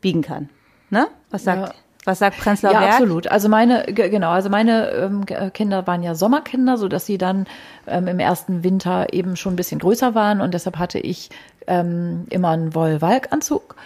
biegen 0.00 0.22
kann. 0.22 0.48
Ne? 0.90 1.06
Was 1.30 1.44
sagt? 1.44 1.68
Ja. 1.68 1.74
Was 2.04 2.18
sagt 2.18 2.38
Prenzlauer 2.38 2.72
Berg? 2.72 2.84
Ja, 2.84 2.90
absolut. 2.90 3.28
Also 3.28 3.48
meine, 3.48 3.84
genau, 3.84 4.30
also 4.30 4.48
meine 4.48 4.90
ähm, 4.90 5.24
Kinder 5.52 5.86
waren 5.86 6.02
ja 6.02 6.14
Sommerkinder, 6.14 6.76
so 6.76 6.88
dass 6.88 7.06
sie 7.06 7.16
dann 7.16 7.46
ähm, 7.86 8.08
im 8.08 8.18
ersten 8.18 8.64
Winter 8.64 9.12
eben 9.12 9.36
schon 9.36 9.52
ein 9.54 9.56
bisschen 9.56 9.78
größer 9.78 10.14
waren 10.14 10.40
und 10.40 10.52
deshalb 10.52 10.78
hatte 10.78 10.98
ich 10.98 11.30
ähm, 11.66 12.26
immer 12.30 12.50
einen 12.50 12.74
Wollwalk-Anzug 12.74 13.76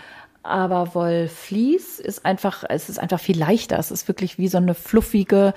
Aber 0.42 0.94
Wollflies 0.94 1.98
ist 1.98 2.24
einfach, 2.24 2.64
es 2.68 2.88
ist 2.88 2.98
einfach 2.98 3.20
viel 3.20 3.38
leichter. 3.38 3.79
Es 3.79 3.90
ist 3.90 4.09
wirklich 4.09 4.38
wie 4.38 4.48
so 4.48 4.59
eine 4.59 4.74
fluffige, 4.74 5.52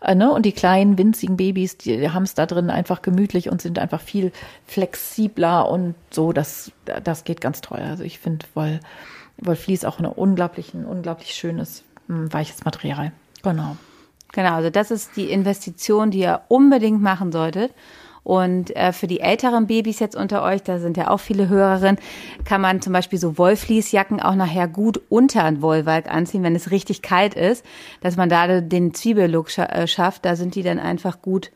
äh, 0.00 0.14
ne? 0.14 0.32
Und 0.32 0.44
die 0.44 0.52
kleinen, 0.52 0.98
winzigen 0.98 1.36
Babys, 1.36 1.78
die 1.78 2.10
haben 2.10 2.24
es 2.24 2.34
da 2.34 2.46
drin 2.46 2.68
einfach 2.68 3.02
gemütlich 3.02 3.48
und 3.50 3.62
sind 3.62 3.78
einfach 3.78 4.00
viel 4.00 4.32
flexibler 4.66 5.68
und 5.68 5.94
so. 6.10 6.32
Das, 6.32 6.72
das 7.04 7.24
geht 7.24 7.40
ganz 7.40 7.60
toll. 7.60 7.80
Also 7.80 8.02
ich 8.04 8.18
finde 8.18 8.44
Woll, 8.54 8.80
Wollflies 9.38 9.84
auch 9.84 9.98
ein 9.98 10.06
unglaublich, 10.06 10.74
ein 10.74 10.84
unglaublich 10.84 11.34
schönes, 11.34 11.84
weiches 12.30 12.64
Material. 12.64 13.12
Genau. 13.42 13.76
Genau, 14.32 14.54
also 14.54 14.70
das 14.70 14.90
ist 14.90 15.16
die 15.16 15.30
Investition, 15.30 16.10
die 16.10 16.20
ihr 16.20 16.40
unbedingt 16.48 17.02
machen 17.02 17.32
solltet. 17.32 17.72
Und 18.24 18.74
äh, 18.76 18.92
für 18.92 19.08
die 19.08 19.20
älteren 19.20 19.66
Babys 19.66 19.98
jetzt 19.98 20.14
unter 20.14 20.44
euch, 20.44 20.62
da 20.62 20.78
sind 20.78 20.96
ja 20.96 21.10
auch 21.10 21.18
viele 21.18 21.48
Hörerinnen, 21.48 21.98
kann 22.44 22.60
man 22.60 22.80
zum 22.80 22.92
Beispiel 22.92 23.18
so 23.18 23.36
Wollfließjacken 23.36 24.20
auch 24.20 24.36
nachher 24.36 24.68
gut 24.68 25.00
unter 25.08 25.42
ein 25.42 25.60
Wollwalk 25.60 26.08
anziehen, 26.08 26.44
wenn 26.44 26.54
es 26.54 26.70
richtig 26.70 27.02
kalt 27.02 27.34
ist, 27.34 27.64
dass 28.00 28.16
man 28.16 28.28
da 28.28 28.60
den 28.60 28.94
Zwiebellook 28.94 29.50
scha 29.50 29.64
äh, 29.64 29.86
schafft. 29.88 30.24
Da 30.24 30.36
sind 30.36 30.54
die 30.54 30.62
dann 30.62 30.78
einfach 30.78 31.20
gut, 31.20 31.50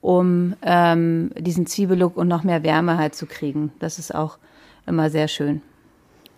um 0.00 0.54
ähm, 0.62 1.32
diesen 1.38 1.66
Zwiebellook 1.66 2.16
und 2.16 2.28
noch 2.28 2.44
mehr 2.44 2.62
Wärme 2.62 2.96
halt 2.96 3.14
zu 3.14 3.26
kriegen. 3.26 3.72
Das 3.78 3.98
ist 3.98 4.14
auch 4.14 4.38
immer 4.86 5.10
sehr 5.10 5.28
schön. 5.28 5.60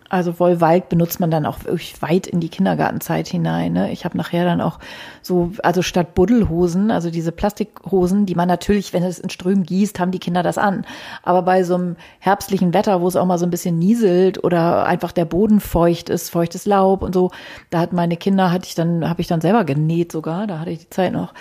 Also 0.09 0.39
Wollwalk 0.39 0.89
benutzt 0.89 1.19
man 1.19 1.29
dann 1.29 1.45
auch 1.45 1.63
wirklich 1.65 2.01
weit 2.01 2.25
in 2.25 2.39
die 2.39 2.49
Kindergartenzeit 2.49 3.27
hinein. 3.27 3.73
Ne? 3.73 3.91
Ich 3.91 4.05
habe 4.05 4.17
nachher 4.17 4.43
dann 4.43 4.59
auch 4.59 4.79
so, 5.21 5.51
also 5.61 5.83
statt 5.83 6.15
Buddelhosen, 6.15 6.89
also 6.89 7.11
diese 7.11 7.31
Plastikhosen, 7.31 8.25
die 8.25 8.33
man 8.33 8.47
natürlich, 8.47 8.91
wenn 8.91 9.03
es 9.03 9.19
in 9.19 9.29
Strömen 9.29 9.63
gießt, 9.63 9.99
haben 9.99 10.11
die 10.11 10.19
Kinder 10.19 10.41
das 10.41 10.57
an. 10.57 10.83
Aber 11.21 11.43
bei 11.43 11.63
so 11.63 11.75
einem 11.75 11.95
herbstlichen 12.19 12.73
Wetter, 12.73 13.01
wo 13.01 13.07
es 13.07 13.15
auch 13.15 13.25
mal 13.25 13.37
so 13.37 13.45
ein 13.45 13.51
bisschen 13.51 13.77
nieselt 13.77 14.43
oder 14.43 14.87
einfach 14.87 15.11
der 15.11 15.25
Boden 15.25 15.59
feucht 15.59 16.09
ist, 16.09 16.29
feuchtes 16.29 16.65
Laub 16.65 17.03
und 17.03 17.13
so, 17.13 17.29
da 17.69 17.79
hat 17.79 17.93
meine 17.93 18.17
Kinder, 18.17 18.51
hatte 18.51 18.65
ich 18.67 18.73
dann, 18.73 19.07
habe 19.07 19.21
ich 19.21 19.27
dann 19.27 19.41
selber 19.41 19.63
genäht 19.63 20.11
sogar, 20.11 20.47
da 20.47 20.59
hatte 20.59 20.71
ich 20.71 20.79
die 20.79 20.89
Zeit 20.89 21.13
noch 21.13 21.33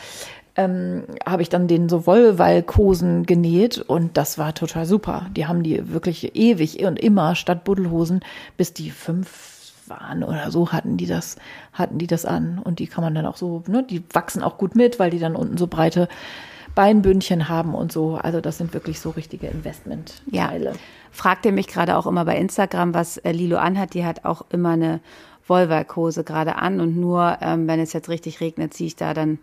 ähm, 0.58 1.04
habe 1.24 1.42
ich 1.42 1.48
dann 1.48 1.68
den 1.68 1.88
so 1.88 2.04
Wollwalkhosen 2.04 3.24
genäht 3.26 3.78
und 3.78 4.16
das 4.16 4.38
war 4.38 4.54
total 4.54 4.86
super. 4.86 5.26
Die 5.36 5.46
haben 5.46 5.62
die 5.62 5.92
wirklich 5.92 6.34
ewig 6.34 6.84
und 6.84 6.98
immer 6.98 7.36
statt 7.36 7.62
Buddelhosen, 7.62 8.20
bis 8.56 8.74
die 8.74 8.90
fünf 8.90 9.72
waren 9.86 10.24
oder 10.24 10.50
so 10.50 10.72
hatten 10.72 10.96
die 10.96 11.06
das, 11.06 11.36
hatten 11.72 11.98
die 11.98 12.08
das 12.08 12.24
an. 12.24 12.58
Und 12.58 12.80
die 12.80 12.88
kann 12.88 13.04
man 13.04 13.14
dann 13.14 13.24
auch 13.24 13.36
so, 13.36 13.62
ne, 13.68 13.84
die 13.88 14.02
wachsen 14.12 14.42
auch 14.42 14.58
gut 14.58 14.74
mit, 14.74 14.98
weil 14.98 15.10
die 15.10 15.20
dann 15.20 15.36
unten 15.36 15.56
so 15.56 15.68
breite 15.68 16.08
Beinbündchen 16.74 17.48
haben 17.48 17.74
und 17.74 17.92
so. 17.92 18.16
Also 18.16 18.40
das 18.40 18.58
sind 18.58 18.74
wirklich 18.74 18.98
so 18.98 19.10
richtige 19.10 19.46
Investmentteile. 19.46 20.70
Ja. 20.70 20.76
Fragt 21.12 21.46
ihr 21.46 21.52
mich 21.52 21.68
gerade 21.68 21.96
auch 21.96 22.06
immer 22.06 22.24
bei 22.24 22.36
Instagram, 22.36 22.94
was 22.94 23.16
äh, 23.18 23.30
Lilo 23.30 23.58
anhat. 23.58 23.94
Die 23.94 24.04
hat 24.04 24.24
auch 24.24 24.44
immer 24.50 24.70
eine 24.70 25.00
Wollwalkhose 25.46 26.24
gerade 26.24 26.56
an 26.56 26.80
und 26.80 26.96
nur, 26.96 27.38
ähm, 27.40 27.68
wenn 27.68 27.78
es 27.78 27.92
jetzt 27.92 28.08
richtig 28.08 28.40
regnet, 28.40 28.74
ziehe 28.74 28.88
ich 28.88 28.96
da 28.96 29.14
dann 29.14 29.38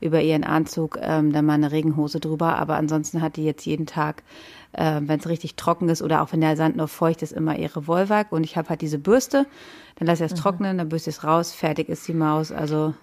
über 0.00 0.20
ihren 0.20 0.44
Anzug 0.44 0.98
ähm, 1.00 1.32
dann 1.32 1.44
mal 1.44 1.54
eine 1.54 1.72
Regenhose 1.72 2.20
drüber. 2.20 2.56
Aber 2.56 2.76
ansonsten 2.76 3.20
hat 3.20 3.36
die 3.36 3.44
jetzt 3.44 3.66
jeden 3.66 3.86
Tag, 3.86 4.22
äh, 4.72 5.00
wenn 5.02 5.18
es 5.20 5.28
richtig 5.28 5.56
trocken 5.56 5.88
ist 5.88 6.02
oder 6.02 6.22
auch 6.22 6.32
wenn 6.32 6.40
der 6.40 6.56
Sand 6.56 6.76
noch 6.76 6.88
feucht 6.88 7.22
ist, 7.22 7.32
immer 7.32 7.58
ihre 7.58 7.86
Wollwerk. 7.86 8.32
Und 8.32 8.44
ich 8.44 8.56
habe 8.56 8.68
halt 8.68 8.80
diese 8.80 8.98
Bürste. 8.98 9.46
Dann 9.96 10.06
lasse 10.06 10.24
ich 10.24 10.32
es 10.32 10.38
mhm. 10.38 10.42
trocknen, 10.42 10.78
dann 10.78 10.88
bürste 10.88 11.10
ich 11.10 11.16
es 11.16 11.24
raus, 11.24 11.52
fertig 11.52 11.88
ist 11.88 12.06
die 12.06 12.14
Maus. 12.14 12.52
Also 12.52 12.94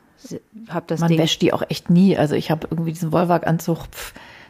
habe 0.69 0.85
das 0.87 0.99
Man 1.01 1.09
Ding. 1.09 1.19
wäscht 1.19 1.41
die 1.41 1.53
auch 1.53 1.63
echt 1.69 1.89
nie. 1.89 2.17
Also 2.17 2.35
ich 2.35 2.51
habe 2.51 2.67
irgendwie 2.69 2.93
diesen 2.93 3.11
Wollwerkanzug 3.11 3.79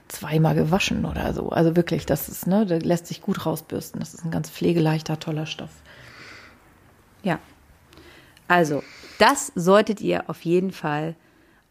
zweimal 0.07 0.55
gewaschen 0.55 1.05
oder 1.05 1.33
so. 1.33 1.49
Also 1.49 1.75
wirklich, 1.75 2.05
das 2.05 2.29
ist, 2.29 2.47
ne, 2.47 2.65
der 2.65 2.79
lässt 2.79 3.07
sich 3.07 3.21
gut 3.21 3.45
rausbürsten. 3.45 3.99
Das 3.99 4.13
ist 4.13 4.23
ein 4.23 4.31
ganz 4.31 4.49
pflegeleichter, 4.49 5.19
toller 5.19 5.45
Stoff. 5.45 5.71
Ja. 7.23 7.39
Also, 8.47 8.83
das 9.17 9.51
solltet 9.55 10.01
ihr 10.01 10.29
auf 10.29 10.41
jeden 10.41 10.71
Fall 10.71 11.15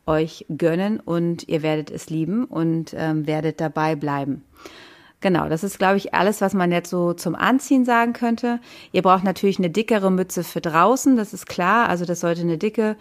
euch 0.07 0.47
gönnen 0.57 1.01
und 1.01 1.49
ihr 1.49 1.63
werdet 1.63 1.91
es 1.91 2.11
lieben 2.11 2.45
und 2.45 2.95
ähm, 2.97 3.27
werdet 3.27 3.61
dabei 3.61 3.97
bleiben. 3.97 4.45
Genau, 5.21 5.49
das 5.49 5.65
ist, 5.65 5.79
glaube 5.79 5.97
ich, 5.97 6.13
alles, 6.13 6.43
was 6.43 6.53
man 6.53 6.71
jetzt 6.71 6.91
so 6.91 7.15
zum 7.15 7.35
Anziehen 7.35 7.87
sagen 7.87 8.13
könnte. 8.13 8.61
Ihr 8.93 9.01
braucht 9.01 9.25
natürlich 9.25 9.59
eine 9.59 9.71
dickere 9.71 10.11
Mütze 10.11 10.45
für 10.45 10.61
draußen, 10.61 11.17
das 11.17 11.33
ist 11.33 11.47
klar. 11.47 11.89
Also 11.89 12.05
das 12.05 12.21
sollte 12.21 12.43
eine 12.43 12.59
dicke, 12.59 12.97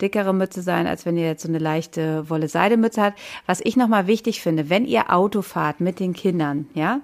dickere 0.00 0.32
Mütze 0.32 0.62
sein, 0.62 0.88
als 0.88 1.06
wenn 1.06 1.16
ihr 1.16 1.26
jetzt 1.26 1.44
so 1.44 1.48
eine 1.48 1.60
leichte 1.60 2.28
Wolle-Seide-Mütze 2.28 3.00
habt. 3.00 3.20
Was 3.46 3.60
ich 3.62 3.76
nochmal 3.76 4.08
wichtig 4.08 4.42
finde, 4.42 4.70
wenn 4.70 4.86
ihr 4.86 5.12
Auto 5.12 5.40
fahrt 5.42 5.80
mit 5.80 6.00
den 6.00 6.14
Kindern, 6.14 6.66
ja, 6.74 7.00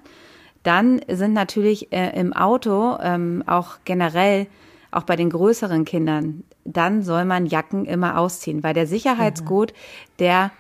dann 0.65 1.01
sind 1.09 1.35
natürlich 1.35 1.93
äh, 1.93 2.19
im 2.19 2.33
Auto 2.33 2.97
ähm, 3.01 3.45
auch 3.47 3.77
generell 3.85 4.49
auch 4.91 5.05
bei 5.05 5.15
den 5.15 5.31
größeren 5.31 5.85
Kindern, 5.85 6.43
dann 6.65 7.03
soll 7.03 7.25
man 7.25 7.47
Jacken 7.47 7.85
immer 7.85 8.19
ausziehen, 8.19 8.63
weil 8.63 8.75
der 8.75 8.87
Sicherheitsgurt, 8.87 9.75
der 10.19 10.51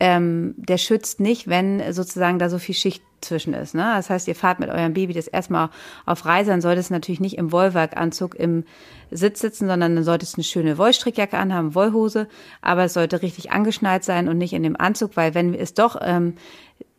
ähm, 0.00 0.54
der 0.56 0.78
schützt 0.78 1.20
nicht, 1.20 1.48
wenn 1.48 1.92
sozusagen 1.92 2.38
da 2.38 2.48
so 2.48 2.58
viel 2.58 2.74
Schicht 2.74 3.02
zwischen 3.20 3.54
ist. 3.54 3.74
Ne? 3.74 3.92
Das 3.96 4.10
heißt, 4.10 4.28
ihr 4.28 4.34
fahrt 4.34 4.60
mit 4.60 4.68
eurem 4.68 4.92
Baby 4.92 5.14
das 5.14 5.28
erstmal 5.28 5.70
auf 6.04 6.26
Reise, 6.26 6.50
dann 6.50 6.60
sollte 6.60 6.80
es 6.80 6.90
natürlich 6.90 7.20
nicht 7.20 7.38
im 7.38 7.52
Wollwerkanzug 7.52 8.34
im 8.34 8.64
Sitz 9.10 9.40
sitzen, 9.40 9.66
sondern 9.66 9.94
dann 9.94 10.04
sollte 10.04 10.24
es 10.24 10.34
eine 10.34 10.44
schöne 10.44 10.78
Wollstrickjacke 10.78 11.38
anhaben, 11.38 11.74
Wollhose, 11.74 12.28
aber 12.60 12.84
es 12.84 12.92
sollte 12.92 13.22
richtig 13.22 13.52
angeschnallt 13.52 14.04
sein 14.04 14.28
und 14.28 14.36
nicht 14.36 14.52
in 14.52 14.62
dem 14.62 14.78
Anzug, 14.78 15.16
weil 15.16 15.34
wenn 15.34 15.54
es 15.54 15.74
doch 15.74 15.96
ähm, 16.02 16.34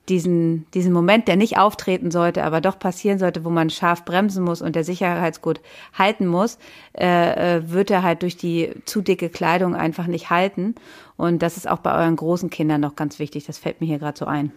diesen, 0.10 0.66
diesen 0.74 0.94
Moment, 0.94 1.28
der 1.28 1.36
nicht 1.36 1.58
auftreten 1.58 2.12
sollte, 2.12 2.44
aber 2.44 2.62
doch 2.62 2.78
passieren 2.78 3.20
sollte, 3.20 3.44
wo 3.44 3.50
man 3.50 3.70
scharf 3.70 4.06
bremsen 4.06 4.44
muss 4.44 4.62
und 4.62 4.76
der 4.76 4.84
Sicherheitsgurt 4.84 5.62
halten 5.94 6.28
muss, 6.28 6.58
äh, 6.94 7.58
äh, 7.58 7.72
wird 7.72 7.90
er 7.90 8.04
halt 8.04 8.22
durch 8.22 8.38
die 8.38 8.72
zu 8.86 9.02
dicke 9.02 9.30
Kleidung 9.30 9.76
einfach 9.76 10.08
nicht 10.08 10.30
halten. 10.30 10.76
Und 11.18 11.42
das 11.42 11.58
ist 11.58 11.68
auch 11.68 11.80
bei 11.80 11.96
euren 11.96 12.16
großen 12.16 12.50
Kindern 12.50 12.82
noch 12.82 12.96
ganz 12.96 13.20
wichtig. 13.20 13.46
Das 13.46 13.58
fällt 13.58 13.82
mir 13.82 13.88
hier 13.88 14.00
gerade 14.00 14.18
so 14.18 14.26
ein. 14.26 14.52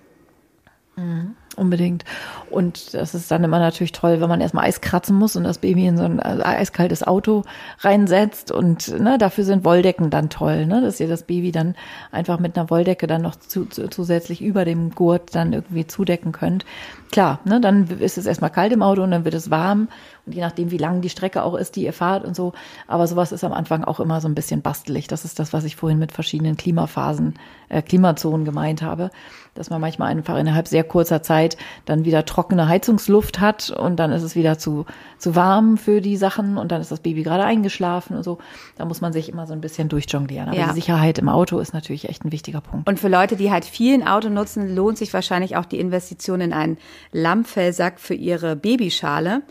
Mhm. 0.96 1.34
Unbedingt. 1.58 2.04
Und 2.50 2.94
das 2.94 3.14
ist 3.14 3.30
dann 3.30 3.42
immer 3.42 3.58
natürlich 3.58 3.92
toll, 3.92 4.20
wenn 4.20 4.28
man 4.28 4.40
erstmal 4.40 4.66
Eis 4.66 4.80
kratzen 4.80 5.16
muss 5.16 5.34
und 5.34 5.42
das 5.44 5.58
Baby 5.58 5.86
in 5.86 5.96
so 5.96 6.04
ein 6.04 6.18
äh, 6.20 6.42
eiskaltes 6.42 7.04
Auto 7.06 7.42
reinsetzt. 7.80 8.52
Und 8.52 8.88
ne, 9.00 9.18
dafür 9.18 9.44
sind 9.44 9.64
Wolldecken 9.64 10.10
dann 10.10 10.30
toll, 10.30 10.66
ne? 10.66 10.80
dass 10.80 11.00
ihr 11.00 11.08
das 11.08 11.24
Baby 11.24 11.50
dann 11.50 11.74
einfach 12.12 12.38
mit 12.38 12.56
einer 12.56 12.70
Wolldecke 12.70 13.06
dann 13.06 13.22
noch 13.22 13.34
zu, 13.36 13.64
zu, 13.66 13.88
zusätzlich 13.88 14.40
über 14.40 14.64
dem 14.64 14.94
Gurt 14.94 15.34
dann 15.34 15.52
irgendwie 15.52 15.86
zudecken 15.86 16.32
könnt. 16.32 16.64
Klar, 17.10 17.40
ne, 17.44 17.60
dann 17.60 17.88
ist 17.98 18.18
es 18.18 18.26
erstmal 18.26 18.50
kalt 18.50 18.72
im 18.72 18.82
Auto 18.82 19.02
und 19.02 19.10
dann 19.10 19.24
wird 19.24 19.34
es 19.34 19.50
warm 19.50 19.88
und 20.28 20.34
je 20.34 20.42
nachdem, 20.42 20.70
wie 20.70 20.76
lang 20.76 21.00
die 21.00 21.08
Strecke 21.08 21.42
auch 21.42 21.54
ist, 21.54 21.74
die 21.74 21.84
ihr 21.84 21.94
fahrt 21.94 22.22
und 22.22 22.36
so. 22.36 22.52
Aber 22.86 23.06
sowas 23.06 23.32
ist 23.32 23.44
am 23.44 23.54
Anfang 23.54 23.82
auch 23.82 23.98
immer 23.98 24.20
so 24.20 24.28
ein 24.28 24.34
bisschen 24.34 24.60
bastelig. 24.60 25.06
Das 25.06 25.24
ist 25.24 25.38
das, 25.38 25.54
was 25.54 25.64
ich 25.64 25.74
vorhin 25.74 25.98
mit 25.98 26.12
verschiedenen 26.12 26.58
Klimaphasen, 26.58 27.34
äh, 27.70 27.80
Klimazonen 27.80 28.44
gemeint 28.44 28.82
habe. 28.82 29.10
Dass 29.54 29.70
man 29.70 29.80
manchmal 29.80 30.10
einfach 30.10 30.36
innerhalb 30.36 30.68
sehr 30.68 30.84
kurzer 30.84 31.22
Zeit 31.22 31.47
dann 31.84 32.04
wieder 32.04 32.24
trockene 32.24 32.68
Heizungsluft 32.68 33.40
hat 33.40 33.70
und 33.70 33.96
dann 33.96 34.12
ist 34.12 34.22
es 34.22 34.34
wieder 34.34 34.58
zu, 34.58 34.84
zu 35.18 35.34
warm 35.34 35.76
für 35.78 36.00
die 36.00 36.16
Sachen 36.16 36.58
und 36.58 36.72
dann 36.72 36.80
ist 36.80 36.90
das 36.90 37.00
Baby 37.00 37.22
gerade 37.22 37.44
eingeschlafen 37.44 38.16
und 38.16 38.24
so. 38.24 38.38
Da 38.76 38.84
muss 38.84 39.00
man 39.00 39.12
sich 39.12 39.28
immer 39.28 39.46
so 39.46 39.52
ein 39.52 39.60
bisschen 39.60 39.88
durchjonglieren. 39.88 40.48
Aber 40.48 40.58
ja. 40.58 40.68
die 40.68 40.74
Sicherheit 40.74 41.18
im 41.18 41.28
Auto 41.28 41.58
ist 41.58 41.72
natürlich 41.72 42.08
echt 42.08 42.24
ein 42.24 42.32
wichtiger 42.32 42.60
Punkt. 42.60 42.88
Und 42.88 42.98
für 42.98 43.08
Leute, 43.08 43.36
die 43.36 43.50
halt 43.50 43.64
viel 43.64 43.94
ein 43.94 44.06
Auto 44.06 44.28
nutzen, 44.28 44.74
lohnt 44.74 44.98
sich 44.98 45.12
wahrscheinlich 45.14 45.56
auch 45.56 45.64
die 45.64 45.78
Investition 45.78 46.40
in 46.40 46.52
einen 46.52 46.78
Lammfellsack 47.12 48.00
für 48.00 48.14
ihre 48.14 48.56
Babyschale 48.56 49.42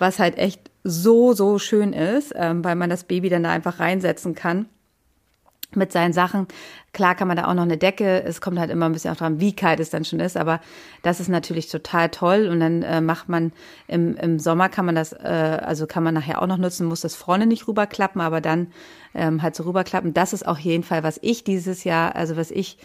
was 0.00 0.20
halt 0.20 0.38
echt 0.38 0.70
so, 0.84 1.32
so 1.32 1.58
schön 1.58 1.92
ist, 1.92 2.32
ähm, 2.36 2.64
weil 2.64 2.76
man 2.76 2.88
das 2.88 3.04
Baby 3.04 3.28
dann 3.28 3.42
da 3.42 3.50
einfach 3.50 3.80
reinsetzen 3.80 4.34
kann 4.34 4.66
mit 5.74 5.92
seinen 5.92 6.12
Sachen. 6.12 6.46
Klar 6.92 7.14
kann 7.14 7.28
man 7.28 7.36
da 7.36 7.46
auch 7.46 7.54
noch 7.54 7.62
eine 7.62 7.76
Decke, 7.76 8.22
es 8.24 8.40
kommt 8.40 8.58
halt 8.58 8.70
immer 8.70 8.86
ein 8.86 8.92
bisschen 8.92 9.12
auch 9.12 9.18
dran, 9.18 9.40
wie 9.40 9.54
kalt 9.54 9.80
es 9.80 9.90
dann 9.90 10.04
schon 10.04 10.20
ist, 10.20 10.36
aber 10.36 10.60
das 11.02 11.20
ist 11.20 11.28
natürlich 11.28 11.68
total 11.68 12.08
toll 12.08 12.48
und 12.50 12.60
dann 12.60 12.82
äh, 12.82 13.00
macht 13.00 13.28
man 13.28 13.52
im, 13.86 14.16
im 14.16 14.38
Sommer 14.38 14.68
kann 14.68 14.86
man 14.86 14.94
das, 14.94 15.12
äh, 15.12 15.60
also 15.62 15.86
kann 15.86 16.02
man 16.02 16.14
nachher 16.14 16.40
auch 16.40 16.46
noch 16.46 16.56
nutzen, 16.56 16.86
muss 16.86 17.02
das 17.02 17.14
vorne 17.14 17.46
nicht 17.46 17.68
rüberklappen, 17.68 18.20
aber 18.20 18.40
dann 18.40 18.68
ähm, 19.14 19.42
halt 19.42 19.54
so 19.54 19.64
rüberklappen. 19.64 20.14
Das 20.14 20.32
ist 20.32 20.46
auf 20.46 20.58
jeden 20.58 20.84
Fall, 20.84 21.02
was 21.02 21.18
ich 21.22 21.44
dieses 21.44 21.84
Jahr, 21.84 22.16
also 22.16 22.36
was 22.36 22.50
ich 22.50 22.78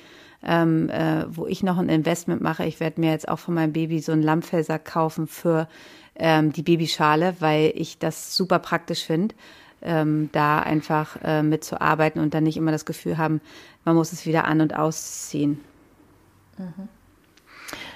ähm, 0.46 0.90
äh, 0.90 1.26
wo 1.30 1.48
ich 1.48 1.64
noch 1.64 1.78
ein 1.78 1.88
Investment 1.88 2.42
mache. 2.42 2.66
Ich 2.66 2.82
werde 2.82 3.00
mir 3.00 3.12
jetzt 3.12 3.30
auch 3.30 3.40
von 3.40 3.54
meinem 3.54 3.72
Baby 3.72 4.00
so 4.00 4.12
einen 4.12 4.24
Lammfellsack 4.24 4.84
kaufen 4.84 5.28
für 5.28 5.70
ähm, 6.16 6.52
die 6.52 6.64
Babyschale, 6.64 7.36
weil 7.40 7.72
ich 7.76 7.98
das 7.98 8.36
super 8.36 8.60
praktisch 8.60 9.06
finde, 9.06 9.36
ähm, 9.84 10.30
da 10.32 10.60
einfach 10.60 11.18
äh, 11.24 11.44
mitzuarbeiten 11.44 12.22
und 12.22 12.34
dann 12.34 12.44
nicht 12.44 12.58
immer 12.58 12.72
das 12.72 12.86
Gefühl 12.86 13.18
haben, 13.18 13.42
man 13.86 13.96
muss 13.96 14.14
es 14.14 14.26
wieder 14.26 14.46
an- 14.46 14.62
und 14.62 14.76
ausziehen. 14.76 15.60
Mhm. 16.58 16.88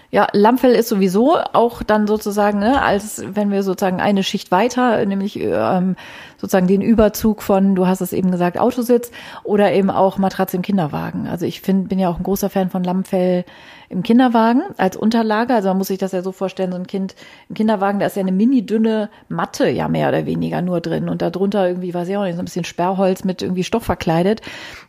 Ja, 0.10 0.28
Lammfell 0.32 0.74
ist 0.74 0.88
sowieso 0.88 1.38
auch 1.38 1.84
dann 1.84 2.08
sozusagen, 2.08 2.60
ne, 2.60 2.82
als 2.82 3.24
wenn 3.28 3.52
wir 3.52 3.62
sozusagen 3.64 4.00
eine 4.00 4.24
Schicht 4.24 4.52
weiter, 4.52 5.06
nämlich 5.06 5.38
ähm, 5.38 5.98
sozusagen 6.38 6.68
den 6.68 6.82
Überzug 6.82 7.42
von, 7.42 7.76
du 7.76 7.88
hast 7.88 8.02
es 8.02 8.14
eben 8.14 8.32
gesagt, 8.32 8.58
Autositz 8.58 9.12
oder 9.44 9.72
eben 9.74 9.90
auch 9.90 10.18
Matratze 10.18 10.58
im 10.58 10.62
Kinderwagen. 10.62 11.28
Also 11.28 11.46
ich 11.46 11.62
finde, 11.62 11.88
bin 11.88 12.00
ja 12.00 12.10
auch 12.10 12.18
ein 12.18 12.24
großer 12.24 12.50
Fan 12.50 12.70
von 12.70 12.84
Lammfell 12.84 13.46
im 13.90 14.04
Kinderwagen 14.04 14.64
als 14.78 14.98
Unterlage. 14.98 15.54
Also 15.54 15.70
man 15.70 15.78
muss 15.78 15.88
sich 15.88 15.98
das 15.98 16.12
ja 16.12 16.22
so 16.22 16.32
vorstellen, 16.32 16.72
so 16.72 16.78
ein 16.78 16.88
Kind 16.88 17.16
im 17.48 17.56
Kinderwagen, 17.56 18.00
da 18.00 18.06
ist 18.08 18.18
ja 18.18 18.22
eine 18.22 18.34
mini 18.34 18.66
dünne 18.66 19.10
Matte 19.30 19.70
ja 19.70 19.88
mehr 19.88 20.10
oder 20.10 20.26
weniger 20.26 20.62
nur 20.62 20.82
drin 20.82 21.08
und 21.08 21.22
darunter 21.22 21.68
irgendwie, 21.68 21.94
weiß 21.94 22.08
ich 22.10 22.18
auch 22.18 22.24
nicht, 22.24 22.36
so 22.36 22.42
ein 22.42 22.46
bisschen 22.46 22.66
Sperrholz 22.66 23.24
mit 23.24 23.42
irgendwie 23.42 23.64
Stoff 23.64 23.84
verkleidet. 23.84 24.42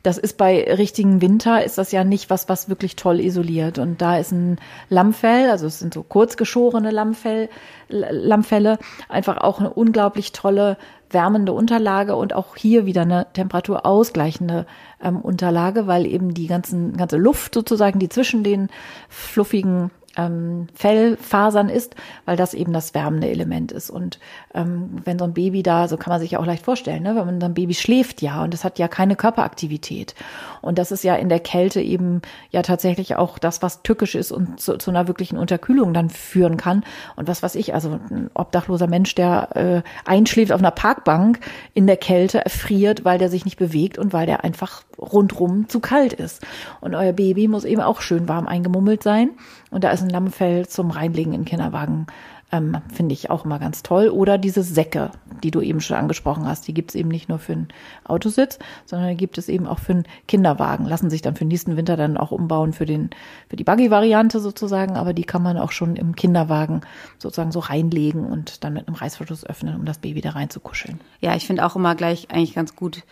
Das 0.03 0.19
ist 0.19 0.37
bei 0.37 0.65
richtigen 0.75 1.21
Winter, 1.21 1.65
ist 1.65 1.79
das 1.79 1.93
ja 1.93 2.03
nicht 2.03 2.29
was, 2.29 2.49
was 2.49 2.69
wirklich 2.69 2.97
toll 2.97 3.21
isoliert. 3.21 3.79
Und 3.79 4.03
da 4.03 4.19
ist 4.19 4.33
ein 4.33 4.59
Lammfell, 4.89 5.51
also 5.51 5.67
es 5.67 5.79
sind 5.79 5.95
so 5.95 6.03
kurzgeschorene 6.03 6.91
Lammfell, 6.91 7.49
Lammfelle, 7.89 8.79
einfach 9.09 9.39
auch 9.39 9.61
eine 9.61 9.71
unglaublich 9.71 10.33
tolle 10.33 10.77
wärmende 11.11 11.53
Unterlage 11.53 12.17
und 12.17 12.35
auch 12.35 12.57
hier 12.57 12.87
wieder 12.87 13.03
eine 13.03 13.27
temperaturausgleichende 13.33 14.67
ähm, 15.03 15.21
Unterlage, 15.21 15.87
weil 15.87 16.07
eben 16.07 16.35
die 16.35 16.47
ganzen, 16.47 16.97
ganze 16.97 17.17
Luft 17.17 17.55
sozusagen, 17.55 17.99
die 17.99 18.09
zwischen 18.09 18.45
den 18.45 18.69
fluffigen 19.09 19.91
ähm, 20.19 20.67
Fellfasern 20.75 21.69
ist, 21.69 21.95
weil 22.27 22.37
das 22.37 22.53
eben 22.53 22.73
das 22.73 22.93
wärmende 22.93 23.29
Element 23.29 23.73
ist. 23.73 23.89
Und 23.89 24.19
ähm, 24.53 25.01
wenn 25.05 25.19
so 25.19 25.25
ein 25.25 25.33
Baby 25.33 25.63
da, 25.63 25.89
so 25.89 25.97
kann 25.97 26.11
man 26.11 26.21
sich 26.21 26.33
ja 26.33 26.41
auch 26.41 26.47
leicht 26.47 26.65
vorstellen, 26.65 27.05
ne? 27.05 27.15
wenn 27.17 27.25
man 27.25 27.41
so 27.41 27.47
ein 27.47 27.55
Baby 27.55 27.75
schläft 27.75 28.21
ja 28.21 28.43
und 28.43 28.53
es 28.53 28.65
hat 28.65 28.79
ja 28.79 28.89
keine 28.89 29.17
Körperaktivität. 29.17 30.15
Und 30.61 30.79
das 30.79 30.91
ist 30.91 31.05
ja 31.05 31.15
in 31.15 31.29
der 31.29 31.41
Kälte 31.41 31.81
eben 31.81 32.21
ja 32.51 32.63
tatsächlich 32.63 33.15
auch 33.15 33.39
das, 33.39 33.63
was 33.63 33.83
tückisch 33.83 34.17
ist 34.17 34.33
und 34.33 34.61
zu, 34.61 34.77
zu 34.77 34.91
einer 34.91 35.07
wirklichen 35.07 35.39
Unterkühlung 35.39 35.95
dann 35.95 36.11
führen 36.11 36.57
kann. 36.57 36.85
Und 37.15 37.29
was 37.29 37.43
weiß 37.43 37.55
ich, 37.55 37.73
also 37.73 38.01
ein 38.11 38.31
obdachloser 38.35 38.89
Mensch, 38.89 39.15
der 39.15 39.57
äh, 39.57 39.83
einschläft 40.05 40.53
auf 40.53 40.61
einer 40.61 40.73
Parkbank 40.73 41.39
in 41.75 41.87
der 41.87 41.97
Kälte, 41.97 42.45
erfriert, 42.45 43.05
weil 43.05 43.19
der 43.19 43.31
sich 43.31 43.45
nicht 43.45 43.59
bewegt 43.59 43.99
und 43.99 44.13
weil 44.13 44.27
der 44.27 44.43
einfach 44.43 44.83
rundrum 44.99 45.69
zu 45.69 45.79
kalt 45.79 46.13
ist. 46.13 46.45
Und 46.81 46.97
euer 46.97 47.13
Baby 47.13 47.47
muss 47.47 47.65
eben 47.65 47.81
auch 47.81 48.01
schön 48.01 48.29
warm 48.29 48.49
eingemummelt 48.49 49.03
sein. 49.03 49.31
Und 49.71 49.85
da 49.85 49.91
ist 49.91 50.03
ein 50.03 50.08
Lammfell 50.11 50.69
zum 50.69 50.91
Reinlegen 50.91 51.33
in 51.33 51.45
Kinderwagen, 51.45 52.07
ähm, 52.51 52.79
finde 52.93 53.13
ich 53.13 53.31
auch 53.31 53.45
immer 53.45 53.59
ganz 53.59 53.83
toll. 53.83 54.09
Oder 54.09 54.39
diese 54.39 54.63
Säcke, 54.63 55.11
die 55.43 55.51
du 55.51 55.61
eben 55.61 55.81
schon 55.81 55.97
angesprochen 55.97 56.47
hast, 56.47 56.67
die 56.67 56.75
gibt 56.75 56.91
es 56.91 56.95
eben 56.95 57.09
nicht 57.09 57.29
nur 57.29 57.39
für 57.39 57.53
einen 57.53 57.69
Autositz, 58.05 58.59
sondern 58.87 59.11
die 59.11 59.17
gibt 59.17 59.39
es 59.39 59.49
eben 59.49 59.67
auch 59.67 59.79
für 59.79 59.93
einen 59.93 60.05
Kinderwagen. 60.27 60.87
Lassen 60.87 61.11
sich 61.11 61.23
dann 61.23 61.35
für 61.35 61.45
den 61.45 61.49
nächsten 61.49 61.77
Winter 61.77 61.97
dann 61.97 62.17
auch 62.17 62.31
umbauen 62.31 62.73
für 62.73 62.87
den 62.87 63.11
für 63.49 63.57
die 63.57 63.65
Buggy-Variante 63.65 64.41
sozusagen, 64.41 64.97
aber 64.97 65.13
die 65.13 65.25
kann 65.25 65.43
man 65.43 65.59
auch 65.59 65.73
schon 65.73 65.97
im 65.97 66.17
Kinderwagen 66.17 66.81
sozusagen 67.19 67.53
so 67.53 67.61
reinlegen 67.61 68.25
und 68.25 68.65
dann 68.65 68.73
mit 68.73 68.89
einem 68.89 68.97
Reißverschluss 68.97 69.45
öffnen, 69.45 69.77
um 69.77 69.85
das 69.85 69.99
Baby 69.99 70.21
da 70.21 70.31
reinzukuscheln. 70.31 71.01
Ja, 71.21 71.35
ich 71.35 71.47
finde 71.47 71.67
auch 71.67 71.77
immer 71.77 71.95
gleich 71.95 72.31
eigentlich 72.31 72.55
ganz 72.55 72.75
gut, 72.75 73.03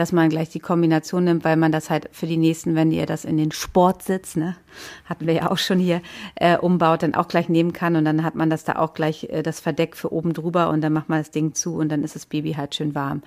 dass 0.00 0.12
man 0.12 0.30
gleich 0.30 0.48
die 0.48 0.60
Kombination 0.60 1.24
nimmt, 1.24 1.44
weil 1.44 1.56
man 1.56 1.72
das 1.72 1.90
halt 1.90 2.08
für 2.10 2.26
die 2.26 2.38
nächsten, 2.38 2.74
wenn 2.74 2.90
ihr 2.90 3.04
das 3.04 3.26
in 3.26 3.36
den 3.36 3.52
Sport 3.52 4.02
sitzt, 4.02 4.38
ne, 4.38 4.56
hatten 5.04 5.26
wir 5.26 5.34
ja 5.34 5.50
auch 5.50 5.58
schon 5.58 5.78
hier, 5.78 6.00
äh, 6.36 6.56
umbaut, 6.56 7.02
dann 7.02 7.14
auch 7.14 7.28
gleich 7.28 7.50
nehmen 7.50 7.74
kann 7.74 7.96
und 7.96 8.06
dann 8.06 8.24
hat 8.24 8.34
man 8.34 8.48
das 8.48 8.64
da 8.64 8.76
auch 8.76 8.94
gleich 8.94 9.24
äh, 9.24 9.42
das 9.42 9.60
Verdeck 9.60 9.96
für 9.96 10.10
oben 10.10 10.32
drüber 10.32 10.70
und 10.70 10.80
dann 10.80 10.94
macht 10.94 11.10
man 11.10 11.20
das 11.20 11.30
Ding 11.30 11.52
zu 11.52 11.74
und 11.74 11.90
dann 11.90 12.02
ist 12.02 12.14
das 12.14 12.24
Baby 12.24 12.54
halt 12.54 12.74
schön 12.74 12.94
warm. 12.94 13.22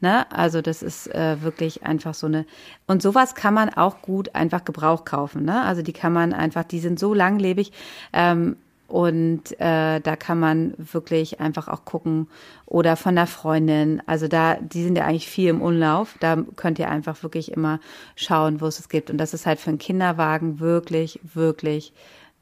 Ne? 0.00 0.28
Also 0.32 0.62
das 0.62 0.82
ist 0.82 1.06
äh, 1.14 1.40
wirklich 1.42 1.84
einfach 1.84 2.14
so 2.14 2.26
eine 2.26 2.44
und 2.88 3.02
sowas 3.02 3.36
kann 3.36 3.54
man 3.54 3.68
auch 3.68 4.02
gut 4.02 4.34
einfach 4.34 4.64
Gebrauch 4.64 5.04
kaufen. 5.04 5.44
Ne? 5.44 5.62
Also 5.62 5.82
die 5.82 5.92
kann 5.92 6.12
man 6.12 6.32
einfach, 6.32 6.64
die 6.64 6.80
sind 6.80 6.98
so 6.98 7.14
langlebig. 7.14 7.70
Ähm, 8.12 8.56
und 8.88 9.58
äh, 9.58 10.00
da 10.00 10.16
kann 10.16 10.38
man 10.38 10.74
wirklich 10.78 11.40
einfach 11.40 11.66
auch 11.68 11.84
gucken 11.84 12.28
oder 12.66 12.96
von 12.96 13.16
der 13.16 13.26
Freundin. 13.26 14.00
Also 14.06 14.28
da, 14.28 14.56
die 14.56 14.84
sind 14.84 14.96
ja 14.96 15.04
eigentlich 15.04 15.28
viel 15.28 15.50
im 15.50 15.60
Umlauf. 15.60 16.16
Da 16.20 16.36
könnt 16.54 16.78
ihr 16.78 16.88
einfach 16.88 17.22
wirklich 17.22 17.50
immer 17.50 17.80
schauen, 18.14 18.60
wo 18.60 18.66
es 18.66 18.78
es 18.78 18.88
gibt. 18.88 19.10
Und 19.10 19.18
das 19.18 19.34
ist 19.34 19.44
halt 19.44 19.58
für 19.58 19.70
einen 19.70 19.78
Kinderwagen 19.78 20.60
wirklich, 20.60 21.18
wirklich 21.22 21.92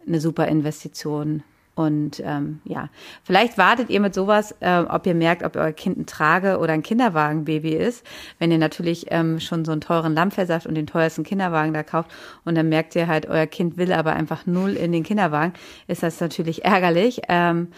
eine 0.07 0.21
super 0.21 0.47
Investition 0.49 1.43
und 1.75 2.23
ähm, 2.25 2.61
ja, 2.65 2.89
vielleicht 3.25 3.59
wartet 3.59 3.91
ihr 3.91 4.01
mit 4.01 4.15
sowas, 4.15 4.55
äh, 4.61 4.81
ob 4.89 5.07
ihr 5.07 5.15
merkt, 5.15 5.43
ob 5.43 5.57
euer 5.57 5.73
Kind 5.73 5.99
ein 5.99 6.07
Trage- 6.07 6.59
oder 6.59 6.73
ein 6.73 6.83
Kinderwagenbaby 6.83 7.75
ist. 7.75 8.07
Wenn 8.39 8.53
ihr 8.53 8.59
natürlich 8.59 9.07
ähm, 9.11 9.41
schon 9.41 9.65
so 9.65 9.73
einen 9.73 9.81
teuren 9.81 10.15
Lammversaft 10.15 10.67
und 10.67 10.77
den 10.77 10.87
teuersten 10.87 11.25
Kinderwagen 11.25 11.75
da 11.75 11.83
kauft 11.83 12.11
und 12.45 12.55
dann 12.55 12.69
merkt 12.69 12.95
ihr 12.95 13.09
halt, 13.09 13.27
euer 13.27 13.47
Kind 13.47 13.77
will 13.77 13.93
aber 13.93 14.13
einfach 14.13 14.47
null 14.47 14.75
in 14.75 14.93
den 14.93 15.03
Kinderwagen, 15.03 15.53
ist 15.89 16.03
das 16.05 16.21
natürlich 16.21 16.65
ärgerlich. 16.65 17.23
Ähm, 17.29 17.69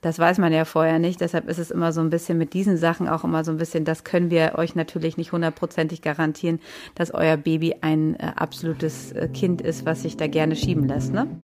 das 0.00 0.18
weiß 0.18 0.36
man 0.38 0.52
ja 0.52 0.64
vorher 0.66 0.98
nicht. 0.98 1.20
Deshalb 1.20 1.48
ist 1.48 1.58
es 1.58 1.70
immer 1.70 1.92
so 1.92 2.00
ein 2.02 2.10
bisschen 2.10 2.36
mit 2.36 2.52
diesen 2.52 2.76
Sachen 2.76 3.08
auch 3.08 3.24
immer 3.24 3.42
so 3.42 3.50
ein 3.50 3.56
bisschen, 3.56 3.84
das 3.84 4.04
können 4.04 4.30
wir 4.30 4.52
euch 4.56 4.74
natürlich 4.74 5.16
nicht 5.16 5.32
hundertprozentig 5.32 6.02
garantieren, 6.02 6.60
dass 6.94 7.12
euer 7.12 7.38
Baby 7.38 7.76
ein 7.80 8.14
äh, 8.16 8.32
absolutes 8.36 9.12
äh, 9.12 9.28
Kind 9.28 9.62
ist, 9.62 9.86
was 9.86 10.02
sich 10.02 10.16
da 10.16 10.26
gerne 10.26 10.56
schieben 10.56 10.88
lässt, 10.88 11.12
ne? 11.12 11.40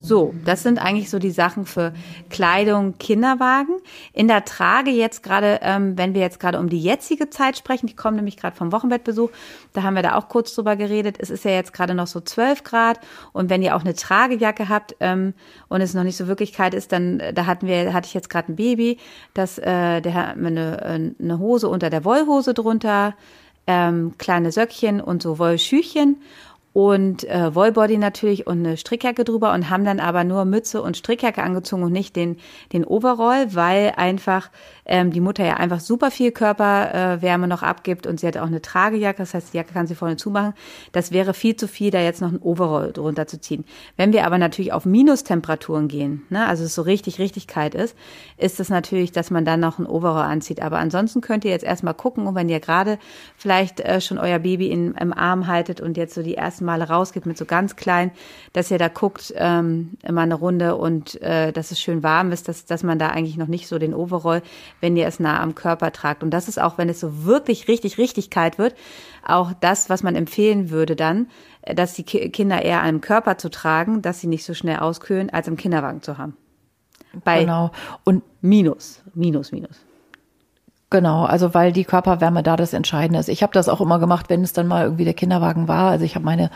So, 0.00 0.34
das 0.44 0.62
sind 0.62 0.78
eigentlich 0.78 1.08
so 1.08 1.18
die 1.18 1.30
Sachen 1.30 1.64
für 1.64 1.94
Kleidung, 2.28 2.98
Kinderwagen. 2.98 3.78
In 4.12 4.28
der 4.28 4.44
Trage 4.44 4.90
jetzt 4.90 5.22
gerade, 5.22 5.60
ähm, 5.62 5.96
wenn 5.96 6.12
wir 6.12 6.20
jetzt 6.20 6.38
gerade 6.38 6.58
um 6.58 6.68
die 6.68 6.78
jetzige 6.78 7.30
Zeit 7.30 7.56
sprechen, 7.56 7.86
die 7.86 7.96
kommen 7.96 8.16
nämlich 8.16 8.36
gerade 8.36 8.54
vom 8.54 8.72
Wochenbettbesuch, 8.72 9.30
da 9.72 9.82
haben 9.82 9.94
wir 9.94 10.02
da 10.02 10.16
auch 10.16 10.28
kurz 10.28 10.54
drüber 10.54 10.76
geredet. 10.76 11.16
Es 11.18 11.30
ist 11.30 11.46
ja 11.46 11.52
jetzt 11.52 11.72
gerade 11.72 11.94
noch 11.94 12.08
so 12.08 12.20
12 12.20 12.62
Grad 12.62 13.00
und 13.32 13.48
wenn 13.48 13.62
ihr 13.62 13.74
auch 13.74 13.80
eine 13.80 13.94
Tragejacke 13.94 14.68
habt 14.68 14.94
ähm, 15.00 15.32
und 15.68 15.80
es 15.80 15.94
noch 15.94 16.04
nicht 16.04 16.18
so 16.18 16.26
wirklich 16.26 16.52
kalt 16.52 16.74
ist, 16.74 16.92
dann 16.92 17.18
äh, 17.20 17.32
da 17.32 17.46
hatten 17.46 17.66
wir, 17.66 17.94
hatte 17.94 18.06
ich 18.06 18.14
jetzt 18.14 18.28
gerade 18.28 18.52
ein 18.52 18.56
Baby, 18.56 18.98
das 19.32 19.56
äh, 19.56 20.02
der 20.02 20.12
hat 20.12 20.36
eine, 20.36 20.82
äh, 20.82 21.22
eine 21.22 21.38
Hose 21.38 21.70
unter 21.70 21.88
der 21.88 22.04
Wollhose 22.04 22.52
drunter, 22.52 23.14
ähm, 23.66 24.12
kleine 24.18 24.52
Söckchen 24.52 25.00
und 25.00 25.22
so 25.22 25.38
Wollschüchen 25.38 26.18
und 26.76 27.24
äh, 27.24 27.54
Wollbody 27.54 27.96
natürlich 27.96 28.46
und 28.46 28.58
eine 28.58 28.76
Strickjacke 28.76 29.24
drüber 29.24 29.54
und 29.54 29.70
haben 29.70 29.86
dann 29.86 29.98
aber 29.98 30.24
nur 30.24 30.44
Mütze 30.44 30.82
und 30.82 30.94
Strickjacke 30.94 31.42
angezogen 31.42 31.82
und 31.82 31.92
nicht 31.92 32.16
den 32.16 32.36
den 32.74 32.84
Overall, 32.84 33.54
weil 33.54 33.94
einfach 33.96 34.50
ähm, 34.84 35.10
die 35.10 35.22
Mutter 35.22 35.42
ja 35.42 35.54
einfach 35.54 35.80
super 35.80 36.10
viel 36.10 36.32
Körperwärme 36.32 37.46
äh, 37.46 37.48
noch 37.48 37.62
abgibt 37.62 38.06
und 38.06 38.20
sie 38.20 38.26
hat 38.26 38.36
auch 38.36 38.46
eine 38.46 38.60
Tragejacke, 38.60 39.22
das 39.22 39.32
heißt, 39.32 39.54
die 39.54 39.56
Jacke 39.56 39.72
kann 39.72 39.86
sie 39.86 39.94
vorne 39.94 40.18
zumachen. 40.18 40.52
Das 40.92 41.12
wäre 41.12 41.32
viel 41.32 41.56
zu 41.56 41.66
viel, 41.66 41.90
da 41.90 42.00
jetzt 42.00 42.20
noch 42.20 42.30
ein 42.30 42.42
Overall 42.42 42.92
drunter 42.92 43.26
zu 43.26 43.40
ziehen. 43.40 43.64
Wenn 43.96 44.12
wir 44.12 44.26
aber 44.26 44.36
natürlich 44.36 44.74
auf 44.74 44.84
Minustemperaturen 44.84 45.88
gehen, 45.88 46.26
ne, 46.28 46.46
also 46.46 46.62
es 46.62 46.74
so 46.74 46.82
richtig, 46.82 47.18
richtig 47.18 47.46
kalt 47.46 47.74
ist, 47.74 47.96
ist 48.36 48.60
es 48.60 48.68
natürlich, 48.68 49.12
dass 49.12 49.30
man 49.30 49.46
dann 49.46 49.60
noch 49.60 49.78
ein 49.78 49.86
Overall 49.86 50.30
anzieht. 50.30 50.60
Aber 50.60 50.78
ansonsten 50.78 51.22
könnt 51.22 51.46
ihr 51.46 51.52
jetzt 51.52 51.64
erstmal 51.64 51.94
gucken 51.94 52.26
und 52.26 52.34
wenn 52.34 52.50
ihr 52.50 52.60
gerade 52.60 52.98
vielleicht 53.38 53.80
äh, 53.80 54.02
schon 54.02 54.18
euer 54.18 54.40
Baby 54.40 54.70
in, 54.70 54.94
im 54.94 55.14
Arm 55.14 55.46
haltet 55.46 55.80
und 55.80 55.96
jetzt 55.96 56.14
so 56.14 56.22
die 56.22 56.34
ersten 56.34 56.65
Male 56.66 56.88
rausgeht 56.88 57.24
mit 57.24 57.38
so 57.38 57.46
ganz 57.46 57.76
klein, 57.76 58.10
dass 58.52 58.70
ihr 58.70 58.78
da 58.78 58.88
guckt, 58.88 59.32
ähm, 59.36 59.92
immer 60.02 60.20
eine 60.20 60.34
Runde 60.34 60.76
und 60.76 61.20
äh, 61.22 61.52
dass 61.52 61.70
es 61.70 61.80
schön 61.80 62.02
warm 62.02 62.32
ist, 62.32 62.48
dass, 62.48 62.66
dass 62.66 62.82
man 62.82 62.98
da 62.98 63.08
eigentlich 63.08 63.38
noch 63.38 63.46
nicht 63.46 63.66
so 63.68 63.78
den 63.78 63.94
Overall 63.94 64.42
wenn 64.80 64.96
ihr 64.96 65.06
es 65.06 65.20
nah 65.20 65.40
am 65.40 65.54
Körper 65.54 65.92
tragt. 65.92 66.22
Und 66.22 66.30
das 66.30 66.48
ist 66.48 66.60
auch, 66.60 66.78
wenn 66.78 66.88
es 66.88 67.00
so 67.00 67.24
wirklich 67.24 67.68
richtig, 67.68 67.98
richtig 67.98 68.30
kalt 68.30 68.58
wird, 68.58 68.74
auch 69.24 69.52
das, 69.60 69.90
was 69.90 70.02
man 70.02 70.14
empfehlen 70.14 70.70
würde 70.70 70.96
dann, 70.96 71.28
dass 71.62 71.94
die 71.94 72.04
Kinder 72.04 72.62
eher 72.62 72.82
am 72.82 73.00
Körper 73.00 73.38
zu 73.38 73.50
tragen, 73.50 74.02
dass 74.02 74.20
sie 74.20 74.28
nicht 74.28 74.44
so 74.44 74.54
schnell 74.54 74.78
auskühlen, 74.78 75.30
als 75.30 75.48
im 75.48 75.56
Kinderwagen 75.56 76.02
zu 76.02 76.18
haben. 76.18 76.36
Bei 77.24 77.40
genau. 77.40 77.70
Und 78.04 78.22
Minus, 78.40 79.02
Minus, 79.14 79.52
Minus. 79.52 79.85
Genau, 80.88 81.24
also 81.24 81.52
weil 81.52 81.72
die 81.72 81.84
Körperwärme 81.84 82.44
da 82.44 82.56
das 82.56 82.72
Entscheidende 82.72 83.18
ist. 83.18 83.28
Ich 83.28 83.42
habe 83.42 83.52
das 83.52 83.68
auch 83.68 83.80
immer 83.80 83.98
gemacht, 83.98 84.26
wenn 84.28 84.44
es 84.44 84.52
dann 84.52 84.68
mal 84.68 84.84
irgendwie 84.84 85.04
der 85.04 85.14
Kinderwagen 85.14 85.66
war. 85.66 85.90
Also 85.90 86.04
ich 86.04 86.14
habe 86.14 86.24
meine 86.24 86.50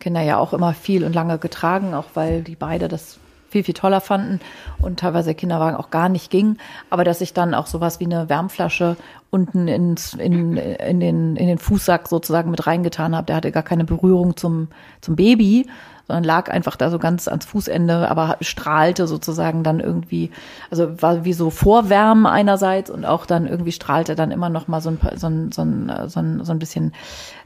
Kinder 0.00 0.22
ja 0.22 0.38
auch 0.38 0.52
immer 0.52 0.74
viel 0.74 1.04
und 1.04 1.14
lange 1.14 1.38
getragen, 1.38 1.94
auch 1.94 2.06
weil 2.14 2.42
die 2.42 2.56
beide 2.56 2.88
das 2.88 3.20
viel, 3.48 3.62
viel 3.62 3.74
toller 3.74 4.00
fanden 4.00 4.40
und 4.82 4.98
teilweise 4.98 5.26
der 5.26 5.34
Kinderwagen 5.34 5.76
auch 5.76 5.90
gar 5.90 6.08
nicht 6.08 6.30
ging. 6.30 6.58
Aber 6.90 7.04
dass 7.04 7.20
ich 7.20 7.32
dann 7.32 7.54
auch 7.54 7.68
sowas 7.68 8.00
wie 8.00 8.06
eine 8.06 8.28
Wärmflasche 8.28 8.96
unten 9.30 9.68
ins, 9.68 10.14
in, 10.14 10.56
in, 10.56 10.98
den, 10.98 11.36
in 11.36 11.46
den 11.46 11.58
Fußsack 11.58 12.08
sozusagen 12.08 12.50
mit 12.50 12.66
reingetan 12.66 13.14
habe. 13.14 13.26
Der 13.26 13.36
hatte 13.36 13.52
gar 13.52 13.62
keine 13.62 13.84
Berührung 13.84 14.36
zum, 14.36 14.66
zum 15.00 15.14
Baby, 15.14 15.68
sondern 16.06 16.24
lag 16.24 16.50
einfach 16.50 16.76
da 16.76 16.90
so 16.90 16.98
ganz 16.98 17.28
ans 17.28 17.46
Fußende, 17.46 18.08
aber 18.10 18.36
strahlte 18.40 19.06
sozusagen 19.06 19.62
dann 19.62 19.80
irgendwie, 19.80 20.30
also 20.70 21.00
war 21.02 21.24
wie 21.24 21.32
so 21.32 21.50
Vorwärmen 21.50 22.26
einerseits 22.26 22.90
und 22.90 23.04
auch 23.04 23.26
dann 23.26 23.46
irgendwie 23.46 23.72
strahlte 23.72 24.14
dann 24.14 24.30
immer 24.30 24.48
noch 24.48 24.68
mal 24.68 24.80
so 24.80 24.90
ein, 24.90 24.98
so 25.16 25.26
ein, 25.26 25.52
so 25.52 25.62
ein, 25.62 26.08
so 26.08 26.20
ein, 26.20 26.44
so 26.44 26.52
ein 26.52 26.58
bisschen 26.58 26.92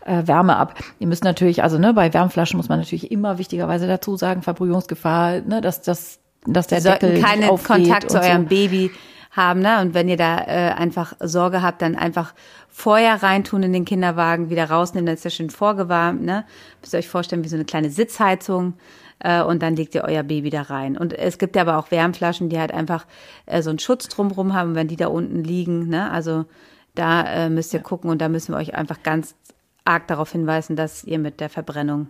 äh, 0.05 0.27
Wärme 0.27 0.57
ab. 0.57 0.75
Ihr 0.99 1.07
müsst 1.07 1.25
natürlich, 1.25 1.63
also 1.63 1.79
ne, 1.79 1.95
bei 1.95 2.13
Wärmflaschen 2.13 2.57
muss 2.57 2.69
man 2.69 2.79
natürlich 2.81 3.11
immer 3.11 3.39
wichtigerweise 3.39 3.87
dazu 3.87 4.17
sagen, 4.17 4.43
Verbrühungsgefahr, 4.43 5.41
ne, 5.41 5.61
dass 5.61 5.83
das 5.83 6.19
dass 6.47 6.69
der 6.69 6.81
Deckel 6.81 7.21
keinen 7.21 7.49
Kontakt 7.63 8.11
zu 8.11 8.19
eurem 8.19 8.45
so. 8.45 8.49
Baby 8.49 8.91
haben, 9.31 9.61
ne? 9.61 9.81
Und 9.81 9.95
wenn 9.95 10.09
ihr 10.09 10.17
da 10.17 10.41
äh, 10.41 10.73
einfach 10.73 11.15
Sorge 11.21 11.63
habt, 11.63 11.83
dann 11.83 11.97
einfach 11.97 12.35
vorher 12.69 13.23
reintun 13.23 13.63
in 13.63 13.73
den 13.73 13.85
Kinderwagen, 13.85 14.51
wieder 14.51 14.69
rausnehmen, 14.71 15.07
dann 15.07 15.15
ist 15.15 15.25
der 15.25 15.31
schön 15.31 15.51
vorgewärmt, 15.51 16.23
ne? 16.23 16.45
Müsst 16.81 16.95
ihr 16.95 16.99
euch 16.99 17.09
vorstellen, 17.09 17.45
wie 17.45 17.49
so 17.49 17.57
eine 17.57 17.65
kleine 17.65 17.91
Sitzheizung. 17.91 18.75
äh, 19.21 19.43
und 19.43 19.63
dann 19.63 19.77
legt 19.77 19.95
ihr 19.95 20.05
euer 20.05 20.23
Baby 20.23 20.51
da 20.51 20.63
rein. 20.63 20.97
Und 20.97 21.13
es 21.13 21.39
gibt 21.39 21.55
ja 21.57 21.63
aber 21.63 21.79
auch 21.79 21.91
Wärmflaschen, 21.91 22.49
die 22.49 22.59
halt 22.59 22.73
einfach 22.73 23.07
äh, 23.47 23.63
so 23.63 23.71
einen 23.71 23.79
Schutz 23.79 24.09
drumherum 24.09 24.55
haben, 24.55 24.75
wenn 24.75 24.89
die 24.89 24.97
da 24.97 25.09
unten 25.09 25.45
liegen. 25.45 25.89
Ne? 25.89 26.11
Also 26.11 26.47
da 26.95 27.23
äh, 27.23 27.51
müsst 27.51 27.73
ihr 27.73 27.81
gucken 27.81 28.11
und 28.11 28.21
da 28.21 28.29
müssen 28.29 28.53
wir 28.55 28.59
euch 28.59 28.75
einfach 28.75 29.03
ganz 29.03 29.35
arg 29.85 30.07
darauf 30.09 30.33
hinweisen, 30.33 30.77
dass 30.77 31.05
ihr 31.05 31.19
mit 31.19 31.41
der 31.41 31.49
Verbrennung 31.49 32.09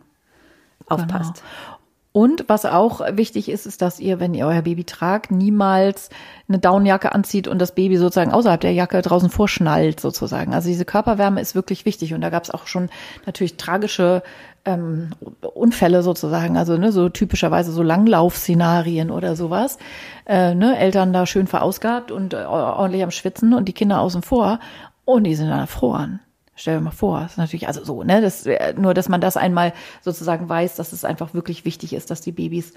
aufpasst. 0.87 1.43
Genau. 1.43 1.80
Und 2.13 2.45
was 2.49 2.65
auch 2.65 3.01
wichtig 3.13 3.49
ist, 3.49 3.67
ist, 3.67 3.83
dass 3.83 4.01
ihr, 4.01 4.19
wenn 4.19 4.35
ihr 4.35 4.45
euer 4.45 4.63
Baby 4.63 4.83
tragt, 4.83 5.31
niemals 5.31 6.11
eine 6.49 6.59
Downjacke 6.59 7.13
anzieht 7.13 7.47
und 7.47 7.61
das 7.61 7.73
Baby 7.77 7.99
sozusagen 7.99 8.33
außerhalb 8.33 8.61
der 8.61 8.73
Jacke 8.73 9.01
draußen 9.01 9.31
vorschnallt 9.31 10.01
sozusagen. 10.01 10.53
Also 10.53 10.69
diese 10.69 10.85
Körperwärme 10.85 11.41
ist 11.41 11.55
wirklich 11.55 11.85
wichtig 11.85 12.13
und 12.13 12.21
da 12.21 12.31
gab 12.31 12.43
es 12.43 12.51
auch 12.51 12.67
schon 12.67 12.89
natürlich 13.27 13.59
tragische 13.59 14.25
ähm, 14.65 15.11
Unfälle 15.55 16.03
sozusagen, 16.03 16.57
also 16.57 16.77
ne, 16.77 16.91
so 16.91 17.09
typischerweise 17.11 17.71
so 17.71 17.85
Langlaufszenarien 17.85 19.13
oder 19.13 19.37
sowas. 19.37 19.79
Äh, 20.27 20.57
ne, 20.57 20.77
Eltern 20.79 21.13
da 21.13 21.27
schön 21.27 21.47
verausgabt 21.47 22.11
und 22.11 22.35
äh, 22.35 22.39
ordentlich 22.39 23.05
am 23.05 23.13
Schwitzen 23.13 23.55
und 23.55 23.69
die 23.69 23.73
Kinder 23.73 24.01
außen 24.01 24.23
vor 24.23 24.59
und 25.05 25.25
die 25.25 25.37
sind 25.37 25.49
dann 25.49 25.61
erfroren. 25.61 26.19
Stell 26.61 26.77
dir 26.77 26.85
mal 26.85 26.91
vor, 26.91 27.25
ist 27.25 27.39
natürlich 27.39 27.69
also 27.69 27.83
so, 27.83 28.03
ne, 28.03 28.21
das, 28.21 28.47
nur, 28.77 28.93
dass 28.93 29.09
man 29.09 29.23
das 29.23 29.39
einmal 29.39 29.73
sozusagen 30.03 30.47
weiß, 30.47 30.77
dass 30.77 30.93
es 30.93 31.07
einfach 31.07 31.33
wirklich 31.33 31.65
wichtig 31.65 31.95
ist, 31.95 32.11
dass 32.11 32.21
die 32.21 32.33
Babys 32.33 32.75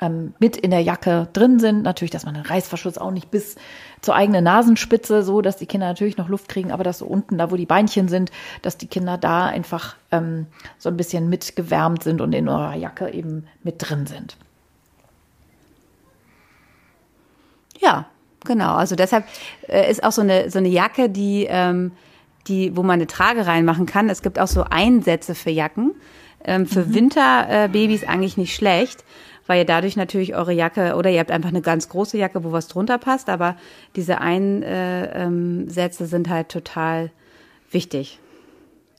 ähm, 0.00 0.34
mit 0.38 0.58
in 0.58 0.70
der 0.70 0.82
Jacke 0.82 1.28
drin 1.32 1.58
sind. 1.58 1.80
Natürlich, 1.80 2.10
dass 2.10 2.26
man 2.26 2.34
den 2.34 2.44
Reißverschluss 2.44 2.98
auch 2.98 3.10
nicht 3.10 3.30
bis 3.30 3.56
zur 4.02 4.14
eigenen 4.14 4.44
Nasenspitze, 4.44 5.22
so 5.22 5.40
dass 5.40 5.56
die 5.56 5.64
Kinder 5.64 5.86
natürlich 5.86 6.18
noch 6.18 6.28
Luft 6.28 6.50
kriegen, 6.50 6.72
aber 6.72 6.84
dass 6.84 6.98
so 6.98 7.06
unten, 7.06 7.38
da 7.38 7.50
wo 7.50 7.56
die 7.56 7.64
Beinchen 7.64 8.08
sind, 8.08 8.30
dass 8.60 8.76
die 8.76 8.86
Kinder 8.86 9.16
da 9.16 9.46
einfach 9.46 9.96
ähm, 10.10 10.44
so 10.76 10.90
ein 10.90 10.98
bisschen 10.98 11.30
mitgewärmt 11.30 12.02
sind 12.02 12.20
und 12.20 12.34
in 12.34 12.50
eurer 12.50 12.74
Jacke 12.74 13.08
eben 13.08 13.46
mit 13.62 13.76
drin 13.78 14.06
sind. 14.06 14.36
Ja, 17.80 18.04
genau. 18.44 18.74
Also 18.74 18.94
deshalb 18.94 19.24
äh, 19.68 19.90
ist 19.90 20.04
auch 20.04 20.12
so 20.12 20.20
eine 20.20 20.50
so 20.50 20.58
eine 20.58 20.68
Jacke, 20.68 21.08
die 21.08 21.46
ähm, 21.48 21.92
die, 22.48 22.76
wo 22.76 22.82
man 22.82 22.94
eine 22.94 23.06
Trage 23.06 23.46
reinmachen 23.46 23.86
kann. 23.86 24.08
Es 24.08 24.22
gibt 24.22 24.38
auch 24.38 24.48
so 24.48 24.64
Einsätze 24.64 25.34
für 25.34 25.50
Jacken. 25.50 25.92
Ähm, 26.44 26.66
für 26.66 26.86
mhm. 26.86 26.94
Winterbabys 26.94 28.04
eigentlich 28.04 28.36
nicht 28.36 28.54
schlecht, 28.54 29.04
weil 29.46 29.60
ihr 29.60 29.64
dadurch 29.64 29.96
natürlich 29.96 30.34
eure 30.34 30.52
Jacke 30.52 30.96
oder 30.96 31.10
ihr 31.10 31.20
habt 31.20 31.30
einfach 31.30 31.50
eine 31.50 31.62
ganz 31.62 31.88
große 31.88 32.18
Jacke, 32.18 32.42
wo 32.42 32.50
was 32.50 32.66
drunter 32.66 32.98
passt, 32.98 33.28
aber 33.28 33.56
diese 33.94 34.20
Einsätze 34.20 36.06
sind 36.06 36.28
halt 36.28 36.48
total 36.48 37.12
wichtig. 37.70 38.18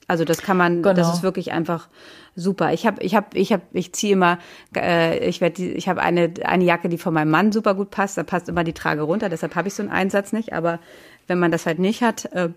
Also 0.06 0.24
das 0.24 0.42
kann 0.42 0.56
man, 0.56 0.82
genau. 0.82 0.94
das 0.94 1.14
ist 1.14 1.22
wirklich 1.22 1.52
einfach 1.52 1.88
super. 2.36 2.72
Ich 2.72 2.86
habe, 2.86 3.02
ich 3.02 3.14
habe, 3.14 3.26
ich 3.34 3.52
habe, 3.52 3.62
ich 3.72 3.92
ziehe 3.92 4.12
immer, 4.12 4.38
äh, 4.76 5.18
ich 5.26 5.40
werde, 5.40 5.62
ich 5.62 5.88
habe 5.88 6.02
eine 6.02 6.32
eine 6.44 6.64
Jacke, 6.64 6.88
die 6.88 6.98
von 6.98 7.14
meinem 7.14 7.30
Mann 7.30 7.52
super 7.52 7.74
gut 7.74 7.90
passt. 7.90 8.18
Da 8.18 8.22
passt 8.22 8.48
immer 8.48 8.64
die 8.64 8.72
Trage 8.72 9.02
runter. 9.02 9.28
Deshalb 9.28 9.54
habe 9.54 9.68
ich 9.68 9.74
so 9.74 9.82
einen 9.82 9.92
Einsatz 9.92 10.32
nicht. 10.32 10.52
Aber 10.52 10.78
wenn 11.26 11.38
man 11.38 11.50
das 11.50 11.64
halt 11.64 11.78
nicht 11.78 12.02
hat, 12.02 12.26
äh, 12.32 12.50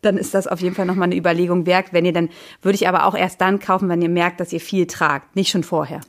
dann 0.00 0.16
ist 0.16 0.34
das 0.34 0.46
auf 0.46 0.60
jeden 0.60 0.74
Fall 0.74 0.86
nochmal 0.86 1.08
eine 1.08 1.16
Überlegung 1.16 1.66
wert. 1.66 1.92
Wenn 1.92 2.04
ihr 2.04 2.12
dann, 2.12 2.28
würde 2.62 2.76
ich 2.76 2.88
aber 2.88 3.06
auch 3.06 3.14
erst 3.14 3.40
dann 3.40 3.58
kaufen, 3.58 3.88
wenn 3.88 4.02
ihr 4.02 4.08
merkt, 4.08 4.40
dass 4.40 4.52
ihr 4.52 4.60
viel 4.60 4.86
tragt, 4.86 5.36
nicht 5.36 5.50
schon 5.50 5.64
vorher. 5.64 6.00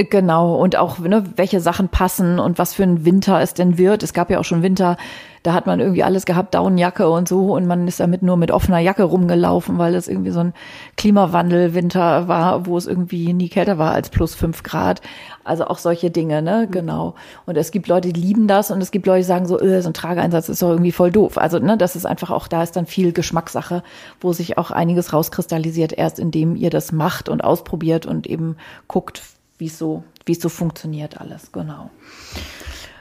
Genau, 0.00 0.54
und 0.54 0.76
auch, 0.76 1.00
ne, 1.00 1.24
welche 1.34 1.60
Sachen 1.60 1.88
passen 1.88 2.38
und 2.38 2.56
was 2.56 2.72
für 2.72 2.84
ein 2.84 3.04
Winter 3.04 3.40
es 3.40 3.54
denn 3.54 3.78
wird. 3.78 4.04
Es 4.04 4.12
gab 4.12 4.30
ja 4.30 4.38
auch 4.38 4.44
schon 4.44 4.62
Winter, 4.62 4.96
da 5.42 5.54
hat 5.54 5.66
man 5.66 5.80
irgendwie 5.80 6.04
alles 6.04 6.24
gehabt, 6.24 6.54
Daunenjacke 6.54 7.10
und 7.10 7.26
so, 7.26 7.52
und 7.56 7.66
man 7.66 7.88
ist 7.88 7.98
damit 7.98 8.22
nur 8.22 8.36
mit 8.36 8.52
offener 8.52 8.78
Jacke 8.78 9.02
rumgelaufen, 9.02 9.76
weil 9.76 9.96
es 9.96 10.06
irgendwie 10.06 10.30
so 10.30 10.38
ein 10.38 10.54
Klimawandel-Winter 10.98 12.28
war, 12.28 12.64
wo 12.66 12.78
es 12.78 12.86
irgendwie 12.86 13.32
nie 13.32 13.48
kälter 13.48 13.76
war 13.78 13.90
als 13.90 14.10
plus 14.10 14.36
fünf 14.36 14.62
Grad. 14.62 15.00
Also 15.42 15.66
auch 15.66 15.78
solche 15.78 16.12
Dinge, 16.12 16.42
ne, 16.42 16.66
mhm. 16.68 16.70
genau. 16.70 17.14
Und 17.46 17.56
es 17.56 17.72
gibt 17.72 17.88
Leute, 17.88 18.12
die 18.12 18.20
lieben 18.20 18.46
das 18.46 18.70
und 18.70 18.80
es 18.80 18.92
gibt 18.92 19.04
Leute, 19.08 19.22
die 19.22 19.24
sagen 19.24 19.46
so, 19.46 19.58
äh, 19.58 19.82
so 19.82 19.90
ein 19.90 19.94
Trageeinsatz 19.94 20.48
ist 20.48 20.62
doch 20.62 20.70
irgendwie 20.70 20.92
voll 20.92 21.10
doof. 21.10 21.38
Also, 21.38 21.58
ne, 21.58 21.76
das 21.76 21.96
ist 21.96 22.06
einfach 22.06 22.30
auch, 22.30 22.46
da 22.46 22.62
ist 22.62 22.76
dann 22.76 22.86
viel 22.86 23.12
Geschmackssache, 23.12 23.82
wo 24.20 24.32
sich 24.32 24.58
auch 24.58 24.70
einiges 24.70 25.12
rauskristallisiert, 25.12 25.92
erst 25.92 26.20
indem 26.20 26.54
ihr 26.54 26.70
das 26.70 26.92
macht 26.92 27.28
und 27.28 27.42
ausprobiert 27.42 28.06
und 28.06 28.28
eben 28.28 28.56
guckt, 28.86 29.22
wie 29.58 29.66
es 29.66 29.78
so, 29.78 30.04
wie 30.24 30.32
es 30.32 30.40
so 30.40 30.48
funktioniert 30.48 31.20
alles, 31.20 31.52
genau. 31.52 31.90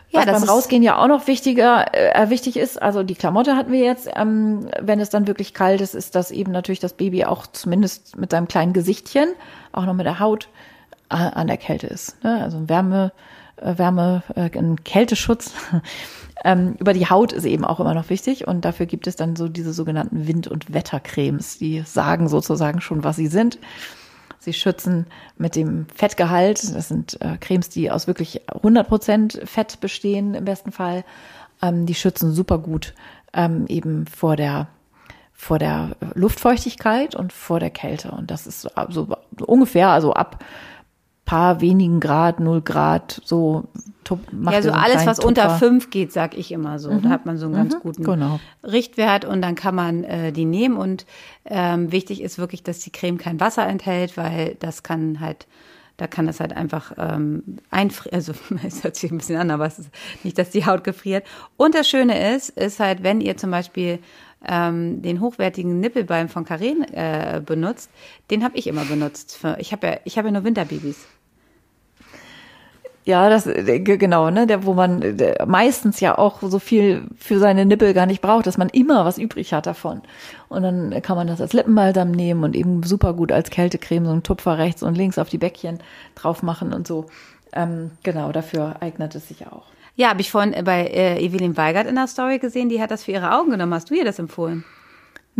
Ja, 0.09 0.19
Was 0.19 0.25
das 0.25 0.41
beim 0.41 0.49
Rausgehen 0.49 0.83
ja 0.83 0.97
auch 0.97 1.07
noch 1.07 1.27
wichtiger, 1.27 1.93
äh, 1.93 2.29
wichtig 2.29 2.55
ist, 2.55 2.81
also 2.81 3.03
die 3.03 3.15
Klamotte 3.15 3.55
hatten 3.55 3.71
wir 3.71 3.81
jetzt, 3.81 4.09
ähm, 4.15 4.69
wenn 4.79 4.99
es 5.01 5.09
dann 5.09 5.27
wirklich 5.27 5.53
kalt 5.53 5.81
ist, 5.81 5.95
ist 5.95 6.15
das 6.15 6.31
eben 6.31 6.51
natürlich 6.51 6.79
das 6.79 6.93
Baby 6.93 7.25
auch 7.25 7.45
zumindest 7.47 8.15
mit 8.17 8.31
seinem 8.31 8.47
kleinen 8.47 8.71
Gesichtchen, 8.71 9.29
auch 9.73 9.85
noch 9.85 9.93
mit 9.93 10.05
der 10.05 10.19
Haut 10.19 10.47
äh, 11.09 11.15
an 11.15 11.47
der 11.47 11.57
Kälte 11.57 11.87
ist. 11.87 12.23
Ne? 12.23 12.41
Also 12.41 12.69
Wärme, 12.69 13.11
äh, 13.57 13.77
Wärme, 13.77 14.23
äh, 14.35 14.49
ein 14.57 14.83
Kälteschutz 14.85 15.51
ähm, 16.45 16.75
über 16.79 16.93
die 16.93 17.09
Haut 17.09 17.33
ist 17.33 17.45
eben 17.45 17.65
auch 17.65 17.81
immer 17.81 17.93
noch 17.93 18.09
wichtig 18.09 18.47
und 18.47 18.63
dafür 18.63 18.85
gibt 18.85 19.07
es 19.07 19.17
dann 19.17 19.35
so 19.35 19.49
diese 19.49 19.73
sogenannten 19.73 20.25
Wind- 20.25 20.47
und 20.47 20.73
Wettercremes, 20.73 21.57
die 21.57 21.83
sagen 21.85 22.29
sozusagen 22.29 22.79
schon, 22.79 23.03
was 23.03 23.17
sie 23.17 23.27
sind. 23.27 23.59
Sie 24.47 24.53
schützen 24.53 25.07
mit 25.37 25.57
dem 25.57 25.87
Fettgehalt. 25.93 26.73
Das 26.73 26.87
sind 26.87 27.19
äh, 27.19 27.35
Cremes, 27.37 27.67
die 27.67 27.91
aus 27.91 28.07
wirklich 28.07 28.49
100 28.49 28.87
Prozent 28.87 29.41
Fett 29.43 29.81
bestehen 29.81 30.35
im 30.35 30.45
besten 30.45 30.71
Fall. 30.71 31.03
Ähm, 31.61 31.85
die 31.85 31.95
schützen 31.95 32.31
super 32.31 32.57
gut 32.57 32.93
ähm, 33.33 33.65
eben 33.67 34.07
vor 34.07 34.37
der 34.37 34.69
vor 35.33 35.59
der 35.59 35.97
Luftfeuchtigkeit 36.13 37.13
und 37.13 37.33
vor 37.33 37.59
der 37.59 37.71
Kälte. 37.71 38.11
Und 38.11 38.31
das 38.31 38.47
ist 38.47 38.69
so 38.87 39.07
ungefähr, 39.45 39.89
also 39.89 40.13
ab 40.13 40.41
paar 41.27 41.61
wenigen 41.61 41.99
Grad, 41.99 42.39
null 42.39 42.61
Grad, 42.61 43.21
so 43.23 43.65
macht 44.31 44.55
Ja, 44.55 44.61
so 44.61 44.71
alles, 44.71 45.05
was 45.05 45.17
Tupfer. 45.17 45.27
unter 45.27 45.49
fünf 45.57 45.89
geht, 45.89 46.13
sag 46.13 46.37
ich 46.37 46.51
immer 46.53 46.79
so. 46.79 46.89
Mhm. 46.89 47.01
Da 47.01 47.09
hat 47.09 47.25
man 47.25 47.37
so 47.37 47.45
einen 47.45 47.55
ganz 47.55 47.75
mhm. 47.75 47.79
guten 47.79 48.03
genau. 48.03 48.39
Richtwert 48.63 49.25
und 49.25 49.41
dann 49.41 49.55
kann 49.55 49.75
man 49.75 50.05
äh, 50.05 50.31
die 50.31 50.45
nehmen. 50.45 50.77
Und 50.77 51.05
ähm, 51.45 51.91
wichtig 51.91 52.21
ist 52.21 52.39
wirklich, 52.39 52.63
dass 52.63 52.79
die 52.79 52.91
Creme 52.91 53.17
kein 53.17 53.39
Wasser 53.41 53.67
enthält, 53.67 54.15
weil 54.15 54.55
das 54.59 54.81
kann 54.81 55.19
halt 55.19 55.45
da 55.97 56.05
kann 56.05 56.27
das 56.27 56.39
halt 56.39 56.53
einfach 56.53 56.93
ähm, 56.99 57.57
einfrieren, 57.71 58.15
also 58.15 58.31
es 58.63 58.83
hört 58.83 58.95
sich 58.95 59.11
ein 59.11 59.17
bisschen 59.17 59.37
an, 59.37 59.49
aber 59.49 59.65
es 59.65 59.79
ist 59.79 59.89
nicht, 60.23 60.37
dass 60.37 60.51
die 60.51 60.65
Haut 60.65 60.83
gefriert. 60.83 61.25
Und 61.57 61.73
das 61.73 61.89
Schöne 61.89 62.35
ist, 62.35 62.49
ist 62.49 62.79
halt, 62.79 63.01
wenn 63.01 63.19
ihr 63.19 63.35
zum 63.35 63.49
Beispiel 63.49 63.97
ähm, 64.47 65.01
den 65.01 65.19
hochwertigen 65.21 65.79
Nippelbalm 65.79 66.29
von 66.29 66.45
Karen 66.45 66.83
äh, 66.93 67.41
benutzt, 67.43 67.89
den 68.29 68.43
habe 68.43 68.57
ich 68.57 68.67
immer 68.67 68.85
benutzt. 68.85 69.35
Für, 69.35 69.57
ich 69.59 69.71
habe 69.71 69.87
ja, 69.87 69.97
ich 70.05 70.19
habe 70.19 70.27
ja 70.27 70.33
nur 70.33 70.43
Winterbabys. 70.43 71.07
Ja, 73.07 73.29
das 73.29 73.47
äh, 73.47 73.79
genau, 73.79 74.29
ne, 74.31 74.47
der 74.47 74.65
wo 74.65 74.73
man 74.73 75.15
der 75.15 75.45
meistens 75.45 76.01
ja 76.01 76.17
auch 76.17 76.41
so 76.41 76.59
viel 76.59 77.03
für 77.17 77.39
seine 77.39 77.65
Nippel 77.65 77.93
gar 77.93 78.05
nicht 78.05 78.21
braucht, 78.21 78.45
dass 78.47 78.57
man 78.57 78.67
immer 78.67 79.05
was 79.05 79.17
übrig 79.17 79.53
hat 79.53 79.65
davon. 79.65 80.01
Und 80.49 80.63
dann 80.63 81.01
kann 81.01 81.15
man 81.15 81.27
das 81.27 81.39
als 81.39 81.53
Lippenbalsam 81.53 82.11
nehmen 82.11 82.43
und 82.43 82.53
eben 82.53 82.83
super 82.83 83.13
gut 83.13 83.31
als 83.31 83.49
Kältecreme 83.49 84.03
so 84.03 84.11
einen 84.11 84.23
Tupfer 84.23 84.57
rechts 84.57 84.83
und 84.83 84.97
links 84.97 85.17
auf 85.17 85.29
die 85.29 85.37
Bäckchen 85.37 85.79
drauf 86.15 86.43
machen 86.43 86.73
und 86.73 86.85
so. 86.85 87.05
Ähm, 87.53 87.91
genau, 88.03 88.33
dafür 88.33 88.75
eignet 88.81 89.15
es 89.15 89.29
sich 89.29 89.47
auch. 89.47 89.63
Ja, 89.95 90.09
habe 90.09 90.19
ich 90.19 90.29
vorhin 90.29 90.53
bei 90.65 90.87
äh, 90.87 91.23
Evelyn 91.23 91.55
Weigert 91.55 91.87
in 91.87 91.95
der 91.95 92.07
Story 92.07 92.39
gesehen, 92.39 92.67
die 92.67 92.81
hat 92.81 92.91
das 92.91 93.05
für 93.05 93.13
ihre 93.13 93.39
Augen 93.39 93.51
genommen. 93.51 93.73
Hast 93.73 93.89
du 93.89 93.93
ihr 93.93 94.03
das 94.03 94.19
empfohlen? 94.19 94.65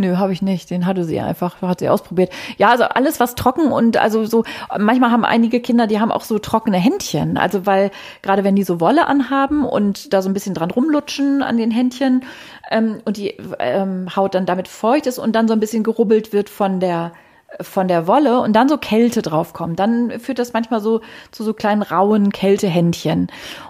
Nö, 0.00 0.16
habe 0.16 0.32
ich 0.32 0.42
nicht. 0.42 0.70
Den 0.70 0.86
hatte 0.86 1.02
sie 1.02 1.18
einfach, 1.18 1.60
hat 1.60 1.80
sie 1.80 1.88
ausprobiert. 1.88 2.30
Ja, 2.56 2.68
also 2.70 2.84
alles 2.84 3.18
was 3.18 3.34
trocken 3.34 3.72
und 3.72 3.96
also 3.96 4.24
so, 4.26 4.44
manchmal 4.78 5.10
haben 5.10 5.24
einige 5.24 5.58
Kinder, 5.58 5.88
die 5.88 5.98
haben 5.98 6.12
auch 6.12 6.22
so 6.22 6.38
trockene 6.38 6.76
Händchen. 6.76 7.36
Also 7.36 7.66
weil 7.66 7.90
gerade 8.22 8.44
wenn 8.44 8.54
die 8.54 8.62
so 8.62 8.80
Wolle 8.80 9.08
anhaben 9.08 9.64
und 9.64 10.12
da 10.12 10.22
so 10.22 10.30
ein 10.30 10.34
bisschen 10.34 10.54
dran 10.54 10.70
rumlutschen 10.70 11.42
an 11.42 11.56
den 11.56 11.72
Händchen 11.72 12.22
ähm, 12.70 13.00
und 13.04 13.16
die 13.16 13.34
ähm, 13.58 14.14
Haut 14.14 14.36
dann 14.36 14.46
damit 14.46 14.68
feucht 14.68 15.08
ist 15.08 15.18
und 15.18 15.32
dann 15.34 15.48
so 15.48 15.52
ein 15.52 15.60
bisschen 15.60 15.82
gerubbelt 15.82 16.32
wird 16.32 16.48
von 16.48 16.78
der 16.78 17.10
von 17.62 17.88
der 17.88 18.06
Wolle 18.06 18.40
und 18.40 18.52
dann 18.54 18.68
so 18.68 18.76
Kälte 18.76 19.22
draufkommt, 19.22 19.78
dann 19.78 20.20
führt 20.20 20.38
das 20.38 20.52
manchmal 20.52 20.80
so 20.80 21.00
zu 21.30 21.44
so 21.44 21.54
kleinen 21.54 21.82
rauen 21.82 22.30
Kältehändchen. 22.30 23.28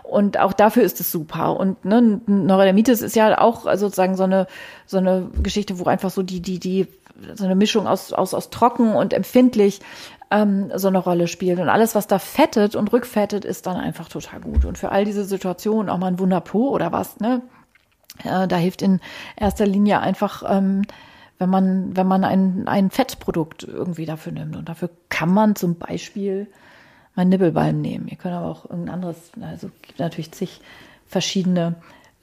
Und 0.09 0.38
auch 0.38 0.52
dafür 0.52 0.82
ist 0.82 1.00
es 1.00 1.12
super. 1.12 1.59
Und 1.59 1.84
ne, 1.84 2.20
Neurodermitis 2.26 3.02
ist 3.02 3.16
ja 3.16 3.38
auch 3.38 3.62
sozusagen 3.76 4.16
so 4.16 4.24
eine 4.24 4.46
so 4.86 4.98
eine 4.98 5.30
Geschichte, 5.42 5.78
wo 5.78 5.84
einfach 5.84 6.11
so 6.11 6.22
die 6.22 6.40
die 6.40 6.59
die 6.59 6.86
so 7.34 7.44
eine 7.44 7.54
Mischung 7.54 7.86
aus 7.86 8.12
aus 8.12 8.34
aus 8.34 8.50
trocken 8.50 8.94
und 8.94 9.12
empfindlich 9.12 9.80
ähm, 10.30 10.70
so 10.74 10.88
eine 10.88 10.98
Rolle 10.98 11.28
spielt. 11.28 11.61
Und 11.61 11.68
alles, 11.68 11.94
was 11.94 12.06
da 12.06 12.18
fettet 12.18 12.74
und 12.74 12.92
rückfettet, 12.92 13.44
ist 13.44 13.66
dann 13.66 13.76
einfach 13.76 14.09
total 14.09 14.40
gut. 14.40 14.64
Und 14.64 14.78
für 14.78 14.92
all 14.92 15.04
diese 15.04 15.24
Situationen 15.24 15.90
auch 15.90 15.98
mal 15.98 16.09
ein 16.09 16.18
Wunderpo 16.18 16.68
oder 16.68 16.92
was, 16.92 17.20
ne? 17.20 17.42
Äh, 18.24 18.48
da 18.48 18.56
hilft 18.56 18.82
in 18.82 19.00
erster 19.36 19.66
Linie 19.66 20.00
einfach 20.00 20.42
ähm, 20.48 20.82
wenn 21.38 21.50
man, 21.50 21.96
wenn 21.96 22.06
man 22.06 22.24
ein, 22.24 22.66
ein 22.66 22.90
Fettprodukt 22.90 23.62
irgendwie 23.62 24.06
dafür 24.06 24.32
nimmt. 24.32 24.56
Und 24.56 24.68
dafür 24.68 24.90
kann 25.09 25.32
man 25.32 25.56
zum 25.56 25.76
Beispiel 25.76 26.48
mein 27.18 27.30
Nibbelbalm 27.30 27.80
nehmen. 27.80 28.06
Ihr 28.06 28.16
könnt 28.16 28.32
aber 28.32 28.46
auch 28.46 28.64
irgendein 28.64 28.94
anderes, 28.94 29.16
also 29.40 29.70
gibt 29.82 29.98
natürlich 29.98 30.30
zig 30.30 30.60
verschiedene 31.08 31.74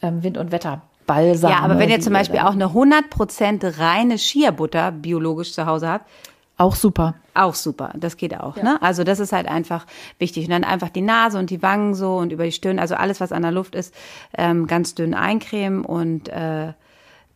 ähm, 0.01 0.23
Wind- 0.23 0.37
und 0.37 0.53
Wetterbalsame. 0.53 1.53
Ja, 1.53 1.59
aber 1.59 1.77
wenn 1.79 1.89
ihr 1.89 1.99
zum 1.99 2.13
Beispiel 2.13 2.39
auch 2.39 2.53
eine 2.53 2.67
100% 2.67 3.77
reine 3.77 4.17
Shia-Butter 4.17 4.93
biologisch 4.93 5.51
zu 5.51 5.65
Hause 5.65 5.89
habt, 5.89 6.09
Auch 6.57 6.75
super. 6.75 7.15
Auch 7.33 7.53
super, 7.53 7.91
das 7.97 8.15
geht 8.15 8.39
auch. 8.39 8.55
Ja. 8.55 8.63
Ne? 8.63 8.81
Also 8.81 9.03
das 9.03 9.19
ist 9.19 9.33
halt 9.33 9.49
einfach 9.49 9.85
wichtig. 10.19 10.45
Und 10.45 10.51
dann 10.51 10.63
einfach 10.63 10.87
die 10.87 11.01
Nase 11.01 11.37
und 11.37 11.49
die 11.49 11.61
Wangen 11.61 11.93
so 11.93 12.15
und 12.15 12.31
über 12.31 12.45
die 12.45 12.53
Stirn, 12.53 12.79
also 12.79 12.95
alles, 12.95 13.19
was 13.19 13.33
an 13.33 13.41
der 13.41 13.51
Luft 13.51 13.75
ist, 13.75 13.93
ähm, 14.37 14.65
ganz 14.65 14.95
dünn 14.95 15.13
eincremen 15.13 15.83
und 15.83 16.29
äh, 16.29 16.71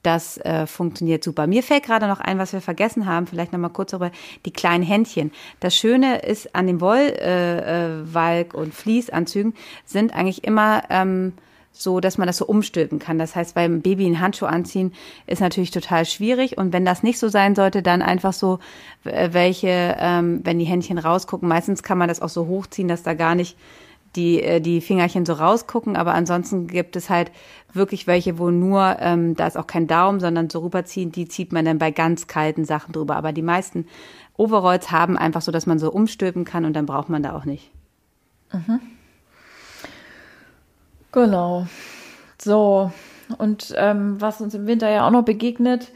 das 0.04 0.38
äh, 0.38 0.66
funktioniert 0.66 1.24
super. 1.24 1.48
Mir 1.48 1.64
fällt 1.64 1.84
gerade 1.84 2.08
noch 2.08 2.20
ein, 2.20 2.38
was 2.38 2.54
wir 2.54 2.62
vergessen 2.62 3.06
haben, 3.06 3.28
vielleicht 3.28 3.52
noch 3.52 3.60
mal 3.60 3.70
kurz 3.70 3.92
darüber, 3.92 4.12
die 4.46 4.52
kleinen 4.52 4.84
Händchen. 4.84 5.32
Das 5.60 5.76
Schöne 5.76 6.20
ist 6.20 6.56
an 6.56 6.68
den 6.68 6.80
Wollwalk- 6.80 7.22
äh, 7.22 8.42
äh, 8.42 8.58
und 8.58 8.74
Fließanzügen 8.74 9.54
sind 9.86 10.14
eigentlich 10.14 10.44
immer 10.44 10.84
ähm, 10.90 11.34
so, 11.72 12.00
dass 12.00 12.18
man 12.18 12.28
das 12.28 12.38
so 12.38 12.46
umstülpen 12.46 13.00
kann. 13.00 13.20
Das 13.20 13.36
heißt, 13.36 13.56
beim 13.56 13.82
Baby 13.82 14.06
einen 14.06 14.20
Handschuh 14.20 14.46
anziehen 14.46 14.94
ist 15.28 15.42
natürlich 15.42 15.72
total 15.72 16.06
schwierig. 16.06 16.58
Und 16.58 16.74
wenn 16.74 16.86
das 16.86 17.04
nicht 17.04 17.20
so 17.20 17.30
sein 17.30 17.56
sollte, 17.56 17.82
dann 17.82 18.02
einfach 18.02 18.34
so 18.34 18.60
äh, 19.04 19.30
welche, 19.32 19.96
ähm, 20.00 20.42
wenn 20.44 20.60
die 20.60 20.66
Händchen 20.66 20.98
rausgucken. 20.98 21.48
Meistens 21.48 21.84
kann 21.84 21.98
man 21.98 22.10
das 22.10 22.22
auch 22.22 22.30
so 22.30 22.48
hochziehen, 22.48 22.88
dass 22.88 23.04
da 23.04 23.14
gar 23.14 23.36
nicht 23.36 23.58
die, 24.16 24.42
äh, 24.42 24.60
die 24.60 24.82
Fingerchen 24.82 25.26
so 25.26 25.34
rausgucken. 25.34 25.96
Aber 25.96 26.14
ansonsten 26.14 26.68
gibt 26.68 26.96
es 26.96 27.10
halt 27.10 27.32
wirklich 27.74 28.08
welche, 28.08 28.38
wo 28.38 28.50
nur, 28.50 28.98
ähm, 29.00 29.36
da 29.36 29.48
ist 29.48 29.58
auch 29.58 29.68
kein 29.68 29.88
Daumen, 29.88 30.20
sondern 30.20 30.50
so 30.50 30.60
rüberziehen, 30.60 31.12
die 31.12 31.28
zieht 31.28 31.52
man 31.52 31.66
dann 31.66 31.78
bei 31.78 31.92
ganz 31.92 32.28
kalten 32.28 32.66
Sachen 32.66 32.94
drüber. 32.94 33.16
Aber 33.16 33.32
die 33.32 33.42
meisten 33.42 33.86
Overalls 34.38 34.92
haben 34.92 35.18
einfach 35.18 35.42
so, 35.42 35.52
dass 35.52 35.66
man 35.66 35.80
so 35.80 35.92
umstülpen 35.92 36.46
kann 36.46 36.66
und 36.66 36.74
dann 36.74 36.86
braucht 36.86 37.10
man 37.10 37.24
da 37.24 37.36
auch 37.36 37.46
nicht. 37.46 37.72
Mhm. 38.54 38.80
Genau. 41.12 41.68
So, 42.42 42.92
und 43.38 43.74
ähm, 43.78 44.20
was 44.20 44.42
uns 44.42 44.54
im 44.54 44.66
Winter 44.66 44.90
ja 44.90 45.06
auch 45.06 45.12
noch 45.12 45.24
begegnet, 45.24 45.92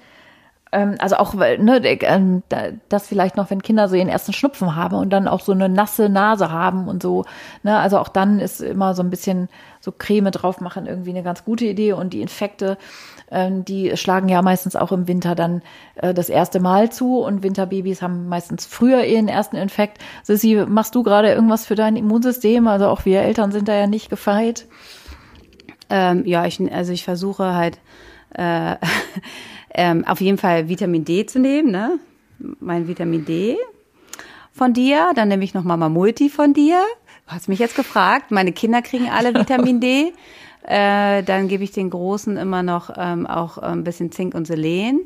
ähm, 0.74 0.96
also 1.00 1.18
auch, 1.18 1.34
ne, 1.36 1.82
ähm, 1.84 2.44
das 2.90 3.08
vielleicht 3.08 3.38
noch, 3.38 3.50
wenn 3.50 3.62
Kinder 3.62 3.88
so 3.88 3.96
ihren 3.96 4.10
ersten 4.10 4.34
Schnupfen 4.34 4.76
haben 4.76 4.96
und 4.96 5.12
dann 5.12 5.28
auch 5.28 5.40
so 5.40 5.52
eine 5.52 5.70
nasse 5.70 6.10
Nase 6.10 6.52
haben 6.52 6.88
und 6.88 7.02
so, 7.02 7.26
ne, 7.62 7.78
also 7.78 8.00
auch 8.00 8.10
dann 8.10 8.40
ist 8.40 8.60
immer 8.60 8.96
so 8.96 9.04
ein 9.04 9.10
bisschen 9.10 9.50
so 9.80 9.92
Creme 9.92 10.32
drauf 10.32 10.62
machen 10.62 10.88
irgendwie 10.88 11.12
eine 11.12 11.24
ganz 11.24 11.46
gute 11.46 11.66
Idee 11.66 11.94
und 11.94 12.14
die 12.14 12.22
Infekte, 12.22 12.78
ähm, 13.32 13.64
die 13.64 13.96
schlagen 13.96 14.30
ja 14.30 14.42
meistens 14.42 14.76
auch 14.76 14.92
im 14.92 15.08
Winter 15.08 15.36
dann 15.36 15.62
äh, 15.96 16.14
das 16.14 16.30
erste 16.30 16.60
Mal 16.60 16.92
zu 16.92 17.20
und 17.20 17.44
Winterbabys 17.44 18.02
haben 18.02 18.28
meistens 18.28 18.66
früher 18.66 19.04
ihren 19.06 19.28
ersten 19.28 19.56
Infekt. 19.56 20.00
Sissi, 20.24 20.66
machst 20.68 20.96
du 20.96 21.04
gerade 21.04 21.32
irgendwas 21.32 21.66
für 21.66 21.76
dein 21.76 21.96
Immunsystem? 21.96 22.68
Also 22.68 22.88
auch 22.88 23.06
wir 23.06 23.22
Eltern 23.22 23.52
sind 23.52 23.68
da 23.68 23.76
ja 23.76 23.88
nicht 23.88 24.10
gefeit. 24.10 24.66
Ähm, 25.90 26.26
ja, 26.26 26.46
ich, 26.46 26.60
also 26.74 26.92
ich 26.92 27.04
versuche 27.04 27.54
halt 27.54 27.80
äh, 28.36 28.76
ähm, 29.74 30.06
auf 30.08 30.22
jeden 30.22 30.38
Fall 30.38 30.70
Vitamin 30.70 31.06
D 31.06 31.26
zu 31.26 31.40
nehmen, 31.40 31.72
ne? 31.72 32.00
Mein 32.60 32.88
Vitamin 32.88 33.26
D 33.26 33.58
von 34.52 34.74
dir, 34.74 35.12
dann 35.16 35.30
nehme 35.30 35.44
ich 35.44 35.54
noch 35.54 35.64
Mama 35.64 35.90
Multi 35.90 36.30
von 36.30 36.54
dir. 36.54 36.80
Du 37.26 37.34
hast 37.34 37.50
mich 37.50 37.60
jetzt 37.60 37.76
gefragt. 37.76 38.32
Meine 38.32 38.52
Kinder 38.52 38.82
kriegen 38.82 39.10
alle 39.10 39.34
Vitamin 39.40 39.80
D. 39.80 40.14
Äh, 40.64 41.24
dann 41.24 41.48
gebe 41.48 41.64
ich 41.64 41.72
den 41.72 41.90
Großen 41.90 42.38
immer 42.38 42.64
noch 42.64 42.92
ähm, 42.96 43.26
auch 43.26 43.58
ein 43.58 43.84
bisschen 43.84 44.12
Zink 44.12 44.36
und 44.36 44.46
Selen. 44.46 45.02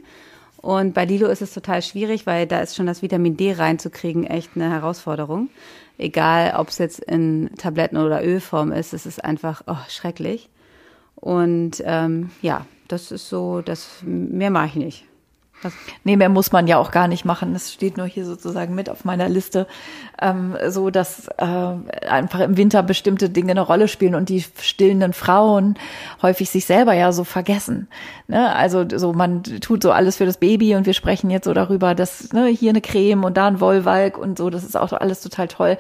Und 0.57 0.93
bei 0.93 1.05
Lilo 1.05 1.28
ist 1.28 1.41
es 1.41 1.53
total 1.53 1.82
schwierig, 1.82 2.26
weil 2.26 2.47
da 2.47 2.59
ist 2.59 2.76
schon 2.76 2.88
das 2.88 3.01
Vitamin 3.01 3.38
D 3.38 3.53
reinzukriegen 3.53 4.26
echt 4.26 4.51
eine 4.55 4.70
Herausforderung. 4.70 5.49
Egal, 5.97 6.55
ob 6.57 6.70
es 6.70 6.78
jetzt 6.78 6.99
in 6.99 7.49
Tabletten 7.57 7.97
oder 7.97 8.24
Ölform 8.24 8.72
ist, 8.72 8.93
es 8.93 9.05
ist 9.05 9.24
einfach 9.24 9.61
oh, 9.68 9.78
schrecklich. 9.88 10.49
Und 11.15 11.82
ähm, 11.86 12.32
ja, 12.41 12.65
das 12.88 13.12
ist 13.12 13.30
so, 13.30 13.62
das 13.62 13.88
mehr 14.04 14.50
mache 14.50 14.68
ich 14.68 14.76
nicht. 14.76 15.04
Das 15.64 15.74
nee, 16.04 16.16
mehr 16.18 16.30
muss 16.30 16.52
man 16.52 16.68
ja 16.68 16.78
auch 16.78 16.92
gar 16.92 17.08
nicht 17.08 17.26
machen. 17.26 17.54
Das 17.54 17.74
steht 17.74 17.98
nur 17.98 18.06
hier 18.06 18.26
sozusagen 18.26 18.76
mit 18.76 18.92
auf 18.92 19.06
meiner 19.06 19.28
Liste, 19.28 19.66
ähm, 20.22 20.56
so 20.68 20.92
dass 20.92 21.28
äh, 21.38 22.08
einfach 22.08 22.42
im 22.42 22.58
Winter 22.58 22.84
bestimmte 22.84 23.30
Dinge 23.30 23.52
eine 23.52 23.62
Rolle 23.62 23.88
spielen 23.88 24.14
und 24.14 24.30
die 24.30 24.46
stillenden 24.62 25.14
Frauen 25.14 25.76
häufig 26.22 26.52
sich 26.52 26.66
selber 26.66 26.94
ja 26.94 27.12
so 27.12 27.24
vergessen. 27.24 27.88
Ne? 28.28 28.56
Also 28.56 28.86
so 28.96 29.14
man 29.14 29.42
tut 29.44 29.82
so 29.82 29.92
alles 29.92 30.18
für 30.18 30.28
das 30.28 30.38
Baby 30.38 30.76
und 30.76 30.86
wir 30.86 30.94
sprechen 30.94 31.32
jetzt 31.32 31.46
so 31.46 31.54
darüber, 31.56 31.96
dass 31.96 32.32
ne, 32.34 32.48
hier 32.48 32.70
eine 32.70 32.82
Creme 32.82 33.24
und 33.24 33.36
da 33.36 33.48
ein 33.48 33.60
Wollwalk 33.60 34.20
und 34.20 34.38
so. 34.38 34.52
Das 34.52 34.64
ist 34.64 34.78
auch 34.78 34.94
alles 34.94 35.22
total 35.22 35.48
toll. 35.48 35.78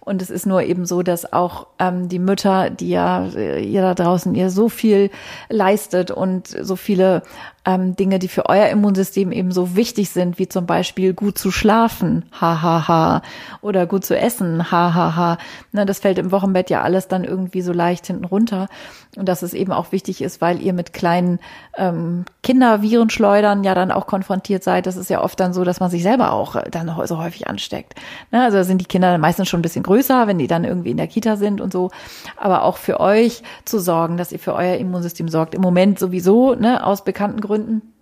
Und 0.00 0.22
es 0.22 0.30
ist 0.30 0.46
nur 0.46 0.62
eben 0.62 0.86
so, 0.86 1.02
dass 1.02 1.32
auch 1.32 1.66
ähm, 1.78 2.08
die 2.08 2.18
Mütter, 2.18 2.70
die 2.70 2.90
ja 2.90 3.26
äh, 3.34 3.62
ihr 3.62 3.82
da 3.82 3.94
draußen 3.94 4.34
ihr 4.34 4.50
so 4.50 4.68
viel 4.68 5.10
leistet 5.48 6.10
und 6.10 6.48
so 6.48 6.76
viele 6.76 7.22
ähm, 7.68 7.94
Dinge, 7.96 8.18
die 8.18 8.28
für 8.28 8.46
euer 8.46 8.68
Immunsystem 8.68 9.30
eben 9.30 9.52
so 9.52 9.76
wichtig 9.76 10.08
sind, 10.08 10.38
wie 10.38 10.48
zum 10.48 10.64
Beispiel 10.64 11.12
gut 11.12 11.36
zu 11.36 11.50
schlafen, 11.50 12.24
hahaha, 12.32 12.88
ha, 12.88 12.88
ha, 12.88 13.22
oder 13.60 13.86
gut 13.86 14.06
zu 14.06 14.16
essen, 14.18 14.70
hahaha. 14.70 15.14
Ha, 15.16 15.36
ha. 15.74 15.84
Das 15.84 15.98
fällt 15.98 16.18
im 16.18 16.32
Wochenbett 16.32 16.70
ja 16.70 16.80
alles 16.80 17.08
dann 17.08 17.24
irgendwie 17.24 17.60
so 17.60 17.72
leicht 17.72 18.06
hinten 18.06 18.24
runter. 18.24 18.68
Und 19.16 19.28
dass 19.28 19.42
es 19.42 19.52
eben 19.52 19.72
auch 19.72 19.92
wichtig 19.92 20.22
ist, 20.22 20.40
weil 20.40 20.62
ihr 20.62 20.72
mit 20.72 20.92
kleinen 20.92 21.40
ähm, 21.76 22.24
Kindervirenschleudern 22.42 23.64
ja 23.64 23.74
dann 23.74 23.90
auch 23.90 24.06
konfrontiert 24.06 24.62
seid. 24.62 24.86
Das 24.86 24.96
ist 24.96 25.10
ja 25.10 25.22
oft 25.22 25.38
dann 25.40 25.52
so, 25.52 25.64
dass 25.64 25.80
man 25.80 25.90
sich 25.90 26.02
selber 26.02 26.32
auch 26.32 26.56
dann 26.70 26.90
so 27.04 27.18
häufig 27.18 27.48
ansteckt. 27.48 27.94
Ne, 28.30 28.42
also 28.42 28.62
sind 28.62 28.80
die 28.80 28.86
Kinder 28.86 29.18
meistens 29.18 29.48
schon 29.48 29.60
ein 29.60 29.62
bisschen 29.62 29.82
größer, 29.82 30.26
wenn 30.26 30.38
die 30.38 30.46
dann 30.46 30.64
irgendwie 30.64 30.90
in 30.90 30.96
der 30.96 31.06
Kita 31.06 31.36
sind 31.36 31.60
und 31.60 31.72
so. 31.72 31.90
Aber 32.36 32.62
auch 32.62 32.76
für 32.76 33.00
euch 33.00 33.42
zu 33.64 33.78
sorgen, 33.78 34.16
dass 34.16 34.32
ihr 34.32 34.38
für 34.38 34.54
euer 34.54 34.76
Immunsystem 34.76 35.28
sorgt. 35.28 35.54
Im 35.54 35.62
Moment 35.62 35.98
sowieso, 35.98 36.54
ne, 36.54 36.86
aus 36.86 37.02
bekannten 37.02 37.40
Gründen 37.40 37.57
Gründen. 37.58 37.94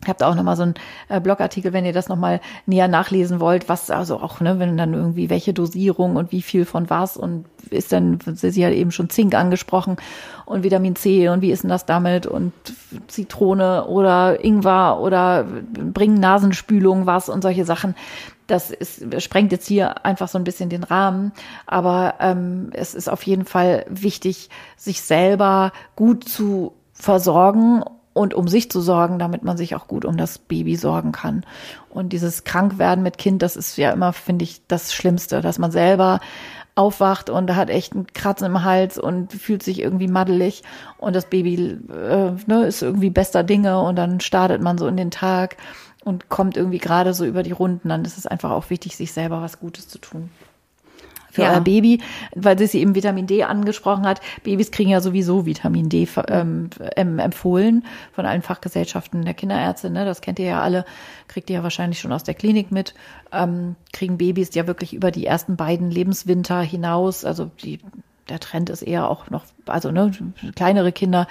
Ich 0.00 0.08
habe 0.08 0.18
da 0.20 0.30
auch 0.30 0.36
nochmal 0.36 0.56
so 0.56 0.62
einen 0.62 0.74
äh, 1.08 1.20
Blogartikel, 1.20 1.72
wenn 1.72 1.84
ihr 1.84 1.92
das 1.92 2.08
nochmal 2.08 2.40
näher 2.66 2.86
nachlesen 2.86 3.40
wollt, 3.40 3.68
was 3.68 3.90
also 3.90 4.20
auch, 4.20 4.40
ne, 4.40 4.60
wenn 4.60 4.76
dann 4.76 4.94
irgendwie 4.94 5.28
welche 5.28 5.52
Dosierung 5.52 6.14
und 6.14 6.30
wie 6.30 6.40
viel 6.40 6.64
von 6.66 6.88
was 6.88 7.16
und 7.16 7.46
ist 7.70 7.90
dann, 7.90 8.20
sie 8.32 8.64
hat 8.64 8.72
eben 8.72 8.92
schon 8.92 9.10
Zink 9.10 9.34
angesprochen 9.34 9.96
und 10.46 10.62
Vitamin 10.62 10.94
C 10.94 11.28
und 11.28 11.42
wie 11.42 11.50
ist 11.50 11.64
denn 11.64 11.70
das 11.70 11.84
damit 11.84 12.28
und 12.28 12.52
Zitrone 13.08 13.86
oder 13.86 14.44
Ingwer 14.44 15.00
oder 15.00 15.44
bringen 15.44 16.20
Nasenspülung 16.20 17.06
was 17.06 17.28
und 17.28 17.42
solche 17.42 17.64
Sachen. 17.64 17.96
Das 18.46 18.70
ist, 18.70 19.20
sprengt 19.20 19.50
jetzt 19.50 19.66
hier 19.66 20.06
einfach 20.06 20.28
so 20.28 20.38
ein 20.38 20.44
bisschen 20.44 20.70
den 20.70 20.84
Rahmen, 20.84 21.32
aber 21.66 22.14
ähm, 22.20 22.70
es 22.72 22.94
ist 22.94 23.10
auf 23.10 23.24
jeden 23.24 23.44
Fall 23.44 23.84
wichtig, 23.90 24.48
sich 24.76 25.02
selber 25.02 25.72
gut 25.96 26.22
zu 26.26 26.72
versorgen 26.92 27.82
und 28.18 28.34
um 28.34 28.48
sich 28.48 28.68
zu 28.68 28.80
sorgen, 28.80 29.20
damit 29.20 29.44
man 29.44 29.56
sich 29.56 29.76
auch 29.76 29.86
gut 29.86 30.04
um 30.04 30.16
das 30.16 30.38
Baby 30.38 30.74
sorgen 30.74 31.12
kann. 31.12 31.44
Und 31.88 32.12
dieses 32.12 32.42
Krankwerden 32.42 33.04
mit 33.04 33.16
Kind, 33.16 33.42
das 33.42 33.54
ist 33.54 33.78
ja 33.78 33.92
immer, 33.92 34.12
finde 34.12 34.42
ich, 34.42 34.60
das 34.66 34.92
Schlimmste, 34.92 35.40
dass 35.40 35.60
man 35.60 35.70
selber 35.70 36.18
aufwacht 36.74 37.30
und 37.30 37.54
hat 37.54 37.70
echt 37.70 37.92
einen 37.92 38.08
Kratzen 38.08 38.46
im 38.46 38.64
Hals 38.64 38.98
und 38.98 39.32
fühlt 39.32 39.62
sich 39.62 39.80
irgendwie 39.80 40.08
maddelig 40.08 40.64
und 40.96 41.14
das 41.14 41.26
Baby 41.26 41.78
äh, 41.90 42.32
ne, 42.46 42.66
ist 42.66 42.82
irgendwie 42.82 43.10
bester 43.10 43.44
Dinge 43.44 43.80
und 43.80 43.94
dann 43.94 44.18
startet 44.18 44.62
man 44.62 44.78
so 44.78 44.88
in 44.88 44.96
den 44.96 45.12
Tag 45.12 45.56
und 46.04 46.28
kommt 46.28 46.56
irgendwie 46.56 46.78
gerade 46.78 47.14
so 47.14 47.24
über 47.24 47.44
die 47.44 47.52
Runden. 47.52 47.88
Dann 47.88 48.04
ist 48.04 48.18
es 48.18 48.26
einfach 48.26 48.50
auch 48.50 48.68
wichtig, 48.68 48.96
sich 48.96 49.12
selber 49.12 49.40
was 49.42 49.60
Gutes 49.60 49.86
zu 49.86 49.98
tun 49.98 50.30
für 51.30 51.42
ja. 51.42 51.52
euer 51.52 51.60
Baby, 51.60 52.00
weil 52.34 52.58
sie 52.58 52.80
eben 52.80 52.94
Vitamin 52.94 53.26
D 53.26 53.42
angesprochen 53.44 54.06
hat. 54.06 54.20
Babys 54.42 54.70
kriegen 54.70 54.90
ja 54.90 55.00
sowieso 55.00 55.46
Vitamin 55.46 55.88
D 55.88 56.06
ähm, 56.28 56.70
empfohlen 56.96 57.84
von 58.12 58.26
allen 58.26 58.42
Fachgesellschaften 58.42 59.24
der 59.24 59.34
Kinderärzte. 59.34 59.90
Ne? 59.90 60.04
Das 60.04 60.20
kennt 60.20 60.38
ihr 60.38 60.46
ja 60.46 60.62
alle, 60.62 60.84
kriegt 61.28 61.50
ihr 61.50 61.56
ja 61.56 61.62
wahrscheinlich 61.62 62.00
schon 62.00 62.12
aus 62.12 62.24
der 62.24 62.34
Klinik 62.34 62.72
mit. 62.72 62.94
Ähm, 63.32 63.76
kriegen 63.92 64.18
Babys 64.18 64.54
ja 64.54 64.66
wirklich 64.66 64.94
über 64.94 65.10
die 65.10 65.26
ersten 65.26 65.56
beiden 65.56 65.90
Lebenswinter 65.90 66.60
hinaus, 66.60 67.24
also 67.24 67.50
die 67.62 67.80
der 68.28 68.40
Trend 68.40 68.70
ist 68.70 68.82
eher 68.82 69.08
auch 69.08 69.30
noch, 69.30 69.44
also 69.66 69.90
ne, 69.90 70.10
kleinere 70.54 70.92
Kinder, 70.92 71.26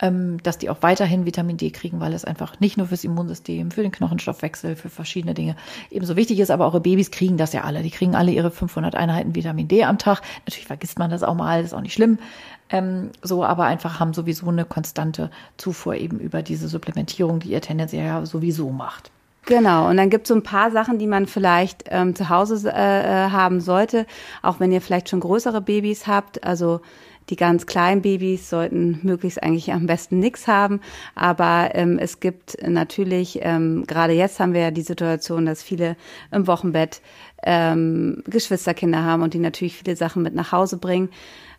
ähm, 0.00 0.42
dass 0.42 0.58
die 0.58 0.70
auch 0.70 0.78
weiterhin 0.80 1.26
Vitamin 1.26 1.56
D 1.56 1.70
kriegen, 1.70 2.00
weil 2.00 2.12
es 2.12 2.24
einfach 2.24 2.58
nicht 2.60 2.76
nur 2.76 2.86
fürs 2.86 3.04
Immunsystem, 3.04 3.70
für 3.70 3.82
den 3.82 3.92
Knochenstoffwechsel, 3.92 4.76
für 4.76 4.88
verschiedene 4.88 5.34
Dinge 5.34 5.56
ebenso 5.90 6.16
wichtig 6.16 6.40
ist. 6.40 6.50
Aber 6.50 6.64
eure 6.64 6.80
Babys 6.80 7.10
kriegen 7.10 7.36
das 7.36 7.52
ja 7.52 7.62
alle. 7.62 7.82
Die 7.82 7.90
kriegen 7.90 8.14
alle 8.14 8.32
ihre 8.32 8.50
500 8.50 8.94
Einheiten 8.94 9.34
Vitamin 9.34 9.68
D 9.68 9.84
am 9.84 9.98
Tag. 9.98 10.22
Natürlich 10.46 10.66
vergisst 10.66 10.98
man 10.98 11.10
das 11.10 11.22
auch 11.22 11.34
mal, 11.34 11.62
ist 11.62 11.74
auch 11.74 11.82
nicht 11.82 11.94
schlimm. 11.94 12.18
Ähm, 12.70 13.10
so, 13.22 13.44
aber 13.44 13.64
einfach 13.64 14.00
haben 14.00 14.14
sowieso 14.14 14.48
eine 14.48 14.64
konstante 14.64 15.30
Zufuhr 15.56 15.96
eben 15.96 16.18
über 16.18 16.42
diese 16.42 16.68
Supplementierung, 16.68 17.40
die 17.40 17.50
ihr 17.50 17.60
tendenziell 17.60 18.06
ja 18.06 18.24
sowieso 18.24 18.70
macht. 18.70 19.10
Genau, 19.46 19.88
und 19.88 19.96
dann 19.96 20.10
gibt 20.10 20.24
es 20.24 20.28
so 20.28 20.34
ein 20.34 20.42
paar 20.42 20.70
Sachen, 20.70 20.98
die 20.98 21.06
man 21.06 21.26
vielleicht 21.26 21.84
ähm, 21.88 22.14
zu 22.14 22.28
Hause 22.28 22.70
äh, 22.72 23.26
äh, 23.26 23.30
haben 23.30 23.60
sollte, 23.60 24.06
auch 24.42 24.60
wenn 24.60 24.70
ihr 24.70 24.80
vielleicht 24.80 25.08
schon 25.08 25.20
größere 25.20 25.60
Babys 25.60 26.06
habt. 26.06 26.44
Also 26.44 26.80
die 27.30 27.36
ganz 27.36 27.66
kleinen 27.66 28.02
Babys 28.02 28.50
sollten 28.50 29.00
möglichst 29.02 29.42
eigentlich 29.42 29.72
am 29.72 29.86
besten 29.86 30.18
nichts 30.18 30.46
haben. 30.48 30.80
Aber 31.14 31.70
ähm, 31.74 31.98
es 31.98 32.20
gibt 32.20 32.56
natürlich, 32.66 33.38
ähm, 33.42 33.84
gerade 33.86 34.12
jetzt 34.12 34.40
haben 34.40 34.52
wir 34.52 34.60
ja 34.60 34.70
die 34.70 34.82
Situation, 34.82 35.46
dass 35.46 35.62
viele 35.62 35.96
im 36.32 36.46
Wochenbett 36.46 37.00
ähm, 37.42 38.22
Geschwisterkinder 38.26 39.04
haben 39.04 39.22
und 39.22 39.32
die 39.32 39.38
natürlich 39.38 39.76
viele 39.76 39.96
Sachen 39.96 40.22
mit 40.22 40.34
nach 40.34 40.52
Hause 40.52 40.76
bringen. 40.76 41.08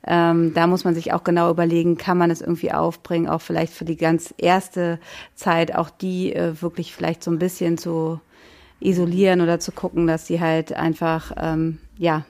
Ähm, 0.06 0.54
da 0.54 0.68
muss 0.68 0.84
man 0.84 0.96
sich 0.96 1.14
auch 1.14 1.24
genau 1.24 1.52
überlegen, 1.52 1.98
kann 1.98 2.18
man 2.18 2.32
es 2.32 2.42
irgendwie 2.42 2.72
aufbringen, 2.72 3.30
auch 3.30 3.42
vielleicht 3.42 3.74
für 3.74 3.86
die 3.86 3.98
ganz 3.98 4.34
erste 4.38 5.00
Zeit, 5.36 5.76
auch 5.76 5.90
die 5.90 6.34
äh, 6.34 6.62
wirklich 6.62 6.96
vielleicht 6.96 7.24
so 7.24 7.32
ein 7.32 7.40
bisschen 7.40 7.78
zu 7.78 8.20
isolieren 8.80 9.42
oder 9.42 9.60
zu 9.60 9.72
gucken, 9.72 10.08
dass 10.08 10.26
sie 10.26 10.42
halt 10.42 10.74
einfach, 10.74 11.32
ähm, 11.38 11.78
ja, 11.98 12.26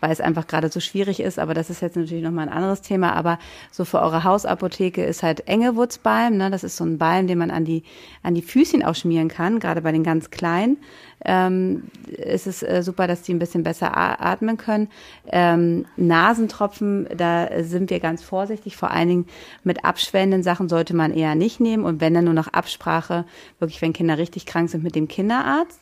weil 0.00 0.10
es 0.10 0.20
einfach 0.20 0.46
gerade 0.46 0.68
so 0.68 0.80
schwierig 0.80 1.20
ist. 1.20 1.38
Aber 1.38 1.54
das 1.54 1.70
ist 1.70 1.82
jetzt 1.82 1.96
natürlich 1.96 2.22
nochmal 2.22 2.48
ein 2.48 2.54
anderes 2.54 2.82
Thema. 2.82 3.12
Aber 3.14 3.38
so 3.70 3.84
für 3.84 4.00
eure 4.00 4.24
Hausapotheke 4.24 5.04
ist 5.04 5.22
halt 5.22 5.48
Engewurzbalm. 5.48 6.36
Ne? 6.36 6.50
Das 6.50 6.64
ist 6.64 6.76
so 6.76 6.84
ein 6.84 6.98
Balm, 6.98 7.26
den 7.26 7.38
man 7.38 7.50
an 7.50 7.64
die, 7.64 7.82
an 8.22 8.34
die 8.34 8.42
Füßchen 8.42 8.84
auch 8.84 8.94
schmieren 8.94 9.28
kann, 9.28 9.60
gerade 9.60 9.82
bei 9.82 9.92
den 9.92 10.04
ganz 10.04 10.30
Kleinen. 10.30 10.78
Ähm, 11.24 11.84
ist 12.06 12.46
es 12.46 12.62
äh, 12.62 12.82
super, 12.82 13.08
dass 13.08 13.22
die 13.22 13.34
ein 13.34 13.40
bisschen 13.40 13.64
besser 13.64 13.96
atmen 13.96 14.56
können. 14.56 14.88
Ähm, 15.26 15.86
Nasentropfen, 15.96 17.08
da 17.16 17.48
sind 17.64 17.90
wir 17.90 17.98
ganz 17.98 18.22
vorsichtig. 18.22 18.76
Vor 18.76 18.92
allen 18.92 19.08
Dingen 19.08 19.26
mit 19.64 19.84
abschwellenden 19.84 20.44
Sachen 20.44 20.68
sollte 20.68 20.94
man 20.94 21.12
eher 21.12 21.34
nicht 21.34 21.58
nehmen. 21.58 21.84
Und 21.84 22.00
wenn 22.00 22.14
dann 22.14 22.24
nur 22.24 22.34
noch 22.34 22.48
Absprache, 22.48 23.24
wirklich, 23.58 23.82
wenn 23.82 23.92
Kinder 23.92 24.16
richtig 24.16 24.46
krank 24.46 24.70
sind, 24.70 24.84
mit 24.84 24.94
dem 24.94 25.08
Kinderarzt. 25.08 25.80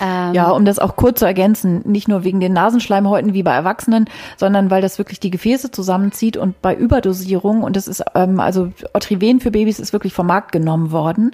Ähm, 0.00 0.34
ja, 0.34 0.50
um 0.50 0.64
das 0.64 0.78
auch 0.78 0.96
kurz 0.96 1.20
zu 1.20 1.24
ergänzen, 1.24 1.82
nicht 1.84 2.08
nur 2.08 2.24
wegen 2.24 2.40
den 2.40 2.52
Nasenschleimhäuten 2.52 3.32
wie 3.32 3.42
bei 3.42 3.52
Erwachsenen, 3.52 4.06
sondern 4.36 4.70
weil 4.70 4.82
das 4.82 4.98
wirklich 4.98 5.20
die 5.20 5.30
Gefäße 5.30 5.70
zusammenzieht 5.70 6.36
und 6.36 6.60
bei 6.62 6.74
Überdosierung, 6.74 7.62
und 7.62 7.76
das 7.76 7.86
ist, 7.86 8.02
ähm, 8.14 8.40
also 8.40 8.72
Otriven 8.92 9.40
für 9.40 9.50
Babys 9.50 9.78
ist 9.78 9.92
wirklich 9.92 10.12
vom 10.12 10.26
Markt 10.26 10.52
genommen 10.52 10.90
worden, 10.90 11.30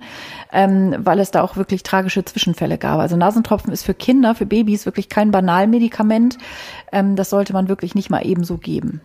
ähm, 0.52 0.94
weil 0.98 1.20
es 1.20 1.30
da 1.30 1.42
auch 1.42 1.56
wirklich 1.56 1.82
tragische 1.82 2.24
Zwischenfälle 2.24 2.76
gab. 2.76 2.98
Also 2.98 3.16
Nasentropfen 3.16 3.72
ist 3.72 3.84
für 3.84 3.94
Kinder, 3.94 4.34
für 4.34 4.46
Babys 4.46 4.84
wirklich 4.84 5.08
kein 5.08 5.30
Banalmedikament. 5.30 6.38
Ähm, 6.92 7.16
das 7.16 7.30
sollte 7.30 7.52
man 7.52 7.68
wirklich 7.68 7.94
nicht 7.94 8.10
mal 8.10 8.26
ebenso 8.26 8.58
geben. 8.58 9.00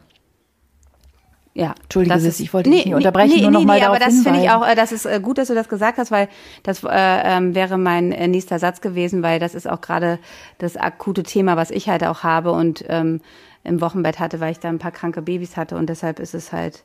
Ja, 1.58 1.74
Entschuldige, 1.84 2.20
Sis, 2.20 2.42
ich 2.42 2.54
wollte 2.54 2.70
nee, 2.70 2.76
dich 2.76 2.86
nicht 2.88 2.96
unterbrechen, 2.96 3.38
nee, 3.38 3.42
nur 3.44 3.52
noch 3.52 3.64
mal 3.64 3.76
nee, 3.76 3.80
darauf 3.80 3.96
aber 3.96 4.06
das 4.06 4.22
finde 4.22 4.44
ich 4.44 4.50
auch, 4.50 4.68
äh, 4.68 4.76
das 4.76 4.92
ist 4.92 5.06
äh, 5.06 5.22
gut, 5.22 5.38
dass 5.38 5.48
du 5.48 5.56
das 5.56 5.70
gesagt 5.70 5.98
hast, 5.98 6.12
weil 6.12 6.28
das 6.64 6.84
äh, 6.84 6.90
ähm, 6.92 7.56
wäre 7.56 7.78
mein 7.78 8.12
äh, 8.12 8.28
nächster 8.28 8.60
Satz 8.60 8.82
gewesen, 8.82 9.24
weil 9.24 9.40
das 9.40 9.56
ist 9.56 9.66
auch 9.66 9.80
gerade 9.80 10.20
das 10.58 10.76
akute 10.76 11.24
Thema, 11.24 11.56
was 11.56 11.72
ich 11.72 11.88
halt 11.88 12.04
auch 12.04 12.24
habe 12.24 12.52
und 12.52 12.84
ähm, 12.90 13.22
im 13.64 13.80
Wochenbett 13.80 14.20
hatte, 14.20 14.42
weil 14.42 14.52
ich 14.52 14.60
da 14.60 14.68
ein 14.68 14.80
paar 14.80 14.92
kranke 14.92 15.22
Babys 15.22 15.56
hatte 15.56 15.78
und 15.78 15.90
deshalb 15.90 16.20
ist 16.20 16.34
es 16.34 16.52
halt 16.52 16.84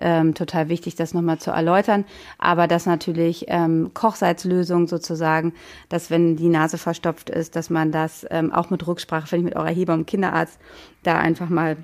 ähm, 0.00 0.32
total 0.32 0.70
wichtig, 0.70 0.94
das 0.94 1.12
nochmal 1.12 1.38
zu 1.38 1.50
erläutern. 1.50 2.06
Aber 2.38 2.66
dass 2.66 2.86
natürlich 2.86 3.44
ähm, 3.48 3.90
Kochsalzlösung 3.92 4.88
sozusagen, 4.88 5.52
dass 5.90 6.10
wenn 6.10 6.36
die 6.36 6.48
Nase 6.48 6.78
verstopft 6.78 7.28
ist, 7.28 7.56
dass 7.56 7.68
man 7.68 7.92
das 7.92 8.24
ähm, 8.30 8.54
auch 8.54 8.70
mit 8.70 8.86
Rücksprache, 8.86 9.26
finde 9.26 9.48
ich, 9.48 9.54
mit 9.54 9.56
eurer 9.56 9.74
Heber 9.74 9.92
und 9.92 10.06
Kinderarzt 10.06 10.58
da 11.02 11.18
einfach 11.18 11.50
mal 11.50 11.76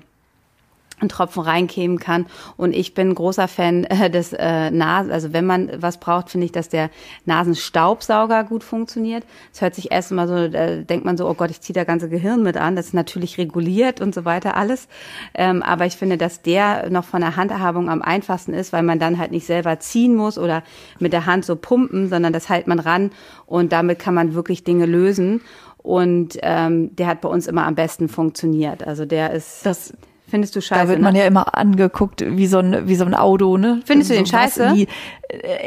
einen 0.99 1.09
Tropfen 1.09 1.43
reinkämen 1.43 1.99
kann. 1.99 2.25
Und 2.57 2.73
ich 2.73 2.93
bin 2.93 3.13
großer 3.13 3.47
Fan 3.47 3.83
äh, 3.85 4.09
des 4.09 4.33
äh, 4.33 4.71
Nasen, 4.71 5.11
also 5.11 5.33
wenn 5.33 5.45
man 5.45 5.71
was 5.81 5.99
braucht, 5.99 6.29
finde 6.29 6.45
ich, 6.45 6.51
dass 6.51 6.69
der 6.69 6.89
Nasenstaubsauger 7.25 8.43
gut 8.43 8.63
funktioniert. 8.63 9.23
Es 9.53 9.61
hört 9.61 9.75
sich 9.75 9.91
erst 9.91 10.11
mal 10.11 10.27
so, 10.27 10.35
äh, 10.35 10.83
denkt 10.83 11.05
man 11.05 11.17
so, 11.17 11.27
oh 11.27 11.33
Gott, 11.33 11.51
ich 11.51 11.61
ziehe 11.61 11.73
da 11.73 11.83
ganze 11.83 12.09
Gehirn 12.09 12.43
mit 12.43 12.57
an. 12.57 12.75
Das 12.75 12.87
ist 12.87 12.93
natürlich 12.93 13.37
reguliert 13.37 14.01
und 14.01 14.15
so 14.15 14.25
weiter 14.25 14.55
alles. 14.55 14.87
Ähm, 15.33 15.61
aber 15.63 15.85
ich 15.85 15.95
finde, 15.95 16.17
dass 16.17 16.41
der 16.41 16.89
noch 16.89 17.05
von 17.05 17.21
der 17.21 17.35
Handhabung 17.35 17.89
am 17.89 18.01
einfachsten 18.01 18.53
ist, 18.53 18.73
weil 18.73 18.83
man 18.83 18.99
dann 18.99 19.17
halt 19.17 19.31
nicht 19.31 19.45
selber 19.45 19.79
ziehen 19.79 20.15
muss 20.15 20.37
oder 20.37 20.63
mit 20.99 21.13
der 21.13 21.25
Hand 21.25 21.45
so 21.45 21.55
pumpen, 21.55 22.09
sondern 22.09 22.33
das 22.33 22.49
hält 22.49 22.67
man 22.67 22.79
ran 22.79 23.11
und 23.45 23.71
damit 23.71 23.99
kann 23.99 24.13
man 24.13 24.33
wirklich 24.33 24.63
Dinge 24.63 24.85
lösen. 24.85 25.41
Und 25.77 26.39
ähm, 26.41 26.95
der 26.95 27.05
hat 27.05 27.21
bei 27.21 27.29
uns 27.29 27.45
immer 27.45 27.67
am 27.67 27.75
besten 27.75 28.09
funktioniert. 28.09 28.85
Also 28.87 29.05
der 29.05 29.31
ist. 29.31 29.63
Das 29.65 29.93
Findest 30.35 30.53
du 30.57 30.61
scheiße? 30.61 30.81
Da 30.81 30.89
wird 30.89 31.01
man 31.01 31.13
ne? 31.13 31.19
ja 31.19 31.27
immer 31.27 31.57
angeguckt 31.57 32.21
wie 32.27 32.47
so 32.47 32.57
ein 32.57 32.89
wie 32.89 32.95
so 32.95 33.05
ein 33.05 33.13
Auto, 33.13 33.55
ne? 33.55 33.79
Findest 33.85 34.09
so 34.09 34.15
du 34.15 34.19
den 34.19 34.25
scheiße? 34.25 34.73
Wie, 34.75 34.85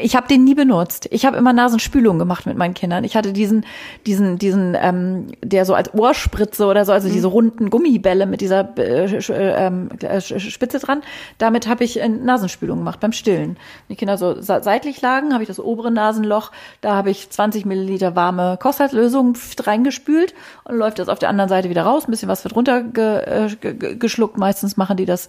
ich 0.01 0.15
habe 0.15 0.29
den 0.29 0.45
nie 0.45 0.55
benutzt. 0.55 1.09
Ich 1.11 1.27
habe 1.27 1.37
immer 1.37 1.53
Nasenspülung 1.53 2.19
gemacht 2.19 2.47
mit 2.47 2.57
meinen 2.57 2.75
Kindern. 2.75 3.03
Ich 3.05 3.17
hatte 3.17 3.33
diesen 3.33 3.67
diesen 4.07 4.39
diesen 4.39 4.77
ähm, 4.81 5.27
der 5.43 5.65
so 5.65 5.75
als 5.75 5.93
Ohrspritze 5.95 6.67
oder 6.67 6.85
so, 6.85 6.93
also 6.93 7.09
mhm. 7.09 7.13
diese 7.13 7.27
runden 7.27 7.71
Gummibälle 7.71 8.27
mit 8.27 8.41
dieser 8.41 8.77
äh, 8.79 9.07
ähm, 9.07 9.89
äh, 10.01 10.21
Spitze 10.21 10.79
dran. 10.79 11.03
Damit 11.39 11.67
habe 11.67 11.83
ich 11.83 12.01
äh, 12.01 12.09
Nasenspülung 12.09 12.79
gemacht 12.79 13.01
beim 13.01 13.13
Stillen. 13.13 13.57
Die 13.89 13.97
Kinder 13.97 14.17
so 14.17 14.41
seitlich 14.41 15.01
lagen, 15.01 15.33
habe 15.33 15.43
ich 15.43 15.49
das 15.49 15.59
obere 15.59 15.91
Nasenloch, 15.91 16.53
da 16.81 16.95
habe 16.95 17.11
ich 17.11 17.29
20 17.29 17.67
Milliliter 17.67 18.15
warme 18.15 18.59
Kochsalzlösung 18.61 19.37
reingespült 19.61 20.35
und 20.65 20.77
läuft 20.77 21.01
das 21.01 21.09
auf 21.09 21.19
der 21.19 21.31
anderen 21.31 21.49
Seite 21.49 21.69
wieder 21.69 21.83
raus. 21.83 22.07
Ein 22.07 22.13
bisschen 22.13 22.29
was 22.29 22.45
wird 22.45 22.55
runtergeschluckt 22.55 24.37
äh, 24.37 24.41
Meistens 24.41 24.77
machen 24.77 24.97
die 24.97 25.05
das 25.05 25.29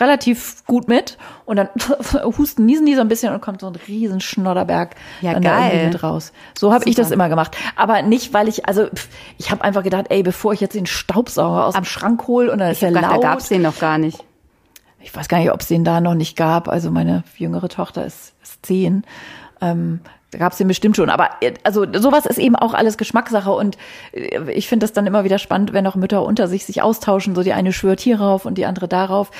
relativ 0.00 0.64
gut 0.66 0.88
mit 0.88 1.18
und 1.44 1.56
dann 1.56 1.68
husten, 2.38 2.66
niesen 2.66 2.86
die 2.86 2.94
so 2.94 3.00
ein 3.00 3.08
bisschen 3.08 3.32
und 3.32 3.40
kommt 3.40 3.60
so 3.60 3.66
ein 3.66 3.76
riesen 3.88 4.20
Schnodderberg 4.20 4.94
ja, 5.20 5.34
dann 5.34 5.42
geil. 5.42 5.86
mit 5.86 6.02
raus. 6.02 6.32
So 6.58 6.72
habe 6.72 6.88
ich 6.88 6.94
das 6.94 7.10
immer 7.10 7.28
gemacht. 7.28 7.56
Aber 7.76 8.02
nicht, 8.02 8.32
weil 8.34 8.48
ich, 8.48 8.66
also 8.66 8.88
ich 9.36 9.50
habe 9.50 9.62
einfach 9.62 9.82
gedacht, 9.82 10.06
ey, 10.10 10.22
bevor 10.22 10.52
ich 10.52 10.60
jetzt 10.60 10.74
den 10.74 10.86
Staubsauger 10.86 11.66
aus 11.66 11.74
dem 11.74 11.84
Schrank 11.84 12.26
hole 12.26 12.50
und 12.52 12.58
dann 12.58 12.70
ist 12.70 12.82
er 12.82 12.90
laut. 12.90 13.04
Da 13.04 13.18
gab's 13.18 13.48
den 13.48 13.62
noch 13.62 13.78
gar 13.78 13.98
nicht. 13.98 14.24
Ich 15.00 15.14
weiß 15.14 15.28
gar 15.28 15.38
nicht, 15.38 15.52
ob 15.52 15.60
es 15.60 15.68
den 15.68 15.84
da 15.84 16.00
noch 16.00 16.14
nicht 16.14 16.36
gab. 16.36 16.68
Also 16.68 16.90
meine 16.90 17.22
jüngere 17.36 17.68
Tochter 17.68 18.04
ist, 18.04 18.34
ist 18.42 18.66
zehn. 18.66 19.04
Ähm, 19.60 20.00
da 20.30 20.38
gab 20.38 20.52
es 20.52 20.58
den 20.58 20.68
bestimmt 20.68 20.96
schon. 20.96 21.10
Aber 21.10 21.30
äh, 21.40 21.54
also 21.64 21.86
sowas 21.94 22.26
ist 22.26 22.38
eben 22.38 22.56
auch 22.56 22.74
alles 22.74 22.98
Geschmackssache 22.98 23.50
und 23.50 23.78
äh, 24.12 24.52
ich 24.52 24.68
finde 24.68 24.84
das 24.84 24.92
dann 24.92 25.06
immer 25.06 25.24
wieder 25.24 25.38
spannend, 25.38 25.72
wenn 25.72 25.86
auch 25.86 25.94
Mütter 25.94 26.22
unter 26.22 26.48
sich 26.48 26.66
sich 26.66 26.82
austauschen. 26.82 27.34
So 27.34 27.42
die 27.42 27.52
eine 27.52 27.72
schwört 27.72 28.00
hierauf 28.00 28.44
und 28.44 28.58
die 28.58 28.66
andere 28.66 28.88
darauf. 28.88 29.30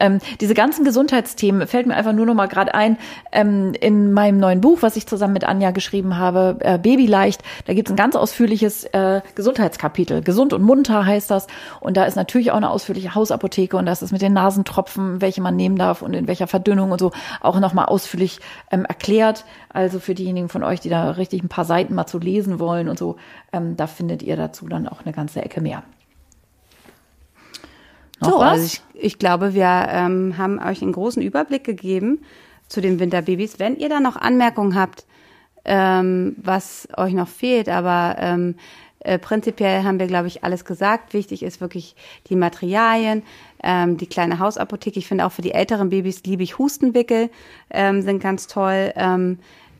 Ähm, 0.00 0.18
diese 0.40 0.54
ganzen 0.54 0.84
Gesundheitsthemen 0.84 1.66
fällt 1.66 1.86
mir 1.86 1.94
einfach 1.94 2.12
nur 2.12 2.26
noch 2.26 2.34
mal 2.34 2.46
gerade 2.46 2.74
ein. 2.74 2.98
Ähm, 3.32 3.72
in 3.80 4.12
meinem 4.12 4.38
neuen 4.38 4.60
Buch, 4.60 4.78
was 4.80 4.96
ich 4.96 5.06
zusammen 5.06 5.32
mit 5.32 5.44
Anja 5.44 5.70
geschrieben 5.70 6.16
habe, 6.16 6.56
äh, 6.60 6.78
Babyleicht, 6.78 7.42
da 7.66 7.74
gibt 7.74 7.88
es 7.88 7.92
ein 7.92 7.96
ganz 7.96 8.16
ausführliches 8.16 8.84
äh, 8.84 9.20
Gesundheitskapitel. 9.34 10.22
Gesund 10.22 10.52
und 10.52 10.62
munter 10.62 11.04
heißt 11.06 11.30
das. 11.30 11.46
Und 11.80 11.96
da 11.96 12.04
ist 12.04 12.16
natürlich 12.16 12.50
auch 12.50 12.56
eine 12.56 12.70
ausführliche 12.70 13.14
Hausapotheke 13.14 13.76
und 13.76 13.86
das 13.86 14.02
ist 14.02 14.12
mit 14.12 14.22
den 14.22 14.32
Nasentropfen, 14.32 15.20
welche 15.20 15.40
man 15.40 15.56
nehmen 15.56 15.76
darf 15.76 16.02
und 16.02 16.14
in 16.14 16.26
welcher 16.26 16.46
Verdünnung 16.46 16.92
und 16.92 16.98
so 16.98 17.12
auch 17.40 17.58
noch 17.60 17.74
mal 17.74 17.86
ausführlich 17.86 18.40
ähm, 18.70 18.84
erklärt. 18.84 19.44
Also 19.68 20.00
für 20.00 20.14
diejenigen 20.14 20.48
von 20.48 20.62
euch, 20.62 20.80
die 20.80 20.88
da 20.88 21.10
richtig 21.12 21.42
ein 21.42 21.48
paar 21.48 21.64
Seiten 21.64 21.94
mal 21.94 22.06
zu 22.06 22.18
lesen 22.18 22.58
wollen 22.58 22.88
und 22.88 22.98
so, 22.98 23.16
ähm, 23.52 23.76
da 23.76 23.86
findet 23.86 24.22
ihr 24.22 24.36
dazu 24.36 24.68
dann 24.68 24.88
auch 24.88 25.04
eine 25.04 25.12
ganze 25.12 25.42
Ecke 25.42 25.60
mehr. 25.60 25.82
Noch 28.20 28.30
so, 28.30 28.38
was? 28.38 28.50
also 28.50 28.64
ich, 28.64 28.82
ich 28.94 29.18
glaube, 29.18 29.54
wir 29.54 29.86
ähm, 29.90 30.36
haben 30.38 30.58
euch 30.58 30.82
einen 30.82 30.92
großen 30.92 31.22
Überblick 31.22 31.64
gegeben 31.64 32.20
zu 32.68 32.80
den 32.80 32.98
Winterbabys. 33.00 33.58
Wenn 33.58 33.76
ihr 33.76 33.88
da 33.88 34.00
noch 34.00 34.16
Anmerkungen 34.16 34.74
habt, 34.74 35.06
ähm, 35.64 36.36
was 36.42 36.88
euch 36.96 37.12
noch 37.12 37.28
fehlt, 37.28 37.68
aber 37.68 38.16
ähm, 38.18 38.54
äh, 39.00 39.18
prinzipiell 39.18 39.84
haben 39.84 39.98
wir, 39.98 40.06
glaube 40.06 40.26
ich, 40.26 40.42
alles 40.44 40.64
gesagt. 40.64 41.14
Wichtig 41.14 41.42
ist 41.42 41.60
wirklich 41.60 41.94
die 42.28 42.36
Materialien, 42.36 43.22
ähm, 43.62 43.96
die 43.96 44.06
kleine 44.06 44.38
Hausapotheke. 44.38 44.98
Ich 44.98 45.06
finde 45.06 45.24
auch 45.24 45.32
für 45.32 45.42
die 45.42 45.52
älteren 45.52 45.90
Babys 45.90 46.22
liebe 46.24 46.42
ich 46.42 46.58
Hustenwickel, 46.58 47.30
ähm, 47.70 48.02
sind 48.02 48.20
ganz 48.20 48.48
toll. 48.48 48.92
Ähm, 48.96 49.38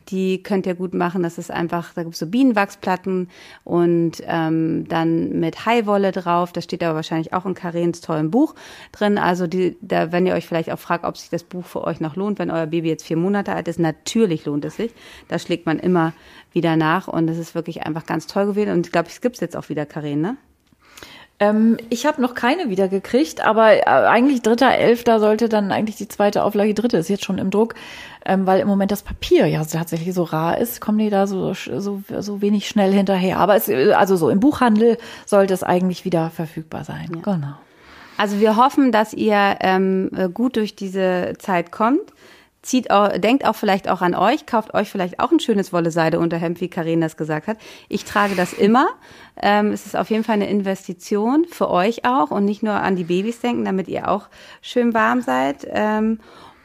die 0.09 0.43
könnt 0.43 0.65
ihr 0.65 0.75
gut 0.75 0.93
machen. 0.93 1.23
Das 1.23 1.37
ist 1.37 1.51
einfach, 1.51 1.93
da 1.93 2.03
gibt's 2.03 2.19
so 2.19 2.27
Bienenwachsplatten 2.27 3.29
und 3.63 4.23
ähm, 4.25 4.87
dann 4.87 5.39
mit 5.39 5.65
Haiwolle 5.65 6.11
drauf. 6.11 6.51
Das 6.51 6.63
steht 6.63 6.83
aber 6.83 6.95
wahrscheinlich 6.95 7.33
auch 7.33 7.45
in 7.45 7.53
Karens 7.53 8.01
tollem 8.01 8.31
Buch 8.31 8.55
drin. 8.91 9.17
Also 9.17 9.47
die, 9.47 9.77
da, 9.81 10.11
wenn 10.11 10.25
ihr 10.25 10.33
euch 10.33 10.47
vielleicht 10.47 10.71
auch 10.71 10.79
fragt, 10.79 11.05
ob 11.05 11.17
sich 11.17 11.29
das 11.29 11.43
Buch 11.43 11.65
für 11.65 11.83
euch 11.83 11.99
noch 11.99 12.15
lohnt, 12.15 12.39
wenn 12.39 12.51
euer 12.51 12.67
Baby 12.67 12.89
jetzt 12.89 13.05
vier 13.05 13.17
Monate 13.17 13.53
alt 13.53 13.67
ist, 13.67 13.79
natürlich 13.79 14.45
lohnt 14.45 14.65
es 14.65 14.75
sich. 14.75 14.91
Da 15.27 15.39
schlägt 15.39 15.65
man 15.65 15.79
immer 15.79 16.13
wieder 16.51 16.75
nach 16.75 17.07
und 17.07 17.29
es 17.29 17.37
ist 17.37 17.55
wirklich 17.55 17.83
einfach 17.83 18.05
ganz 18.05 18.27
toll 18.27 18.47
gewesen. 18.47 18.71
Und 18.71 18.87
ich 18.87 18.91
glaube, 18.91 19.09
es 19.09 19.21
gibt's 19.21 19.39
jetzt 19.39 19.55
auch 19.55 19.69
wieder, 19.69 19.85
Karen, 19.85 20.21
ne? 20.21 20.37
Ähm, 21.39 21.77
ich 21.89 22.05
habe 22.05 22.21
noch 22.21 22.33
keine 22.33 22.69
wieder 22.69 22.89
gekriegt, 22.89 23.45
aber 23.45 23.77
äh, 23.77 23.83
eigentlich 23.85 24.41
dritter, 24.41 24.75
elfter 24.75 25.19
sollte 25.19 25.47
dann 25.47 25.71
eigentlich 25.71 25.95
die 25.95 26.07
zweite 26.07 26.43
Auflage, 26.43 26.73
dritte 26.73 26.97
ist 26.97 27.09
jetzt 27.09 27.23
schon 27.23 27.37
im 27.37 27.49
Druck, 27.49 27.75
ähm, 28.25 28.45
weil 28.45 28.59
im 28.59 28.67
Moment 28.67 28.91
das 28.91 29.03
Papier 29.03 29.47
ja 29.47 29.63
tatsächlich 29.63 30.13
so 30.13 30.23
rar 30.23 30.57
ist, 30.57 30.81
kommen 30.81 30.97
die 30.97 31.09
da 31.09 31.27
so, 31.27 31.53
so, 31.53 32.01
so 32.19 32.41
wenig 32.41 32.67
schnell 32.67 32.91
hinterher. 32.91 33.37
Aber 33.37 33.55
es, 33.55 33.69
also 33.69 34.17
so 34.17 34.29
im 34.29 34.41
Buchhandel 34.41 34.97
sollte 35.25 35.53
es 35.53 35.63
eigentlich 35.63 36.03
wieder 36.03 36.29
verfügbar 36.29 36.83
sein. 36.83 37.07
Ja. 37.13 37.33
Genau. 37.33 37.53
Also 38.17 38.41
wir 38.41 38.57
hoffen, 38.57 38.91
dass 38.91 39.13
ihr 39.13 39.55
ähm, 39.61 40.11
gut 40.33 40.57
durch 40.57 40.75
diese 40.75 41.35
Zeit 41.39 41.71
kommt 41.71 42.01
zieht 42.61 42.91
auch, 42.91 43.17
denkt 43.17 43.45
auch 43.45 43.55
vielleicht 43.55 43.89
auch 43.89 44.01
an 44.01 44.15
euch, 44.15 44.45
kauft 44.45 44.73
euch 44.73 44.89
vielleicht 44.89 45.19
auch 45.19 45.31
ein 45.31 45.39
schönes 45.39 45.71
Wolle-Seide-Unterhemd, 45.71 46.59
wie 46.61 46.67
Karin 46.67 47.01
das 47.01 47.17
gesagt 47.17 47.47
hat. 47.47 47.57
Ich 47.87 48.03
trage 48.03 48.35
das 48.35 48.53
immer. 48.53 48.87
Ähm, 49.41 49.71
es 49.71 49.85
ist 49.85 49.95
auf 49.95 50.09
jeden 50.09 50.23
Fall 50.23 50.35
eine 50.35 50.49
Investition 50.49 51.45
für 51.49 51.69
euch 51.69 52.05
auch 52.05 52.31
und 52.31 52.45
nicht 52.45 52.63
nur 52.63 52.73
an 52.73 52.95
die 52.95 53.05
Babys 53.05 53.39
denken, 53.39 53.65
damit 53.65 53.87
ihr 53.87 54.09
auch 54.09 54.27
schön 54.61 54.93
warm 54.93 55.21
seid. 55.21 55.65
Ähm, 55.69 56.19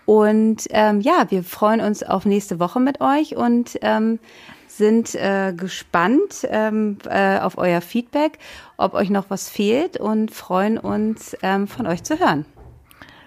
und 0.07 0.65
ähm, 0.71 1.01
ja, 1.01 1.27
wir 1.31 1.45
freuen 1.45 1.81
uns 1.81 2.03
auf 2.03 2.27
nächste 2.27 2.61
Woche 2.61 2.81
mit 2.81 3.01
euch 3.01 3.37
und 3.37 3.79
ähm, 3.81 4.19
sind 4.67 5.15
äh, 5.15 5.55
gespannt 5.57 6.47
ähm, 6.51 6.99
äh, 7.09 7.39
auf 7.39 7.59
euer 7.59 7.81
Feedback, 7.81 8.39
ob 8.77 8.95
euch 8.95 9.09
noch 9.09 9.31
was 9.31 9.49
fehlt 9.49 9.99
und 9.99 10.33
freuen 10.33 10.79
uns 10.79 11.37
ähm, 11.43 11.69
von 11.69 11.87
euch 11.87 12.03
zu 12.03 12.19
hören. 12.19 12.45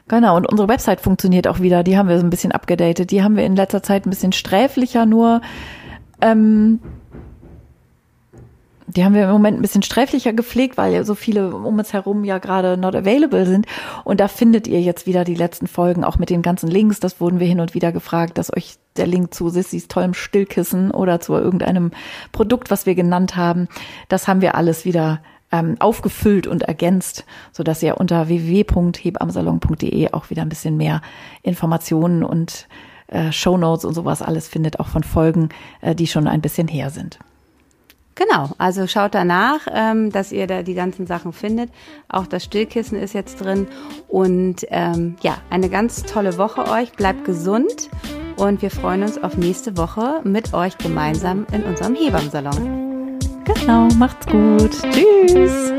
Genau, 0.07 0.37
und 0.37 0.47
unsere 0.47 0.69
Website 0.69 1.01
funktioniert 1.01 1.47
auch 1.47 1.59
wieder. 1.59 1.83
Die 1.83 1.97
haben 1.97 2.07
wir 2.07 2.17
so 2.19 2.25
ein 2.25 2.29
bisschen 2.29 2.51
abgedatet. 2.51 3.11
Die 3.11 3.23
haben 3.23 3.35
wir 3.35 3.45
in 3.45 3.55
letzter 3.55 3.83
Zeit 3.83 4.05
ein 4.05 4.09
bisschen 4.09 4.31
sträflicher 4.31 5.05
nur 5.05 5.41
ähm, 6.21 6.79
die 8.89 9.03
haben 9.03 9.13
wir 9.13 9.25
im 9.25 9.31
Moment 9.31 9.59
ein 9.59 9.61
bisschen 9.61 9.83
sträflicher 9.83 10.31
gepflegt, 10.31 10.77
weil 10.77 10.93
ja 10.93 11.03
so 11.03 11.13
viele 11.13 11.53
um 11.53 11.77
uns 11.77 11.91
herum 11.91 12.23
ja 12.23 12.37
gerade 12.37 12.77
not 12.77 12.95
available 12.95 13.45
sind. 13.45 13.65
Und 14.05 14.21
da 14.21 14.29
findet 14.29 14.65
ihr 14.65 14.81
jetzt 14.81 15.05
wieder 15.05 15.25
die 15.25 15.35
letzten 15.35 15.67
Folgen, 15.67 16.05
auch 16.05 16.17
mit 16.17 16.29
den 16.29 16.41
ganzen 16.41 16.69
Links. 16.69 17.01
Das 17.01 17.19
wurden 17.19 17.41
wir 17.41 17.47
hin 17.47 17.59
und 17.59 17.73
wieder 17.73 17.91
gefragt, 17.91 18.37
dass 18.37 18.55
euch 18.55 18.75
der 18.95 19.05
Link 19.05 19.33
zu 19.33 19.49
Sissys 19.49 19.89
tollem 19.89 20.13
Stillkissen 20.13 20.91
oder 20.91 21.19
zu 21.19 21.33
irgendeinem 21.33 21.91
Produkt, 22.31 22.71
was 22.71 22.85
wir 22.85 22.95
genannt 22.95 23.35
haben, 23.35 23.67
das 24.07 24.27
haben 24.27 24.41
wir 24.41 24.55
alles 24.55 24.85
wieder 24.85 25.19
ähm, 25.51 25.75
aufgefüllt 25.79 26.47
und 26.47 26.63
ergänzt, 26.63 27.25
so 27.51 27.63
dass 27.63 27.81
ihr 27.83 27.97
unter 27.97 28.27
www.hebamsalon.de 28.27 30.11
auch 30.13 30.29
wieder 30.29 30.41
ein 30.41 30.49
bisschen 30.49 30.77
mehr 30.77 31.01
Informationen 31.41 32.23
und 32.23 32.67
äh, 33.07 33.31
Shownotes 33.31 33.85
und 33.85 33.93
sowas 33.93 34.21
alles 34.21 34.47
findet, 34.47 34.79
auch 34.79 34.87
von 34.87 35.03
Folgen, 35.03 35.49
äh, 35.81 35.95
die 35.95 36.07
schon 36.07 36.27
ein 36.27 36.41
bisschen 36.41 36.67
her 36.67 36.89
sind. 36.89 37.19
Genau, 38.15 38.49
also 38.57 38.87
schaut 38.87 39.13
danach, 39.13 39.67
ähm, 39.71 40.11
dass 40.11 40.31
ihr 40.31 40.47
da 40.47 40.63
die 40.63 40.73
ganzen 40.73 41.05
Sachen 41.05 41.33
findet. 41.33 41.69
Auch 42.09 42.25
das 42.25 42.43
Stillkissen 42.43 42.97
ist 42.97 43.13
jetzt 43.13 43.43
drin. 43.43 43.67
Und 44.07 44.65
ähm, 44.69 45.17
ja, 45.21 45.37
eine 45.51 45.69
ganz 45.69 46.01
tolle 46.01 46.37
Woche 46.39 46.67
euch. 46.67 46.91
Bleibt 46.93 47.25
gesund 47.25 47.91
und 48.35 48.63
wir 48.63 48.71
freuen 48.71 49.03
uns 49.03 49.21
auf 49.21 49.37
nächste 49.37 49.77
Woche 49.77 50.21
mit 50.23 50.55
euch 50.55 50.79
gemeinsam 50.79 51.45
in 51.51 51.63
unserem 51.63 51.93
Hebammsalon. 51.93 52.86
Genau, 53.59 53.87
macht's 53.97 54.25
gut. 54.25 54.71
Tschüss. 54.91 55.71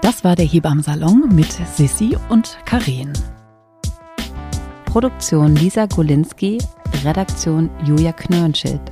Das 0.00 0.24
war 0.24 0.36
der 0.36 0.46
Hebammsalon 0.46 1.28
mit 1.34 1.52
Sissi 1.52 2.16
und 2.28 2.58
Karin. 2.64 3.12
Produktion 4.84 5.56
Lisa 5.56 5.86
Golinski, 5.86 6.58
Redaktion 7.04 7.70
Julia 7.84 8.12
Knörnschild. 8.12 8.91